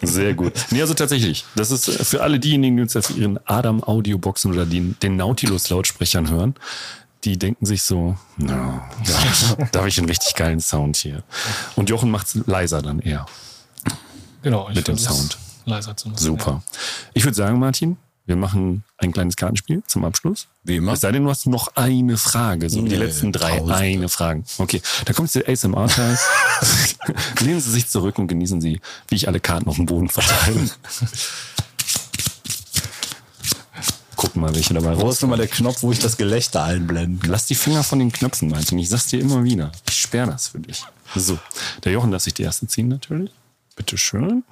Sehr 0.02 0.34
gut. 0.34 0.52
Nee, 0.70 0.80
also 0.80 0.94
tatsächlich, 0.94 1.44
das 1.54 1.70
ist 1.70 1.88
für 1.88 2.22
alle 2.22 2.40
diejenigen, 2.40 2.76
die 2.76 2.82
uns 2.82 2.96
auf 2.96 3.16
ihren 3.16 3.38
Adam 3.44 3.82
Audioboxen 3.84 4.52
oder 4.52 4.66
den, 4.66 4.96
den 5.02 5.16
Nautilus 5.16 5.70
Lautsprechern 5.70 6.28
hören 6.30 6.54
die 7.24 7.38
denken 7.38 7.64
sich 7.64 7.82
so, 7.82 8.16
no, 8.37 8.80
da 9.72 9.78
habe 9.78 9.88
ich 9.88 9.98
einen 9.98 10.08
richtig 10.08 10.34
geilen 10.34 10.60
Sound 10.60 10.96
hier. 10.96 11.22
Und 11.74 11.88
Jochen 11.88 12.10
macht 12.10 12.26
es 12.26 12.34
leiser 12.46 12.82
dann 12.82 13.00
eher. 13.00 13.26
Genau, 14.42 14.68
mit 14.74 14.87
dem 14.87 14.98
Sound. 14.98 15.38
Leiser 15.64 15.96
zu 15.96 16.08
machen. 16.08 16.18
Super. 16.18 16.50
Ja. 16.50 16.78
Ich 17.14 17.24
würde 17.24 17.34
sagen, 17.34 17.58
Martin, 17.58 17.96
wir 18.26 18.37
machen 18.37 18.84
ein 18.98 19.12
kleines 19.12 19.37
Kartenspiel 19.37 19.82
zum 19.87 20.04
Abschluss. 20.04 20.48
Wie 20.62 20.76
immer. 20.76 20.92
Es 20.92 21.00
sei 21.00 21.12
denn, 21.12 21.24
du 21.24 21.30
hast 21.30 21.46
noch 21.46 21.76
eine 21.76 22.18
Frage, 22.18 22.68
so 22.68 22.80
nee, 22.80 22.90
die 22.90 22.96
letzten 22.96 23.32
drei, 23.32 23.58
Pause. 23.58 23.74
eine 23.74 24.08
Frage. 24.08 24.44
Okay, 24.58 24.82
da 25.06 25.12
kommt 25.14 25.34
der 25.34 25.48
ASMR-Teil. 25.48 26.18
Lehnen 27.40 27.60
Sie 27.60 27.70
sich 27.70 27.88
zurück 27.88 28.18
und 28.18 28.28
genießen 28.28 28.60
Sie, 28.60 28.80
wie 29.08 29.14
ich 29.14 29.28
alle 29.28 29.40
Karten 29.40 29.68
auf 29.68 29.76
dem 29.76 29.87
Boden 29.87 30.08
verteile. 30.08 30.70
gucken 34.34 34.42
mal, 34.42 34.54
welche 34.54 34.74
dabei 34.74 35.00
Wo 35.00 35.08
ist 35.08 35.22
nochmal 35.22 35.38
der 35.38 35.46
Knopf, 35.46 35.82
wo 35.82 35.92
ich 35.92 36.00
das 36.00 36.16
Gelächter 36.16 36.64
einblende? 36.64 37.28
Lass 37.28 37.46
die 37.46 37.54
Finger 37.54 37.84
von 37.84 38.00
den 38.00 38.12
Knöpfen, 38.12 38.50
Martin. 38.50 38.78
Ich 38.80 38.88
sag's 38.88 39.06
dir 39.06 39.20
immer 39.20 39.44
wieder. 39.44 39.70
Ich 39.88 39.96
sperre 39.96 40.26
das 40.26 40.48
für 40.48 40.58
dich. 40.58 40.84
So, 41.14 41.38
der 41.84 41.92
Jochen 41.92 42.10
lässt 42.10 42.24
sich 42.24 42.34
die 42.34 42.42
erste 42.42 42.66
ziehen 42.66 42.88
natürlich. 42.88 43.30
Bitte 43.76 43.96
schön. 43.96 44.42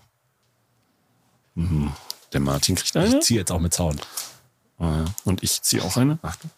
Mhm. 1.56 1.92
Der 2.32 2.40
Martin 2.40 2.76
kriegt 2.76 2.96
eine. 2.96 3.18
Ich 3.18 3.24
ziehe 3.24 3.40
jetzt 3.40 3.50
auch 3.50 3.58
mit 3.58 3.74
Sound. 3.74 4.06
Ah, 4.78 5.04
Und 5.24 5.42
ich 5.42 5.60
ziehe 5.62 5.82
auch 5.82 5.96
eine. 5.96 6.18
Achtung. 6.22 6.50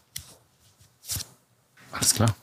Alles 1.92 2.14
klar. 2.14 2.34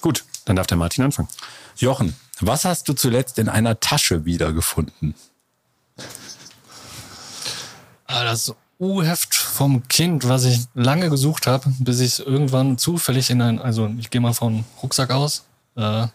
Gut, 0.00 0.24
dann 0.46 0.56
darf 0.56 0.66
der 0.66 0.78
Martin 0.78 1.04
anfangen. 1.04 1.28
Jochen, 1.76 2.16
was 2.40 2.64
hast 2.64 2.88
du 2.88 2.94
zuletzt 2.94 3.38
in 3.38 3.48
einer 3.50 3.78
Tasche 3.78 4.24
wiedergefunden? 4.24 5.14
Ah, 8.06 8.24
das 8.24 8.54
U-Heft 8.80 9.34
vom 9.34 9.86
Kind, 9.88 10.26
was 10.28 10.44
ich 10.44 10.60
lange 10.74 11.10
gesucht 11.10 11.46
habe, 11.46 11.70
bis 11.80 12.00
ich 12.00 12.24
irgendwann 12.26 12.78
zufällig 12.78 13.28
in 13.30 13.42
ein, 13.42 13.60
also 13.60 13.90
ich 13.98 14.08
gehe 14.10 14.20
mal 14.20 14.32
von 14.32 14.64
Rucksack 14.82 15.10
aus, 15.10 15.44
äh, 15.76 15.80
also 15.82 16.08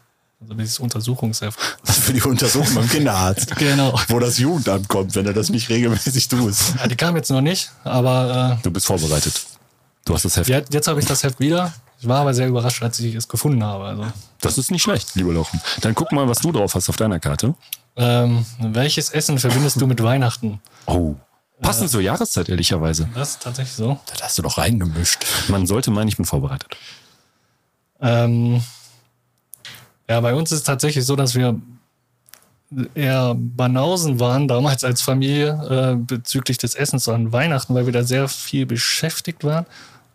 dieses 0.58 0.80
Untersuchungsheft. 0.80 1.60
Für 1.84 2.12
die 2.14 2.22
Untersuchung 2.22 2.74
beim 2.76 2.90
Kinderarzt. 2.90 3.56
Genau. 3.58 3.98
Wo 4.10 4.20
das 4.20 4.38
Jugendamt 4.40 4.88
kommt, 4.90 5.16
wenn 5.16 5.26
er 5.28 5.34
das 5.34 5.50
nicht 5.50 5.70
regelmäßig 5.70 6.28
tut. 6.28 6.54
Ja, 6.80 6.88
die 6.88 6.96
kam 6.96 7.16
jetzt 7.16 7.30
noch 7.30 7.42
nicht, 7.42 7.72
aber 7.84 8.60
Du 8.64 8.72
bist 8.72 8.88
vorbereitet. 8.88 9.46
Du 10.04 10.14
hast 10.14 10.26
das 10.26 10.36
Heft. 10.38 10.50
äh, 10.50 10.54
jetzt, 10.54 10.74
jetzt 10.74 10.88
habe 10.88 11.00
ich 11.00 11.06
das 11.06 11.24
Heft 11.24 11.40
wieder. 11.40 11.72
Ich 12.00 12.08
war 12.08 12.22
aber 12.22 12.34
sehr 12.34 12.48
überrascht, 12.48 12.84
als 12.84 13.00
ich 13.00 13.16
es 13.16 13.28
gefunden 13.28 13.64
habe. 13.64 13.86
Also, 13.86 14.06
Das 14.42 14.58
ist 14.58 14.70
nicht 14.72 14.82
schlecht, 14.84 15.16
lieber 15.16 15.34
Jochen. 15.34 15.62
Dann 15.82 15.96
guck 15.96 16.12
mal, 16.12 16.28
was 16.28 16.40
du 16.40 16.52
drauf 16.52 16.76
hast 16.76 16.90
auf 16.90 16.98
deiner 16.98 17.20
Karte. 17.20 17.56
ähm, 17.96 18.46
welches 18.60 19.10
Essen 19.12 19.40
verbindest 19.40 19.80
du 19.80 19.88
mit 19.88 20.02
Weihnachten? 20.04 20.60
Oh. 20.88 21.16
Passend 21.62 21.90
zur 21.90 22.02
Jahreszeit, 22.02 22.50
ehrlicherweise. 22.50 23.10
Das 23.16 23.32
ist 23.32 23.42
tatsächlich 23.44 23.76
so. 23.76 24.00
Das 24.12 24.22
hast 24.24 24.38
du 24.38 24.42
doch 24.42 24.58
reingemischt. 24.58 25.26
Man 25.48 25.66
sollte 25.68 25.90
meinen, 25.92 26.08
ich 26.10 26.18
bin 26.18 26.26
vorbereitet. 26.26 26.76
Ähm, 28.02 28.62
ja, 30.10 30.20
bei 30.22 30.34
uns 30.36 30.52
ist 30.52 30.60
es 30.60 30.64
tatsächlich 30.64 31.06
so, 31.06 31.16
dass 31.16 31.34
wir 31.36 31.60
eher 32.94 33.36
Banausen 33.38 34.20
waren 34.20 34.48
damals 34.48 34.84
als 34.84 35.02
Familie 35.02 35.94
äh, 35.94 35.96
bezüglich 35.96 36.58
des 36.58 36.76
Essens 36.76 37.08
an 37.08 37.32
Weihnachten, 37.32 37.74
weil 37.74 37.86
wir 37.86 37.94
da 37.94 38.04
sehr 38.04 38.28
viel 38.28 38.66
beschäftigt 38.66 39.44
waren 39.44 39.66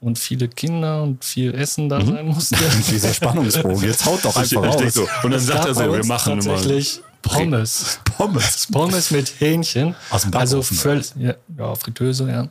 und 0.01 0.19
viele 0.19 0.49
Kinder 0.49 1.03
und 1.03 1.25
viel 1.25 1.55
Essen 1.55 1.89
da 1.89 2.05
sein 2.05 2.27
musste. 2.27 2.57
Dieser 2.91 3.15
Spannungsbogen. 3.15 3.83
Jetzt 3.83 4.05
haut 4.05 4.25
doch 4.25 4.37
einfach 4.37 4.51
Ich 4.51 4.57
raus. 4.59 4.95
so. 4.95 5.09
Und 5.23 5.31
dann 5.31 5.41
sagt 5.41 5.67
er 5.67 5.75
so, 5.75 5.93
wir 5.93 6.05
machen 6.05 6.41
tatsächlich 6.41 7.01
Pommes. 7.23 8.01
Pommes. 8.05 8.69
Pommes 8.73 9.11
mit 9.11 9.41
Hähnchen. 9.41 9.95
Aus 10.11 10.23
dem 10.23 10.35
Also 10.35 10.63
völlig, 10.63 11.13
ja, 11.17 11.35
ja, 11.57 11.75
Fritteuse, 11.75 12.29
ja. 12.31 12.49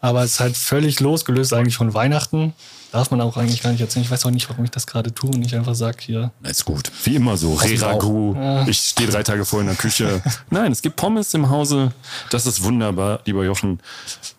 Aber 0.00 0.24
es 0.24 0.32
ist 0.32 0.40
halt 0.40 0.56
völlig 0.56 1.00
losgelöst 1.00 1.52
eigentlich 1.52 1.76
von 1.76 1.94
Weihnachten. 1.94 2.54
Darf 2.90 3.10
man 3.10 3.20
auch 3.22 3.36
eigentlich 3.38 3.62
gar 3.62 3.70
nicht 3.70 3.80
erzählen. 3.80 4.04
Ich 4.04 4.10
weiß 4.10 4.26
auch 4.26 4.30
nicht, 4.30 4.50
warum 4.50 4.64
ich 4.64 4.70
das 4.70 4.86
gerade 4.86 5.14
tue 5.14 5.30
und 5.30 5.38
nicht 5.38 5.54
einfach 5.54 5.74
sage, 5.74 5.98
hier, 6.00 6.30
Na, 6.40 6.50
Ist 6.50 6.64
gut. 6.64 6.90
Wie 7.04 7.16
immer 7.16 7.38
so, 7.38 7.54
Reragu. 7.54 8.36
Ich 8.66 8.78
stehe 8.80 9.08
drei 9.08 9.22
Tage 9.22 9.46
vor 9.46 9.60
in 9.60 9.66
der 9.66 9.76
Küche. 9.76 10.20
Nein, 10.50 10.72
es 10.72 10.82
gibt 10.82 10.96
Pommes 10.96 11.32
im 11.32 11.48
Hause. 11.48 11.92
Das 12.30 12.44
ist 12.46 12.62
wunderbar, 12.62 13.20
lieber 13.24 13.44
Jochen. 13.44 13.80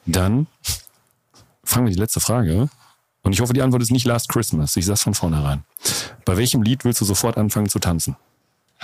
Dann 0.06 0.45
fragen 1.63 1.88
wir 1.88 1.93
die 1.93 1.99
letzte 1.99 2.19
Frage. 2.19 2.69
Und 3.23 3.34
ich 3.34 3.41
hoffe, 3.41 3.54
die 3.54 3.62
Antwort 3.62 3.82
ist 3.82 3.91
nicht 3.91 4.06
Last 4.06 4.30
Christmas. 4.30 4.76
Ich 4.76 4.86
sag's 4.86 5.02
von 5.02 5.15
vornherein. 5.15 5.63
Bei 6.26 6.38
welchem 6.38 6.62
Lied 6.62 6.84
willst 6.86 7.02
du 7.02 7.06
sofort 7.06 7.38
anfangen 7.38 7.69
zu 7.69 7.80
tanzen? 7.80 8.17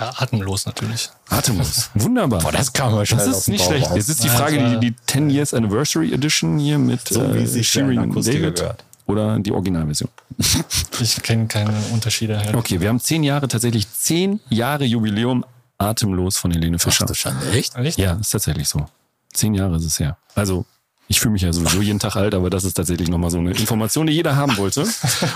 Ja, 0.00 0.12
atemlos 0.16 0.66
natürlich. 0.66 1.10
Atemlos. 1.28 1.90
Wunderbar. 1.94 2.40
Boah, 2.40 2.52
das 2.52 2.72
kam 2.72 2.92
aber 2.94 3.04
schnell 3.06 3.24
Das 3.26 3.36
ist 3.38 3.48
nicht 3.48 3.60
Bauch 3.60 3.68
schlecht. 3.70 3.86
raus. 3.90 3.96
Jetzt 3.96 4.08
ist 4.08 4.24
die 4.24 4.28
Frage, 4.28 4.58
das 4.58 4.80
die, 4.80 4.90
die 4.90 4.96
10 5.06 5.30
Years 5.30 5.54
Anniversary 5.54 6.12
Edition 6.12 6.58
hier 6.58 6.78
mit 6.78 7.08
So 7.08 7.20
wie 7.34 7.38
äh, 7.38 7.98
Akustiker 7.98 8.38
David 8.40 8.56
gehört. 8.56 8.84
oder 9.06 9.38
die 9.38 9.52
Originalversion. 9.52 10.10
Ich 11.00 11.22
kenne 11.22 11.46
keine 11.46 11.72
Unterschiede. 11.92 12.38
Halt. 12.38 12.54
Okay, 12.54 12.78
wir 12.80 12.88
haben 12.90 13.00
zehn 13.00 13.22
Jahre, 13.22 13.48
tatsächlich 13.48 13.90
zehn 13.90 14.38
Jahre 14.50 14.84
Jubiläum 14.84 15.44
Atemlos 15.78 16.36
von 16.36 16.50
Helene 16.50 16.78
Fischer. 16.78 17.06
Ach 17.08 17.14
Schande, 17.14 17.50
echt? 17.52 17.74
Echt? 17.76 17.98
Ja, 17.98 18.14
ist 18.14 18.30
tatsächlich 18.30 18.68
so. 18.68 18.86
Zehn 19.32 19.54
Jahre 19.54 19.76
ist 19.76 19.84
es 19.84 19.98
her. 19.98 20.18
Also, 20.34 20.66
ich 21.10 21.18
fühle 21.18 21.32
mich 21.32 21.42
ja 21.42 21.52
sowieso 21.52 21.82
jeden 21.82 21.98
Tag 21.98 22.14
alt, 22.14 22.34
aber 22.34 22.50
das 22.50 22.62
ist 22.62 22.74
tatsächlich 22.74 23.08
nochmal 23.08 23.30
so 23.30 23.38
eine 23.38 23.50
Information, 23.50 24.06
die 24.06 24.12
jeder 24.12 24.36
haben 24.36 24.56
wollte. 24.58 24.86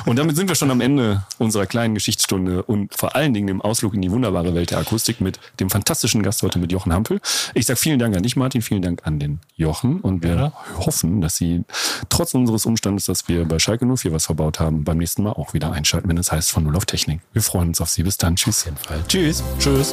Und 0.07 0.17
damit 0.17 0.37
sind 0.37 0.49
wir 0.49 0.55
schon 0.55 0.71
am 0.71 0.81
Ende 0.81 1.25
unserer 1.39 1.67
kleinen 1.67 1.95
Geschichtsstunde 1.95 2.63
und 2.63 2.95
vor 2.95 3.17
allen 3.17 3.35
Dingen 3.35 3.49
dem 3.49 3.61
Ausflug 3.61 3.93
in 3.95 4.01
die 4.01 4.11
wunderbare 4.13 4.55
Welt 4.55 4.71
der 4.71 4.79
Akustik 4.79 5.21
mit 5.21 5.41
dem 5.59 5.71
fantastischen 5.71 6.23
Gast 6.23 6.45
heute 6.45 6.61
mit 6.61 6.71
Jochen 6.71 6.93
Hampel. 6.93 7.21
Ich 7.55 7.67
sage 7.67 7.77
vielen 7.77 7.99
Dank 7.99 8.17
an 8.17 8.23
dich, 8.23 8.37
Martin, 8.37 8.63
vielen 8.63 8.83
Dank 8.83 9.01
an 9.05 9.19
den 9.19 9.41
Jochen 9.57 10.01
und 10.01 10.23
wir 10.23 10.37
Ja. 10.37 10.53
hoffen, 10.79 11.21
dass 11.21 11.37
Sie 11.37 11.65
trotz 12.09 12.35
unseres 12.35 12.67
Umstandes, 12.67 13.07
dass 13.07 13.27
wir 13.27 13.45
bei 13.45 13.59
Schalke 13.59 13.85
04 13.85 14.13
was 14.13 14.27
verbaut 14.27 14.61
haben, 14.61 14.85
beim 14.85 14.99
nächsten 14.99 15.25
Mal 15.25 15.33
auch 15.33 15.55
wieder 15.55 15.73
einschalten, 15.73 16.09
wenn 16.09 16.19
es 16.19 16.31
heißt 16.31 16.53
von 16.53 16.63
Null 16.63 16.77
auf 16.77 16.87
Technik. 16.87 17.21
Wir 17.33 17.43
freuen 17.43 17.69
uns 17.71 17.81
auf 17.81 17.91
Sie. 17.91 18.05
Bis 18.05 18.17
dann. 18.17 18.37
Tschüss. 18.37 18.67
Tschüss. 19.09 19.43
Tschüss. 19.59 19.93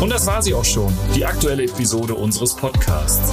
Und 0.00 0.10
das 0.10 0.26
war 0.26 0.42
sie 0.42 0.54
auch 0.54 0.64
schon, 0.64 0.92
die 1.14 1.24
aktuelle 1.24 1.64
Episode 1.64 2.14
unseres 2.14 2.54
Podcasts. 2.54 3.32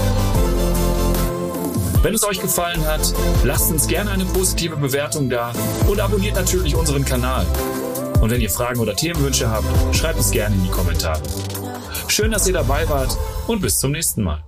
Wenn 2.04 2.14
es 2.14 2.26
euch 2.26 2.42
gefallen 2.42 2.86
hat, 2.86 3.14
lasst 3.46 3.72
uns 3.72 3.88
gerne 3.88 4.12
eine 4.12 4.26
positive 4.26 4.76
Bewertung 4.76 5.30
da 5.30 5.54
und 5.88 6.02
abonniert 6.02 6.36
natürlich 6.36 6.76
unseren 6.76 7.06
Kanal. 7.06 7.46
Und 8.20 8.30
wenn 8.30 8.42
ihr 8.42 8.50
Fragen 8.50 8.82
oder 8.82 8.94
Themenwünsche 8.94 9.50
habt, 9.50 9.66
schreibt 9.96 10.20
es 10.20 10.30
gerne 10.30 10.54
in 10.54 10.66
die 10.66 10.70
Kommentare. 10.70 11.22
Schön, 12.10 12.32
dass 12.32 12.46
ihr 12.46 12.54
dabei 12.54 12.90
wart 12.90 13.18
und 13.48 13.62
bis 13.62 13.80
zum 13.80 13.92
nächsten 13.92 14.22
Mal. 14.22 14.44